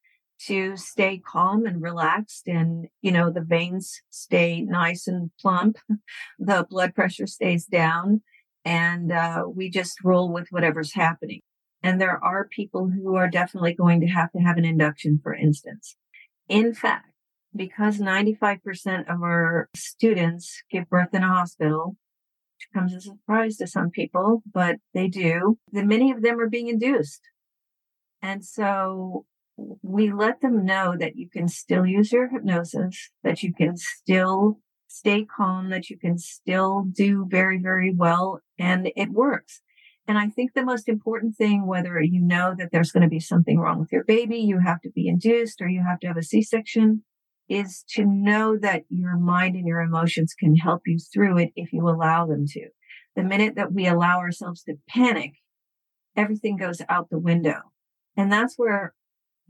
to 0.46 0.76
stay 0.76 1.18
calm 1.18 1.66
and 1.66 1.82
relaxed 1.82 2.48
and 2.48 2.86
you 3.02 3.12
know 3.12 3.30
the 3.30 3.42
veins 3.42 4.00
stay 4.08 4.62
nice 4.62 5.06
and 5.06 5.30
plump 5.38 5.76
the 6.38 6.66
blood 6.70 6.94
pressure 6.94 7.26
stays 7.26 7.66
down 7.66 8.22
and 8.64 9.12
uh, 9.12 9.44
we 9.54 9.70
just 9.70 10.02
roll 10.04 10.30
with 10.30 10.48
whatever's 10.50 10.92
happening. 10.94 11.40
And 11.82 11.98
there 11.98 12.22
are 12.22 12.46
people 12.46 12.90
who 12.90 13.16
are 13.16 13.28
definitely 13.28 13.72
going 13.72 14.02
to 14.02 14.06
have 14.06 14.30
to 14.32 14.38
have 14.38 14.58
an 14.58 14.66
induction 14.66 15.20
for 15.22 15.34
instance. 15.34 15.96
In 16.48 16.74
fact 16.74 17.06
because 17.54 17.98
95% 17.98 19.12
of 19.12 19.22
our 19.22 19.68
students 19.74 20.62
give 20.70 20.88
birth 20.88 21.08
in 21.12 21.22
a 21.22 21.28
hospital 21.28 21.96
comes 22.72 22.94
as 22.94 23.06
a 23.06 23.10
surprise 23.10 23.56
to 23.56 23.66
some 23.66 23.90
people 23.90 24.42
but 24.52 24.76
they 24.94 25.08
do 25.08 25.58
then 25.72 25.86
many 25.86 26.10
of 26.10 26.22
them 26.22 26.40
are 26.40 26.48
being 26.48 26.68
induced 26.68 27.22
and 28.22 28.44
so 28.44 29.24
we 29.82 30.12
let 30.12 30.40
them 30.40 30.64
know 30.64 30.96
that 30.98 31.16
you 31.16 31.28
can 31.28 31.48
still 31.48 31.86
use 31.86 32.12
your 32.12 32.28
hypnosis, 32.28 33.10
that 33.22 33.42
you 33.42 33.52
can 33.52 33.76
still 33.76 34.60
stay 34.88 35.24
calm, 35.24 35.70
that 35.70 35.88
you 35.90 35.98
can 35.98 36.18
still 36.18 36.84
do 36.90 37.26
very, 37.28 37.58
very 37.58 37.94
well, 37.94 38.40
and 38.58 38.90
it 38.96 39.10
works. 39.10 39.60
And 40.08 40.18
I 40.18 40.28
think 40.28 40.54
the 40.54 40.64
most 40.64 40.88
important 40.88 41.36
thing, 41.36 41.66
whether 41.66 42.00
you 42.00 42.20
know 42.20 42.54
that 42.58 42.70
there's 42.72 42.90
going 42.90 43.04
to 43.04 43.08
be 43.08 43.20
something 43.20 43.58
wrong 43.58 43.78
with 43.78 43.92
your 43.92 44.04
baby, 44.04 44.38
you 44.38 44.58
have 44.58 44.80
to 44.80 44.90
be 44.90 45.06
induced, 45.06 45.60
or 45.60 45.68
you 45.68 45.82
have 45.86 46.00
to 46.00 46.08
have 46.08 46.16
a 46.16 46.22
C 46.22 46.42
section, 46.42 47.04
is 47.50 47.84
to 47.90 48.06
know 48.06 48.56
that 48.56 48.84
your 48.88 49.18
mind 49.18 49.56
and 49.56 49.66
your 49.66 49.80
emotions 49.80 50.34
can 50.38 50.56
help 50.56 50.82
you 50.86 50.98
through 51.12 51.36
it 51.38 51.50
if 51.56 51.72
you 51.72 51.86
allow 51.86 52.26
them 52.26 52.46
to. 52.46 52.68
The 53.16 53.24
minute 53.24 53.56
that 53.56 53.72
we 53.72 53.86
allow 53.86 54.20
ourselves 54.20 54.62
to 54.62 54.76
panic, 54.88 55.32
everything 56.16 56.56
goes 56.56 56.80
out 56.88 57.10
the 57.10 57.18
window. 57.18 57.60
And 58.16 58.32
that's 58.32 58.54
where 58.56 58.94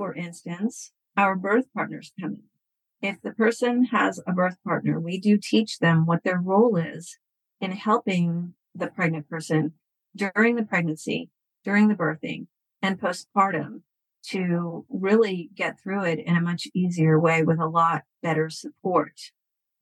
for 0.00 0.14
instance, 0.14 0.92
our 1.14 1.36
birth 1.36 1.66
partners 1.74 2.10
come 2.18 2.32
in. 2.32 3.06
If 3.06 3.20
the 3.20 3.32
person 3.32 3.84
has 3.92 4.18
a 4.26 4.32
birth 4.32 4.56
partner, 4.64 4.98
we 4.98 5.20
do 5.20 5.36
teach 5.36 5.78
them 5.78 6.06
what 6.06 6.24
their 6.24 6.40
role 6.40 6.78
is 6.78 7.18
in 7.60 7.72
helping 7.72 8.54
the 8.74 8.86
pregnant 8.86 9.28
person 9.28 9.74
during 10.16 10.56
the 10.56 10.62
pregnancy, 10.62 11.28
during 11.64 11.88
the 11.88 11.94
birthing, 11.94 12.46
and 12.80 12.98
postpartum 12.98 13.82
to 14.28 14.84
really 14.88 15.50
get 15.54 15.80
through 15.80 16.04
it 16.04 16.18
in 16.18 16.36
a 16.36 16.40
much 16.40 16.68
easier 16.74 17.18
way 17.18 17.42
with 17.42 17.58
a 17.58 17.68
lot 17.68 18.02
better 18.22 18.50
support, 18.50 19.18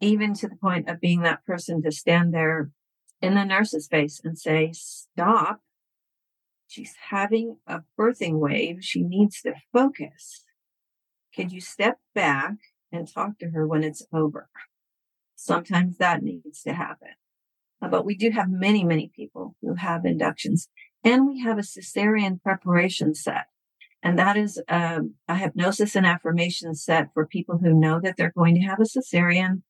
even 0.00 0.34
to 0.34 0.48
the 0.48 0.56
point 0.56 0.88
of 0.88 1.00
being 1.00 1.22
that 1.22 1.44
person 1.44 1.82
to 1.82 1.90
stand 1.90 2.32
there 2.32 2.70
in 3.20 3.34
the 3.34 3.44
nurse's 3.44 3.88
face 3.88 4.20
and 4.22 4.38
say, 4.38 4.70
stop, 4.72 5.60
She's 6.68 6.94
having 7.08 7.56
a 7.66 7.80
birthing 7.98 8.38
wave. 8.38 8.84
She 8.84 9.02
needs 9.02 9.40
to 9.40 9.54
focus. 9.72 10.44
Can 11.34 11.48
you 11.48 11.62
step 11.62 11.98
back 12.14 12.56
and 12.92 13.08
talk 13.10 13.38
to 13.38 13.50
her 13.50 13.66
when 13.66 13.82
it's 13.82 14.06
over? 14.12 14.50
Sometimes 15.34 15.96
that 15.96 16.22
needs 16.22 16.62
to 16.64 16.74
happen. 16.74 17.08
Uh, 17.80 17.88
but 17.88 18.04
we 18.04 18.14
do 18.14 18.30
have 18.30 18.50
many, 18.50 18.84
many 18.84 19.10
people 19.14 19.56
who 19.62 19.74
have 19.74 20.04
inductions 20.04 20.68
and 21.02 21.26
we 21.26 21.40
have 21.40 21.58
a 21.58 21.62
cesarean 21.62 22.42
preparation 22.42 23.14
set. 23.14 23.46
And 24.02 24.18
that 24.18 24.36
is 24.36 24.62
um, 24.68 25.14
a 25.26 25.36
hypnosis 25.36 25.96
and 25.96 26.06
affirmation 26.06 26.74
set 26.74 27.08
for 27.14 27.26
people 27.26 27.58
who 27.58 27.74
know 27.74 28.00
that 28.00 28.16
they're 28.16 28.32
going 28.36 28.54
to 28.54 28.60
have 28.60 28.78
a 28.80 28.84
cesarean 28.84 29.62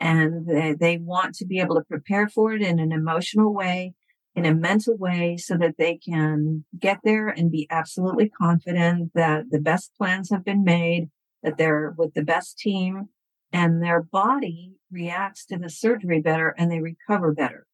and 0.00 0.46
they, 0.46 0.74
they 0.78 0.98
want 0.98 1.34
to 1.36 1.46
be 1.46 1.60
able 1.60 1.76
to 1.76 1.84
prepare 1.84 2.28
for 2.28 2.52
it 2.52 2.62
in 2.62 2.78
an 2.78 2.92
emotional 2.92 3.54
way 3.54 3.94
in 4.36 4.44
a 4.44 4.54
mental 4.54 4.96
way 4.98 5.38
so 5.38 5.56
that 5.56 5.76
they 5.78 5.96
can 5.96 6.62
get 6.78 6.98
there 7.02 7.28
and 7.28 7.50
be 7.50 7.66
absolutely 7.70 8.28
confident 8.28 9.10
that 9.14 9.44
the 9.50 9.58
best 9.58 9.92
plans 9.96 10.30
have 10.30 10.44
been 10.44 10.62
made, 10.62 11.08
that 11.42 11.56
they're 11.56 11.94
with 11.96 12.12
the 12.12 12.22
best 12.22 12.58
team 12.58 13.08
and 13.50 13.82
their 13.82 14.02
body 14.02 14.74
reacts 14.92 15.46
to 15.46 15.56
the 15.56 15.70
surgery 15.70 16.20
better 16.20 16.54
and 16.58 16.70
they 16.70 16.80
recover 16.80 17.32
better 17.32 17.66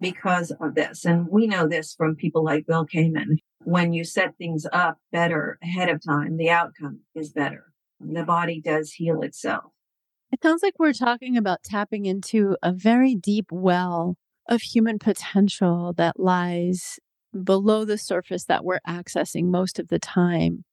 because 0.00 0.52
of 0.60 0.76
this. 0.76 1.04
And 1.04 1.26
we 1.28 1.48
know 1.48 1.66
this 1.66 1.94
from 1.94 2.14
people 2.14 2.44
like 2.44 2.66
Bill 2.66 2.86
Kamen. 2.86 3.38
When 3.64 3.92
you 3.92 4.04
set 4.04 4.36
things 4.36 4.66
up 4.72 4.98
better 5.10 5.58
ahead 5.62 5.88
of 5.88 6.04
time, 6.04 6.36
the 6.36 6.50
outcome 6.50 7.00
is 7.14 7.30
better. 7.30 7.72
The 8.00 8.24
body 8.24 8.60
does 8.60 8.92
heal 8.92 9.22
itself. 9.22 9.72
It 10.32 10.42
sounds 10.42 10.62
like 10.62 10.74
we're 10.78 10.92
talking 10.92 11.36
about 11.36 11.62
tapping 11.62 12.06
into 12.06 12.56
a 12.62 12.72
very 12.72 13.14
deep 13.14 13.46
well 13.50 14.16
of 14.48 14.62
human 14.62 14.98
potential 14.98 15.92
that 15.96 16.18
lies 16.18 16.98
below 17.42 17.84
the 17.84 17.98
surface 17.98 18.44
that 18.44 18.64
we're 18.64 18.80
accessing 18.86 19.46
most 19.46 19.78
of 19.78 19.88
the 19.88 19.98
time 19.98 20.64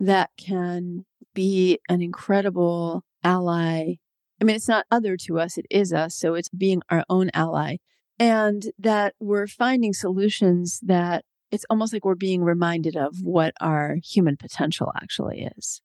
that 0.00 0.30
can 0.38 1.04
be 1.34 1.78
an 1.88 2.00
incredible 2.00 3.02
ally. 3.22 3.94
I 4.40 4.44
mean, 4.44 4.56
it's 4.56 4.68
not 4.68 4.86
other 4.90 5.16
to 5.26 5.38
us, 5.38 5.58
it 5.58 5.66
is 5.70 5.92
us. 5.92 6.14
So 6.14 6.34
it's 6.34 6.48
being 6.48 6.82
our 6.88 7.04
own 7.08 7.30
ally. 7.34 7.76
And 8.18 8.64
that 8.78 9.14
we're 9.20 9.46
finding 9.46 9.92
solutions 9.92 10.80
that 10.82 11.24
it's 11.50 11.64
almost 11.70 11.92
like 11.92 12.04
we're 12.04 12.14
being 12.14 12.42
reminded 12.42 12.96
of 12.96 13.16
what 13.22 13.54
our 13.60 13.96
human 14.04 14.36
potential 14.36 14.92
actually 14.96 15.48
is. 15.56 15.80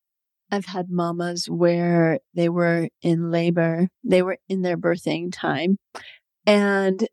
I've 0.50 0.66
had 0.66 0.90
mamas 0.90 1.46
where 1.46 2.20
they 2.34 2.48
were 2.48 2.88
in 3.02 3.30
labor, 3.30 3.88
they 4.04 4.22
were 4.22 4.38
in 4.48 4.62
their 4.62 4.76
birthing 4.76 5.32
time, 5.32 5.78
and 6.46 7.08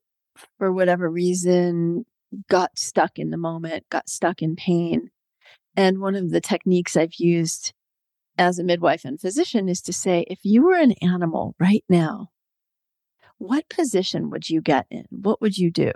for 0.58 0.72
whatever 0.72 1.10
reason, 1.10 2.06
got 2.50 2.78
stuck 2.78 3.18
in 3.18 3.30
the 3.30 3.38
moment, 3.38 3.86
got 3.90 4.10
stuck 4.10 4.42
in 4.42 4.56
pain. 4.56 5.10
And 5.76 6.00
one 6.00 6.16
of 6.16 6.32
the 6.32 6.42
techniques 6.42 6.98
I've 6.98 7.16
used 7.18 7.74
as 8.38 8.60
a 8.60 8.64
midwife 8.64 9.06
and 9.06 9.20
physician 9.20 9.70
is 9.70 9.82
to 9.82 9.94
say, 9.94 10.26
if 10.28 10.40
you 10.44 10.64
were 10.64 10.76
an 10.76 10.94
animal 11.02 11.56
right 11.60 11.84
now, 11.88 12.30
what 13.38 13.70
position 13.70 14.30
would 14.30 14.50
you 14.50 14.62
get 14.62 14.86
in? 14.92 15.06
What 15.10 15.42
would 15.42 15.58
you 15.58 15.72
do? 15.72 15.92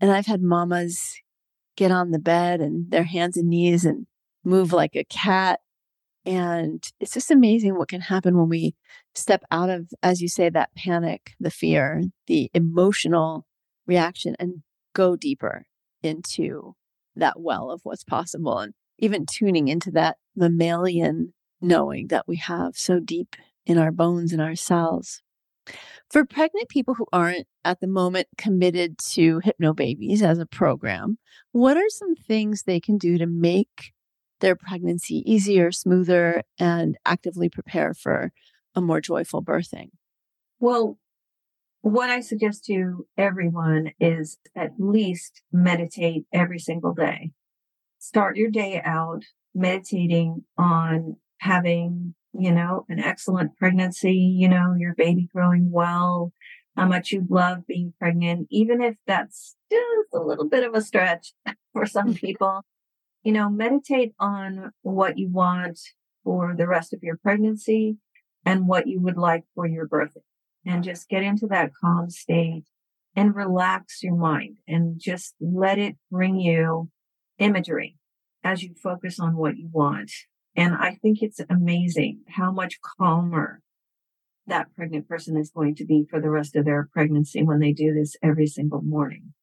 And 0.00 0.10
I've 0.10 0.26
had 0.26 0.42
mamas 0.42 1.18
get 1.78 1.92
on 1.92 2.10
the 2.10 2.18
bed 2.18 2.60
and 2.60 2.90
their 2.90 3.04
hands 3.04 3.36
and 3.36 3.48
knees 3.48 3.84
and 3.84 4.06
move 4.44 4.72
like 4.72 4.96
a 4.96 5.04
cat 5.04 5.60
and 6.28 6.84
it's 7.00 7.14
just 7.14 7.30
amazing 7.30 7.78
what 7.78 7.88
can 7.88 8.02
happen 8.02 8.36
when 8.36 8.50
we 8.50 8.74
step 9.14 9.42
out 9.50 9.70
of, 9.70 9.88
as 10.02 10.20
you 10.20 10.28
say, 10.28 10.50
that 10.50 10.74
panic, 10.76 11.32
the 11.40 11.50
fear, 11.50 12.02
the 12.26 12.50
emotional 12.52 13.46
reaction, 13.86 14.36
and 14.38 14.62
go 14.94 15.16
deeper 15.16 15.64
into 16.02 16.74
that 17.16 17.40
well 17.40 17.70
of 17.70 17.80
what's 17.82 18.04
possible. 18.04 18.58
And 18.58 18.74
even 18.98 19.24
tuning 19.24 19.68
into 19.68 19.90
that 19.92 20.18
mammalian 20.36 21.32
knowing 21.62 22.08
that 22.08 22.28
we 22.28 22.36
have 22.36 22.76
so 22.76 23.00
deep 23.00 23.34
in 23.64 23.78
our 23.78 23.90
bones 23.90 24.34
and 24.34 24.42
our 24.42 24.54
cells. 24.54 25.22
For 26.10 26.24
pregnant 26.24 26.70
people 26.70 26.94
who 26.94 27.06
aren't 27.12 27.46
at 27.64 27.80
the 27.80 27.86
moment 27.86 28.28
committed 28.38 28.98
to 29.10 29.40
Hypnobabies 29.40 30.22
as 30.22 30.38
a 30.38 30.46
program, 30.46 31.18
what 31.52 31.76
are 31.76 31.88
some 31.88 32.14
things 32.14 32.62
they 32.62 32.80
can 32.80 32.96
do 32.96 33.18
to 33.18 33.26
make 33.26 33.92
their 34.40 34.56
pregnancy 34.56 35.22
easier, 35.30 35.70
smoother, 35.70 36.42
and 36.58 36.96
actively 37.04 37.50
prepare 37.50 37.92
for 37.92 38.32
a 38.74 38.80
more 38.80 39.00
joyful 39.00 39.42
birthing? 39.42 39.90
Well, 40.60 40.98
what 41.82 42.10
I 42.10 42.20
suggest 42.20 42.64
to 42.66 43.06
everyone 43.16 43.92
is 44.00 44.38
at 44.56 44.72
least 44.78 45.42
meditate 45.52 46.24
every 46.32 46.58
single 46.58 46.94
day. 46.94 47.32
Start 47.98 48.36
your 48.36 48.50
day 48.50 48.80
out 48.82 49.24
meditating 49.54 50.44
on 50.56 51.16
having, 51.40 52.14
you 52.32 52.52
know, 52.52 52.84
an 52.88 53.00
excellent 53.00 53.56
pregnancy, 53.56 54.14
you 54.14 54.48
know, 54.48 54.74
your 54.78 54.94
baby 54.94 55.28
growing 55.32 55.70
well, 55.70 56.32
how 56.76 56.86
much 56.86 57.12
you 57.12 57.26
love 57.28 57.66
being 57.66 57.94
pregnant, 57.98 58.46
even 58.50 58.82
if 58.82 58.96
that's 59.06 59.56
just 59.70 60.14
a 60.14 60.20
little 60.20 60.48
bit 60.48 60.64
of 60.64 60.74
a 60.74 60.80
stretch 60.80 61.32
for 61.72 61.86
some 61.86 62.14
people 62.26 62.62
you 63.28 63.32
know, 63.32 63.48
meditate 63.48 64.14
on 64.18 64.72
what 64.82 65.18
you 65.18 65.28
want 65.28 65.78
for 66.24 66.54
the 66.56 66.66
rest 66.66 66.92
of 66.92 67.02
your 67.02 67.16
pregnancy 67.16 67.96
and 68.44 68.66
what 68.66 68.86
you 68.86 69.00
would 69.00 69.16
like 69.16 69.44
for 69.54 69.66
your 69.66 69.86
birthday 69.86 70.22
and 70.64 70.84
just 70.84 71.08
get 71.08 71.22
into 71.22 71.46
that 71.46 71.72
calm 71.78 72.08
state 72.10 72.64
and 73.16 73.34
relax 73.34 74.02
your 74.02 74.14
mind 74.14 74.56
and 74.66 74.98
just 74.98 75.34
let 75.40 75.78
it 75.78 75.96
bring 76.10 76.38
you 76.38 76.88
imagery 77.38 77.96
as 78.44 78.62
you 78.62 78.74
focus 78.82 79.18
on 79.18 79.36
what 79.36 79.56
you 79.56 79.68
want. 79.72 80.10
And 80.58 80.74
I 80.74 80.96
think 81.00 81.22
it's 81.22 81.40
amazing 81.48 82.22
how 82.30 82.50
much 82.50 82.80
calmer 82.82 83.62
that 84.48 84.74
pregnant 84.74 85.08
person 85.08 85.36
is 85.36 85.52
going 85.52 85.76
to 85.76 85.84
be 85.84 86.04
for 86.10 86.20
the 86.20 86.30
rest 86.30 86.56
of 86.56 86.64
their 86.64 86.88
pregnancy 86.92 87.44
when 87.44 87.60
they 87.60 87.72
do 87.72 87.94
this 87.94 88.16
every 88.24 88.48
single 88.48 88.82
morning. 88.82 89.34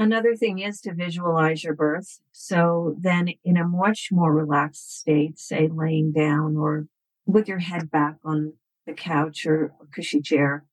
Another 0.00 0.34
thing 0.34 0.58
is 0.58 0.80
to 0.80 0.92
visualize 0.92 1.62
your 1.62 1.76
birth. 1.76 2.18
So 2.32 2.96
then, 2.98 3.28
in 3.44 3.56
a 3.56 3.64
much 3.64 4.08
more 4.10 4.34
relaxed 4.34 4.98
state, 4.98 5.38
say 5.38 5.68
laying 5.72 6.10
down 6.10 6.56
or 6.56 6.88
with 7.24 7.46
your 7.46 7.60
head 7.60 7.88
back 7.88 8.16
on 8.24 8.54
the 8.86 8.94
couch 8.94 9.46
or 9.46 9.72
cushy 9.94 10.20
chair, 10.20 10.64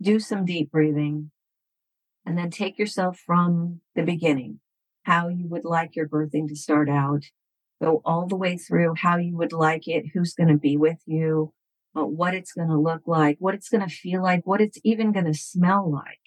do 0.00 0.20
some 0.20 0.44
deep 0.44 0.70
breathing 0.70 1.32
and 2.24 2.38
then 2.38 2.50
take 2.50 2.78
yourself 2.78 3.18
from 3.18 3.80
the 3.96 4.04
beginning, 4.04 4.60
how 5.02 5.26
you 5.26 5.48
would 5.48 5.64
like 5.64 5.96
your 5.96 6.08
birthing 6.08 6.46
to 6.46 6.54
start 6.54 6.88
out, 6.88 7.24
go 7.80 8.02
all 8.04 8.26
the 8.26 8.36
way 8.36 8.56
through 8.56 8.94
how 8.96 9.16
you 9.16 9.36
would 9.36 9.52
like 9.52 9.86
it, 9.86 10.06
who's 10.12 10.34
going 10.34 10.48
to 10.48 10.58
be 10.58 10.76
with 10.76 10.98
you, 11.06 11.52
uh, 11.96 12.04
what 12.04 12.34
it's 12.34 12.52
going 12.52 12.68
to 12.68 12.78
look 12.78 13.02
like, 13.06 13.36
what 13.38 13.54
it's 13.54 13.68
going 13.68 13.86
to 13.86 13.94
feel 13.94 14.22
like, 14.22 14.46
what 14.46 14.60
it's 14.60 14.78
even 14.84 15.12
going 15.12 15.26
to 15.26 15.34
smell 15.34 15.90
like 15.90 16.18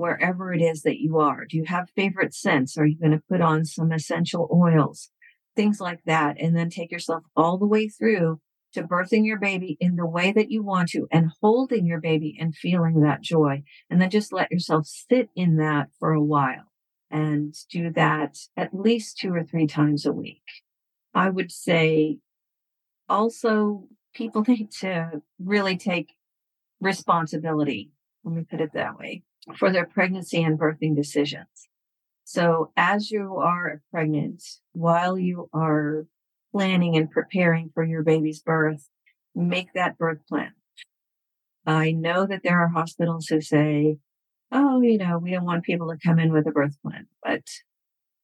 wherever 0.00 0.52
it 0.52 0.62
is 0.62 0.82
that 0.82 1.00
you 1.00 1.18
are. 1.18 1.44
Do 1.44 1.58
you 1.58 1.64
have 1.66 1.90
favorite 1.94 2.34
scents? 2.34 2.78
Are 2.78 2.86
you 2.86 2.98
going 2.98 3.12
to 3.12 3.22
put 3.28 3.40
on 3.40 3.64
some 3.64 3.92
essential 3.92 4.48
oils? 4.52 5.10
Things 5.54 5.80
like 5.80 6.00
that. 6.06 6.40
And 6.40 6.56
then 6.56 6.70
take 6.70 6.90
yourself 6.90 7.24
all 7.36 7.58
the 7.58 7.66
way 7.66 7.88
through 7.88 8.40
to 8.72 8.82
birthing 8.82 9.26
your 9.26 9.38
baby 9.38 9.76
in 9.80 9.96
the 9.96 10.06
way 10.06 10.32
that 10.32 10.50
you 10.50 10.62
want 10.62 10.88
to 10.90 11.06
and 11.10 11.30
holding 11.42 11.86
your 11.86 12.00
baby 12.00 12.36
and 12.40 12.54
feeling 12.54 13.00
that 13.00 13.20
joy. 13.20 13.62
And 13.90 14.00
then 14.00 14.10
just 14.10 14.32
let 14.32 14.50
yourself 14.50 14.86
sit 14.86 15.28
in 15.36 15.56
that 15.56 15.88
for 15.98 16.12
a 16.12 16.22
while 16.22 16.70
and 17.10 17.54
do 17.70 17.90
that 17.92 18.36
at 18.56 18.72
least 18.72 19.18
two 19.18 19.34
or 19.34 19.44
three 19.44 19.66
times 19.66 20.06
a 20.06 20.12
week. 20.12 20.42
I 21.14 21.30
would 21.30 21.50
say 21.50 22.18
also 23.08 23.84
people 24.14 24.44
need 24.48 24.70
to 24.80 25.22
really 25.38 25.76
take 25.76 26.14
responsibility. 26.80 27.90
Let 28.24 28.34
me 28.34 28.44
put 28.48 28.60
it 28.60 28.72
that 28.74 28.98
way 28.98 29.22
for 29.56 29.70
their 29.70 29.86
pregnancy 29.86 30.42
and 30.42 30.58
birthing 30.58 30.94
decisions. 30.94 31.68
So 32.24 32.72
as 32.76 33.10
you 33.10 33.36
are 33.36 33.82
pregnant, 33.90 34.42
while 34.72 35.18
you 35.18 35.48
are 35.52 36.06
planning 36.52 36.96
and 36.96 37.10
preparing 37.10 37.70
for 37.74 37.84
your 37.84 38.02
baby's 38.02 38.40
birth, 38.40 38.88
make 39.34 39.72
that 39.74 39.98
birth 39.98 40.26
plan. 40.28 40.52
I 41.66 41.92
know 41.92 42.26
that 42.26 42.42
there 42.42 42.60
are 42.60 42.68
hospitals 42.68 43.26
who 43.26 43.40
say, 43.40 43.98
oh, 44.52 44.80
you 44.80 44.98
know, 44.98 45.18
we 45.18 45.30
don't 45.30 45.44
want 45.44 45.64
people 45.64 45.88
to 45.88 45.98
come 46.04 46.18
in 46.18 46.32
with 46.32 46.46
a 46.46 46.50
birth 46.50 46.76
plan, 46.82 47.06
but 47.22 47.42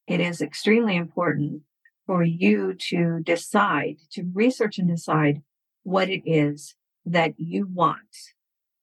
it 0.06 0.20
is 0.20 0.40
extremely 0.40 0.96
important 0.96 1.62
for 2.06 2.22
you 2.22 2.74
to 2.88 3.20
decide, 3.22 3.96
to 4.12 4.30
research 4.32 4.78
and 4.78 4.88
decide 4.88 5.42
what 5.82 6.08
it 6.08 6.22
is 6.24 6.74
that 7.04 7.34
you 7.36 7.66
want 7.66 8.00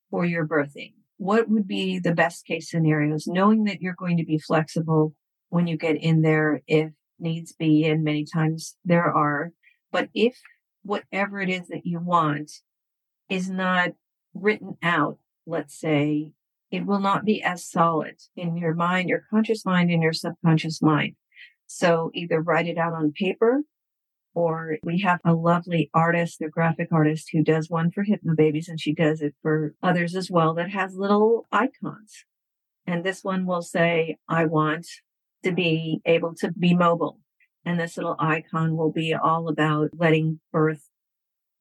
for 0.10 0.26
your 0.26 0.48
birthing 0.48 0.94
what 1.24 1.50
would 1.50 1.68
be 1.68 2.00
the 2.00 2.14
best 2.14 2.46
case 2.46 2.70
scenarios, 2.70 3.28
knowing 3.28 3.64
that 3.64 3.82
you're 3.82 3.96
going 3.98 4.18
to 4.18 4.26
be 4.26 4.38
flexible 4.38 5.16
when 5.50 5.68
you 5.68 5.78
get 5.78 5.96
in 5.96 6.22
there 6.22 6.62
if 6.68 6.92
needs 7.18 7.54
be, 7.54 7.86
and 7.86 8.04
many 8.04 8.26
times 8.26 8.76
there 8.84 9.06
are. 9.06 9.52
But 9.92 10.10
if 10.14 10.36
whatever 10.82 11.40
it 11.40 11.50
is 11.50 11.68
that 11.70 11.86
you 11.86 12.00
want 12.00 12.52
is 13.30 13.50
not 13.50 13.92
written 14.34 14.78
out, 14.84 15.18
let's 15.46 15.80
say, 15.80 16.32
it 16.72 16.86
will 16.86 17.00
not 17.00 17.24
be 17.24 17.42
as 17.42 17.66
solid 17.66 18.16
in 18.36 18.58
your 18.58 18.74
mind, 18.74 19.08
your 19.08 19.24
conscious 19.30 19.66
mind, 19.66 19.92
and 19.92 20.04
your 20.04 20.14
subconscious 20.14 20.82
mind. 20.82 21.16
So 21.68 22.12
either 22.14 22.42
write 22.42 22.68
it 22.68 22.78
out 22.78 22.94
on 22.94 23.12
paper 23.12 23.62
or 24.36 24.78
we 24.84 25.02
have 25.02 25.20
a 25.24 25.34
lovely 25.34 25.90
artist, 25.94 26.42
a 26.42 26.50
graphic 26.50 26.90
artist 26.92 27.30
who 27.32 27.44
does 27.44 27.70
one 27.70 27.92
for 27.92 28.04
hypnobabies 28.04 28.68
and 28.68 28.80
she 28.80 28.94
does 28.94 29.22
it 29.22 29.36
for 29.42 29.76
others 29.82 30.16
as 30.16 30.30
well 30.32 30.54
that 30.56 30.72
has 30.72 30.96
little 30.96 31.48
icons. 31.52 32.26
And 32.86 33.04
this 33.04 33.24
one 33.24 33.46
will 33.46 33.62
say, 33.62 34.18
I 34.28 34.46
want 34.46 34.88
to 35.44 35.52
be 35.52 36.02
able 36.06 36.34
to 36.36 36.52
be 36.52 36.74
mobile. 36.74 37.20
And 37.66 37.80
this 37.80 37.96
little 37.96 38.16
icon 38.20 38.76
will 38.76 38.92
be 38.92 39.14
all 39.14 39.48
about 39.48 39.92
letting 39.94 40.40
birth, 40.52 40.90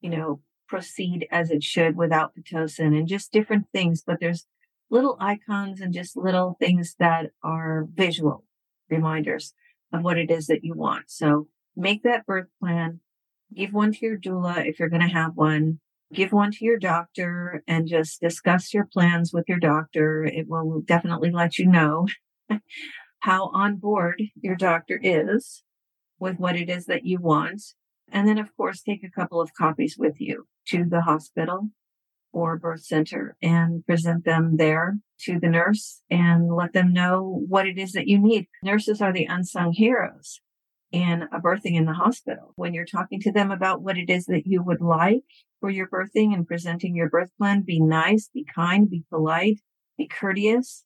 you 0.01 0.11
know, 0.11 0.41
proceed 0.67 1.29
as 1.31 1.51
it 1.51 1.63
should 1.63 1.97
without 1.97 2.33
Pitocin 2.35 2.97
and 2.99 3.07
just 3.07 3.31
different 3.31 3.67
things. 3.73 4.03
But 4.05 4.19
there's 4.19 4.47
little 4.91 5.17
icons 5.21 5.81
and 5.81 5.93
just 5.93 6.17
little 6.17 6.57
things 6.59 6.97
that 6.99 7.31
are 7.43 7.87
visual 7.95 8.45
reminders 8.89 9.55
of 9.93 10.03
what 10.03 10.19
it 10.19 10.31
is 10.31 10.47
that 10.47 10.65
you 10.65 10.75
want. 10.75 11.05
So 11.09 11.49
make 11.77 12.03
that 12.03 12.27
birth 12.27 12.49
plan, 12.61 13.01
give 13.55 13.73
one 13.73 13.93
to 13.93 14.07
your 14.07 14.19
doula 14.19 14.67
if 14.67 14.79
you're 14.79 14.89
going 14.89 15.03
to 15.03 15.09
have 15.09 15.33
one, 15.35 15.81
give 16.13 16.33
one 16.33 16.53
to 16.53 16.65
your 16.65 16.79
doctor 16.79 17.63
and 17.67 17.87
just 17.87 18.21
discuss 18.21 18.73
your 18.73 18.87
plans 18.87 19.33
with 19.33 19.45
your 19.49 19.59
doctor. 19.59 20.25
It 20.25 20.47
will 20.49 20.81
definitely 20.81 21.31
let 21.31 21.59
you 21.59 21.67
know 21.67 22.07
how 23.21 23.51
on 23.53 23.77
board 23.77 24.23
your 24.41 24.57
doctor 24.57 24.99
is 25.03 25.63
with 26.19 26.39
what 26.39 26.57
it 26.57 26.69
is 26.69 26.87
that 26.87 27.05
you 27.05 27.19
want. 27.21 27.63
And 28.11 28.29
then, 28.29 28.39
of 28.39 28.55
course, 28.57 28.83
take 28.83 29.03
a 29.03 29.11
couple 29.11 29.41
of 29.41 29.55
copies 29.55 29.97
with 29.99 30.21
you 30.21 30.47
to 30.69 30.85
the 30.85 31.03
hospital 31.03 31.71
or 32.33 32.59
birth 32.59 32.85
center 32.85 33.37
and 33.43 33.85
present 33.87 34.25
them 34.25 34.57
there 34.57 34.99
to 35.21 35.39
the 35.39 35.49
nurse 35.49 36.01
and 36.11 36.55
let 36.55 36.73
them 36.73 36.93
know 36.93 37.45
what 37.49 37.67
it 37.67 37.79
is 37.79 37.93
that 37.93 38.09
you 38.09 38.19
need. 38.19 38.47
Nurses 38.63 39.01
are 39.01 39.13
the 39.13 39.27
unsung 39.27 39.73
heroes 39.73 40.41
in 40.91 41.23
a 41.33 41.41
birthing 41.41 41.75
in 41.75 41.87
the 41.87 41.93
hospital. 41.93 42.53
When 42.57 42.75
you're 42.75 42.85
talking 42.85 43.21
to 43.21 43.33
them 43.33 43.51
about 43.51 43.83
what 43.83 43.97
it 43.97 44.11
is 44.11 44.27
that 44.27 44.47
you 44.47 44.63
would 44.63 44.81
like 44.81 45.25
for 45.61 45.71
your 45.71 45.89
birthing 45.89 46.35
and 46.35 46.47
presenting 46.47 46.95
your 46.95 47.09
birth 47.09 47.31
plan, 47.39 47.63
be 47.63 47.81
nice, 47.81 48.29
be 48.33 48.45
kind, 48.45 48.91
be 48.91 49.05
polite, 49.09 49.61
be 49.97 50.07
courteous, 50.07 50.85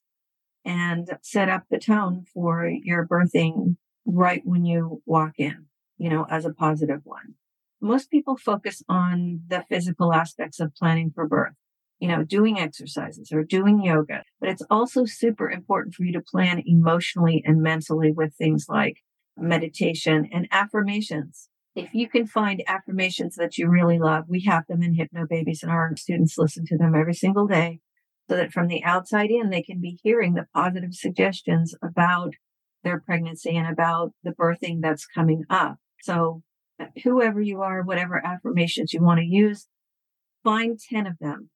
and 0.63 1.09
set 1.21 1.49
up 1.49 1.63
the 1.69 1.79
tone 1.79 2.25
for 2.33 2.67
your 2.67 3.07
birthing 3.07 3.75
right 4.05 4.41
when 4.45 4.65
you 4.65 5.01
walk 5.05 5.33
in, 5.37 5.65
you 5.97 6.09
know, 6.09 6.25
as 6.29 6.45
a 6.45 6.53
positive 6.53 7.01
one. 7.03 7.35
Most 7.81 8.09
people 8.09 8.37
focus 8.37 8.81
on 8.89 9.41
the 9.47 9.63
physical 9.69 10.13
aspects 10.13 10.59
of 10.59 10.73
planning 10.75 11.11
for 11.13 11.27
birth, 11.27 11.53
you 11.99 12.07
know, 12.07 12.23
doing 12.23 12.59
exercises 12.59 13.31
or 13.31 13.43
doing 13.43 13.83
yoga, 13.83 14.23
but 14.39 14.49
it's 14.49 14.63
also 14.69 15.05
super 15.05 15.49
important 15.49 15.95
for 15.95 16.03
you 16.03 16.13
to 16.13 16.21
plan 16.21 16.63
emotionally 16.65 17.43
and 17.45 17.61
mentally 17.61 18.11
with 18.11 18.33
things 18.35 18.65
like 18.67 18.97
meditation, 19.37 20.27
and 20.31 20.47
affirmations. 20.51 21.49
If 21.75 21.93
you 21.93 22.09
can 22.09 22.25
find 22.25 22.63
affirmations 22.67 23.35
that 23.35 23.57
you 23.57 23.69
really 23.69 23.99
love, 23.99 24.25
we 24.27 24.41
have 24.45 24.65
them 24.67 24.81
in 24.81 24.95
Hypnobabies 24.95 25.61
and 25.61 25.71
our 25.71 25.95
students 25.95 26.37
listen 26.37 26.65
to 26.67 26.77
them 26.77 26.95
every 26.95 27.13
single 27.13 27.45
day 27.47 27.79
so 28.29 28.35
that 28.35 28.51
from 28.51 28.67
the 28.67 28.83
outside 28.83 29.29
in, 29.29 29.49
they 29.49 29.61
can 29.61 29.79
be 29.79 29.99
hearing 30.03 30.33
the 30.33 30.47
positive 30.53 30.93
suggestions 30.93 31.75
about 31.83 32.33
their 32.83 32.99
pregnancy 32.99 33.55
and 33.55 33.67
about 33.67 34.11
the 34.23 34.31
birthing 34.31 34.81
that's 34.81 35.05
coming 35.05 35.43
up. 35.49 35.77
So, 36.01 36.41
whoever 37.03 37.41
you 37.41 37.61
are, 37.61 37.81
whatever 37.81 38.23
affirmations 38.25 38.93
you 38.93 39.01
want 39.01 39.19
to 39.19 39.25
use, 39.25 39.67
find 40.43 40.79
10 40.79 41.07
of 41.07 41.17
them 41.19 41.49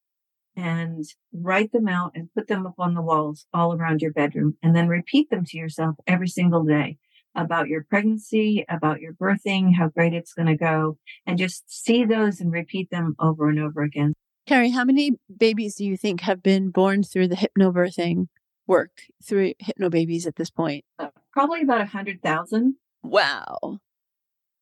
and 0.56 1.06
write 1.34 1.72
them 1.72 1.88
out 1.88 2.12
and 2.14 2.34
put 2.36 2.48
them 2.48 2.66
up 2.66 2.76
on 2.78 2.94
the 2.94 3.02
walls 3.02 3.46
all 3.54 3.74
around 3.74 4.02
your 4.02 4.12
bedroom 4.12 4.58
and 4.62 4.76
then 4.76 4.88
repeat 4.88 5.30
them 5.30 5.46
to 5.46 5.58
yourself 5.58 5.96
every 6.08 6.28
single 6.28 6.64
day 6.64 6.98
about 7.36 7.68
your 7.68 7.84
pregnancy, 7.84 8.66
about 8.68 9.00
your 9.00 9.14
birthing, 9.14 9.74
how 9.76 9.88
great 9.88 10.14
it's 10.14 10.34
going 10.34 10.48
to 10.48 10.58
go, 10.58 10.98
and 11.26 11.38
just 11.38 11.64
see 11.68 12.04
those 12.04 12.42
and 12.42 12.52
repeat 12.52 12.90
them 12.90 13.16
over 13.20 13.48
and 13.48 13.60
over 13.60 13.82
again. 13.82 14.14
Kerry, 14.48 14.72
how 14.72 14.84
many 14.84 15.12
babies 15.38 15.76
do 15.76 15.86
you 15.86 15.96
think 15.96 16.22
have 16.22 16.44
been 16.44 16.72
born 16.72 17.04
through 17.04 17.30
the 17.30 17.38
hypnobirthing 17.38 18.28
work, 18.68 18.92
through 19.24 19.54
hypnobabies 19.64 20.28
at 20.28 20.36
this 20.36 20.50
point? 20.50 20.84
Uh, 21.00 21.08
probably 21.32 21.62
about 21.62 21.78
a 21.78 21.86
100,000. 21.86 22.76
Wow. 23.04 23.80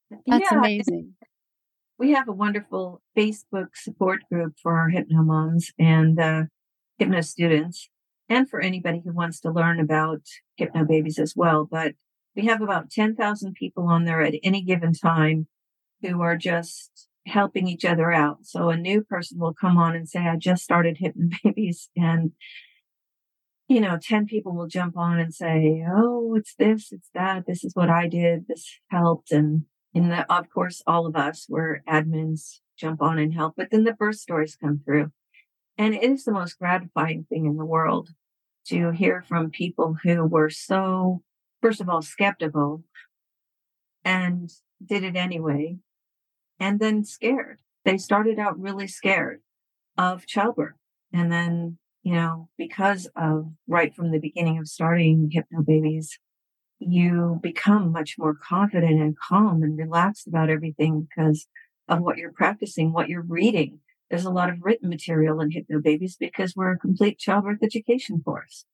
That's 0.09 0.51
yeah, 0.51 0.57
amazing. 0.57 1.15
We 1.97 2.11
have 2.13 2.27
a 2.27 2.33
wonderful 2.33 3.01
Facebook 3.17 3.69
support 3.75 4.21
group 4.31 4.53
for 4.61 4.77
our 4.77 4.89
hypno 4.89 5.21
moms 5.21 5.71
and 5.77 6.19
uh, 6.19 6.43
hypno 6.97 7.21
students, 7.21 7.89
and 8.29 8.49
for 8.49 8.61
anybody 8.61 9.01
who 9.03 9.13
wants 9.13 9.39
to 9.41 9.51
learn 9.51 9.79
about 9.79 10.21
hypnobabies 10.59 11.19
as 11.19 11.33
well. 11.35 11.67
But 11.69 11.93
we 12.35 12.45
have 12.45 12.61
about 12.61 12.89
10,000 12.89 13.53
people 13.53 13.87
on 13.87 14.05
there 14.05 14.21
at 14.21 14.35
any 14.43 14.61
given 14.61 14.93
time 14.93 15.47
who 16.01 16.21
are 16.21 16.37
just 16.37 17.07
helping 17.25 17.67
each 17.67 17.83
other 17.83 18.11
out. 18.11 18.37
So 18.43 18.69
a 18.69 18.77
new 18.77 19.03
person 19.03 19.39
will 19.39 19.53
come 19.53 19.77
on 19.77 19.95
and 19.95 20.07
say, 20.07 20.19
I 20.19 20.37
just 20.37 20.63
started 20.63 20.97
Hypno 20.99 21.29
babies 21.43 21.89
and 21.95 22.31
you 23.69 23.79
know, 23.79 23.99
10 24.01 24.25
people 24.25 24.55
will 24.55 24.67
jump 24.67 24.97
on 24.97 25.19
and 25.19 25.33
say, 25.33 25.85
Oh, 25.87 26.33
it's 26.35 26.55
this, 26.57 26.91
it's 26.91 27.09
that. 27.13 27.45
This 27.45 27.63
is 27.63 27.75
what 27.75 27.89
I 27.89 28.07
did. 28.07 28.47
This 28.47 28.79
helped. 28.89 29.31
And, 29.31 29.65
and 29.93 30.25
of 30.29 30.49
course, 30.49 30.81
all 30.85 31.05
of 31.05 31.15
us 31.15 31.47
were 31.49 31.81
admins 31.87 32.59
jump 32.77 33.01
on 33.01 33.19
and 33.19 33.33
help, 33.33 33.55
but 33.57 33.69
then 33.71 33.83
the 33.83 33.93
birth 33.93 34.17
stories 34.17 34.55
come 34.55 34.81
through. 34.85 35.11
And 35.77 35.95
it 35.95 36.03
is 36.03 36.23
the 36.23 36.31
most 36.31 36.59
gratifying 36.59 37.25
thing 37.29 37.45
in 37.45 37.57
the 37.57 37.65
world 37.65 38.09
to 38.67 38.91
hear 38.91 39.23
from 39.27 39.49
people 39.49 39.97
who 40.03 40.25
were 40.25 40.49
so 40.49 41.23
first 41.61 41.81
of 41.81 41.89
all, 41.89 42.01
skeptical 42.01 42.83
and 44.05 44.49
did 44.85 45.03
it 45.03 45.15
anyway. 45.15 45.77
And 46.59 46.79
then 46.79 47.03
scared. 47.03 47.59
They 47.85 47.97
started 47.97 48.37
out 48.37 48.59
really 48.59 48.87
scared 48.87 49.41
of 49.97 50.25
childbirth. 50.25 50.75
And 51.13 51.31
then 51.31 51.77
you 52.03 52.13
know, 52.13 52.49
because 52.57 53.09
of 53.15 53.51
right 53.67 53.93
from 53.93 54.11
the 54.11 54.19
beginning 54.19 54.57
of 54.57 54.67
starting 54.67 55.31
Hypnobabies, 55.35 56.11
you 56.79 57.39
become 57.41 57.91
much 57.91 58.15
more 58.17 58.33
confident 58.33 59.01
and 59.01 59.17
calm 59.17 59.63
and 59.63 59.77
relaxed 59.77 60.27
about 60.27 60.49
everything 60.49 61.07
because 61.09 61.47
of 61.87 61.99
what 61.99 62.17
you're 62.17 62.31
practicing, 62.31 62.93
what 62.93 63.09
you're 63.09 63.21
reading. 63.21 63.79
There's 64.09 64.25
a 64.25 64.31
lot 64.31 64.49
of 64.49 64.57
written 64.61 64.89
material 64.89 65.41
in 65.41 65.51
Hypnobabies 65.51 66.13
because 66.19 66.55
we're 66.55 66.71
a 66.71 66.79
complete 66.79 67.19
childbirth 67.19 67.61
education 67.61 68.21
course. 68.23 68.65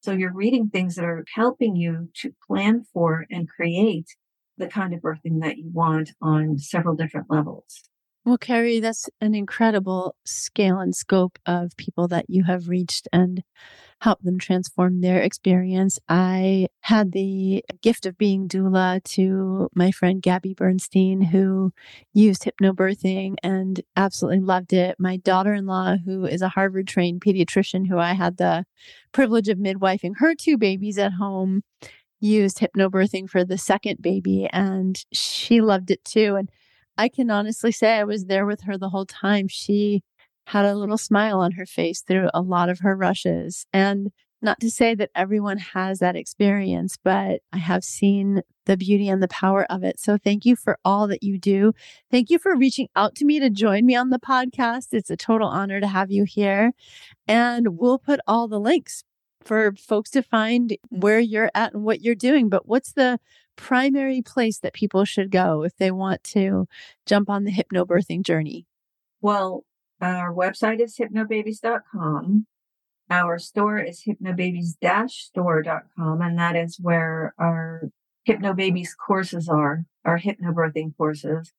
So 0.00 0.12
you're 0.12 0.32
reading 0.32 0.68
things 0.68 0.94
that 0.94 1.04
are 1.04 1.24
helping 1.34 1.76
you 1.76 2.08
to 2.22 2.34
plan 2.46 2.84
for 2.92 3.26
and 3.30 3.48
create 3.48 4.06
the 4.56 4.66
kind 4.66 4.94
of 4.94 5.00
birthing 5.00 5.40
that 5.42 5.58
you 5.58 5.70
want 5.72 6.12
on 6.22 6.58
several 6.58 6.96
different 6.96 7.30
levels. 7.30 7.89
Well, 8.24 8.36
Kerry, 8.36 8.80
that's 8.80 9.08
an 9.22 9.34
incredible 9.34 10.14
scale 10.24 10.78
and 10.78 10.94
scope 10.94 11.38
of 11.46 11.76
people 11.78 12.06
that 12.08 12.26
you 12.28 12.44
have 12.44 12.68
reached 12.68 13.08
and 13.12 13.42
helped 14.02 14.24
them 14.24 14.38
transform 14.38 15.00
their 15.00 15.20
experience. 15.22 15.98
I 16.08 16.68
had 16.82 17.12
the 17.12 17.64
gift 17.82 18.06
of 18.06 18.18
being 18.18 18.46
doula 18.46 19.02
to 19.04 19.70
my 19.74 19.90
friend 19.90 20.20
Gabby 20.22 20.54
Bernstein, 20.54 21.22
who 21.22 21.72
used 22.12 22.44
hypnobirthing 22.44 23.36
and 23.42 23.80
absolutely 23.96 24.40
loved 24.40 24.74
it. 24.74 24.96
My 24.98 25.16
daughter 25.16 25.54
in 25.54 25.66
law, 25.66 25.96
who 26.04 26.26
is 26.26 26.42
a 26.42 26.50
Harvard 26.50 26.88
trained 26.88 27.22
pediatrician, 27.22 27.88
who 27.88 27.98
I 27.98 28.12
had 28.12 28.36
the 28.36 28.66
privilege 29.12 29.48
of 29.48 29.58
midwifing 29.58 30.14
her 30.18 30.34
two 30.34 30.58
babies 30.58 30.98
at 30.98 31.14
home, 31.14 31.62
used 32.20 32.58
hypnobirthing 32.58 33.30
for 33.30 33.44
the 33.44 33.58
second 33.58 34.02
baby, 34.02 34.48
and 34.52 35.02
she 35.12 35.60
loved 35.62 35.90
it 35.90 36.04
too. 36.04 36.36
And 36.36 36.50
I 37.00 37.08
can 37.08 37.30
honestly 37.30 37.72
say 37.72 37.94
I 37.94 38.04
was 38.04 38.26
there 38.26 38.44
with 38.44 38.60
her 38.64 38.76
the 38.76 38.90
whole 38.90 39.06
time. 39.06 39.48
She 39.48 40.02
had 40.48 40.66
a 40.66 40.74
little 40.74 40.98
smile 40.98 41.40
on 41.40 41.52
her 41.52 41.64
face 41.64 42.02
through 42.02 42.28
a 42.34 42.42
lot 42.42 42.68
of 42.68 42.80
her 42.80 42.94
rushes. 42.94 43.64
And 43.72 44.12
not 44.42 44.60
to 44.60 44.70
say 44.70 44.94
that 44.94 45.08
everyone 45.14 45.56
has 45.56 46.00
that 46.00 46.14
experience, 46.14 46.98
but 47.02 47.40
I 47.54 47.56
have 47.56 47.84
seen 47.84 48.42
the 48.66 48.76
beauty 48.76 49.08
and 49.08 49.22
the 49.22 49.28
power 49.28 49.64
of 49.70 49.82
it. 49.82 49.98
So 49.98 50.18
thank 50.18 50.44
you 50.44 50.56
for 50.56 50.78
all 50.84 51.06
that 51.08 51.22
you 51.22 51.38
do. 51.38 51.72
Thank 52.10 52.28
you 52.28 52.38
for 52.38 52.54
reaching 52.54 52.88
out 52.94 53.14
to 53.14 53.24
me 53.24 53.40
to 53.40 53.48
join 53.48 53.86
me 53.86 53.96
for 59.42 59.72
folks 59.72 60.10
to 60.10 60.22
find 60.22 60.76
where 60.88 61.20
you're 61.20 61.50
at 61.54 61.74
and 61.74 61.84
what 61.84 62.02
you're 62.02 62.14
doing. 62.14 62.48
But 62.48 62.68
what's 62.68 62.92
the 62.92 63.18
primary 63.56 64.22
place 64.22 64.58
that 64.58 64.72
people 64.72 65.04
should 65.04 65.30
go 65.30 65.62
if 65.62 65.76
they 65.76 65.90
want 65.90 66.24
to 66.24 66.66
jump 67.06 67.28
on 67.28 67.44
the 67.44 67.52
hypnobirthing 67.52 68.22
journey? 68.22 68.66
Well, 69.20 69.64
our 70.00 70.32
website 70.32 70.80
is 70.80 70.96
hypnobabies.com. 70.96 72.46
Our 73.10 73.38
store 73.38 73.78
is 73.78 74.02
hypnobabies-store.com, 74.06 76.22
and 76.22 76.38
that 76.38 76.56
is 76.56 76.78
where 76.80 77.34
our 77.38 77.90
hypnobabies 78.26 78.96
courses 78.96 79.46
are, 79.48 79.84
our 80.04 80.18
hypnobirthing 80.18 80.96
courses. 80.96 81.52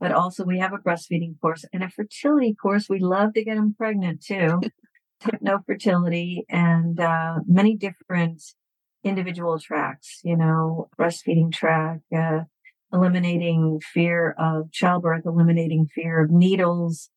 But 0.00 0.12
also 0.12 0.44
we 0.44 0.58
have 0.58 0.74
a 0.74 0.78
breastfeeding 0.78 1.40
course 1.40 1.64
and 1.72 1.82
a 1.82 1.88
fertility 1.88 2.54
course. 2.54 2.88
We 2.88 2.98
love 2.98 3.32
to 3.34 3.44
get 3.44 3.54
them 3.54 3.74
pregnant 3.78 4.22
too. 4.22 4.60
Hypno 5.20 5.60
fertility 5.66 6.44
and 6.48 6.98
uh, 7.00 7.36
many 7.46 7.76
different 7.76 8.42
individual 9.04 9.58
tracks, 9.58 10.20
you 10.24 10.36
know, 10.36 10.88
breastfeeding 10.98 11.52
track, 11.52 12.00
uh, 12.16 12.40
eliminating 12.92 13.80
fear 13.80 14.34
of 14.38 14.70
childbirth, 14.72 15.24
eliminating 15.26 15.86
fear 15.86 16.22
of 16.22 16.30
needles, 16.30 17.10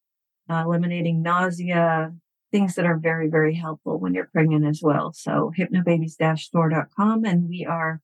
uh, 0.50 0.64
eliminating 0.66 1.22
nausea, 1.22 2.14
things 2.52 2.76
that 2.76 2.86
are 2.86 2.98
very, 2.98 3.30
very 3.30 3.56
helpful 3.56 4.00
when 4.00 4.14
you're 4.14 4.30
pregnant 4.32 4.66
as 4.66 4.82
well. 4.84 5.12
So 5.14 5.52
hypnobabies-store.com 5.58 7.26
and 7.26 7.48
we 7.48 7.66
are 7.70 8.02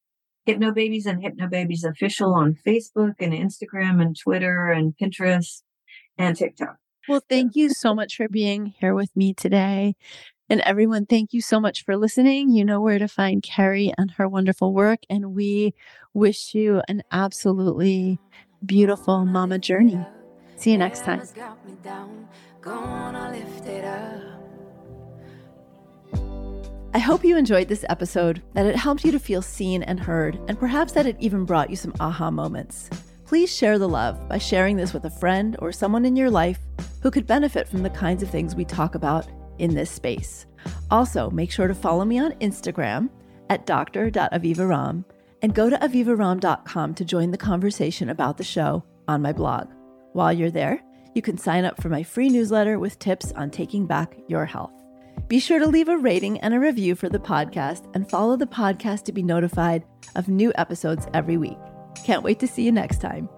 Hypnobabies 0.48 1.08
and 1.08 1.24
Hypnobabies 1.24 1.84
official 1.84 2.36
on 2.36 2.56
Facebook 2.66 3.16
and 3.20 3.34
Instagram 3.34 4.00
and 4.00 4.16
Twitter 4.16 4.68
and 4.68 4.94
Pinterest 4.96 5.64
and 6.18 6.36
TikTok. 6.36 6.78
Well, 7.08 7.22
thank 7.30 7.56
you 7.56 7.70
so 7.70 7.94
much 7.94 8.16
for 8.18 8.28
being 8.28 8.74
here 8.80 8.96
with 8.96 9.16
me 9.16 9.34
today. 9.34 9.96
And 10.50 10.62
everyone, 10.62 11.06
thank 11.06 11.34
you 11.34 11.42
so 11.42 11.60
much 11.60 11.84
for 11.84 11.98
listening. 11.98 12.50
You 12.52 12.66
know 12.66 12.82
where 12.82 13.00
to 13.00 13.08
find 13.08 13.44
Kerry 13.44 13.94
and 13.98 14.12
her 14.12 14.28
wonderful 14.28 14.74
work. 14.74 15.00
And 15.10 15.36
we 15.36 15.74
wish 16.14 16.56
you 16.56 16.82
an 16.88 17.04
absolutely 17.12 18.20
beautiful 18.66 19.26
mama 19.26 19.60
journey. 19.60 20.00
See 20.58 20.72
you 20.72 20.78
next 20.78 21.02
time. 21.02 21.22
I 26.94 27.00
hope 27.00 27.26
you 27.26 27.38
enjoyed 27.38 27.68
this 27.68 27.86
episode, 27.90 28.42
that 28.54 28.66
it 28.66 28.76
helped 28.76 29.04
you 29.04 29.12
to 29.12 29.20
feel 29.20 29.42
seen 29.42 29.84
and 29.84 30.00
heard, 30.00 30.40
and 30.48 30.58
perhaps 30.58 30.94
that 30.94 31.06
it 31.06 31.18
even 31.20 31.44
brought 31.44 31.70
you 31.70 31.76
some 31.76 31.94
aha 32.00 32.32
moments. 32.32 32.90
Please 33.26 33.54
share 33.54 33.80
the 33.80 33.90
love 33.90 34.30
by 34.30 34.38
sharing 34.38 34.78
this 34.78 34.94
with 34.94 35.06
a 35.06 35.10
friend 35.10 35.56
or 35.60 35.72
someone 35.72 36.06
in 36.06 36.16
your 36.16 36.30
life 36.30 36.60
who 37.02 37.10
could 37.10 37.26
benefit 37.26 37.68
from 37.68 37.82
the 37.82 37.90
kinds 37.90 38.22
of 38.22 38.30
things 38.30 38.56
we 38.56 38.66
talk 38.66 38.94
about 38.94 39.28
in 39.58 39.74
this 39.74 39.90
space. 39.90 40.46
Also, 40.92 41.30
make 41.32 41.52
sure 41.52 41.68
to 41.68 41.74
follow 41.74 42.06
me 42.06 42.20
on 42.20 42.34
Instagram 42.34 43.10
at 43.50 43.66
dr.avivaromm 43.66 45.04
and 45.42 45.56
go 45.56 45.70
to 45.70 45.78
avivaromm.com 45.78 46.94
to 46.94 47.06
join 47.06 47.32
the 47.32 47.38
conversation 47.38 48.10
about 48.10 48.38
the 48.38 48.44
show 48.44 48.84
on 49.08 49.22
my 49.22 49.34
blog. 49.34 49.68
While 50.14 50.34
you're 50.34 50.52
there, 50.52 50.82
you 51.16 51.22
can 51.22 51.38
sign 51.38 51.66
up 51.66 51.82
for 51.82 51.90
my 51.90 52.04
free 52.04 52.30
newsletter 52.30 52.78
with 52.78 53.00
tips 53.00 53.32
on 53.34 53.50
taking 53.50 53.88
back 53.88 54.18
your 54.28 54.46
health. 54.46 54.72
Be 55.28 55.40
sure 55.40 55.60
to 55.60 55.68
leave 55.68 55.90
a 55.90 55.98
rating 55.98 56.40
and 56.42 56.54
a 56.54 56.60
review 56.60 56.94
for 56.94 57.10
the 57.10 57.20
podcast 57.20 57.90
and 57.96 58.10
follow 58.10 58.36
the 58.38 58.46
podcast 58.46 59.04
to 59.06 59.12
be 59.12 59.24
notified 59.24 59.84
of 60.16 60.28
new 60.28 60.52
episodes 60.56 61.08
every 61.14 61.38
week. 61.38 61.58
Can't 62.04 62.24
wait 62.24 62.40
to 62.40 62.48
see 62.48 62.64
you 62.64 62.72
next 62.72 63.00
time. 63.02 63.30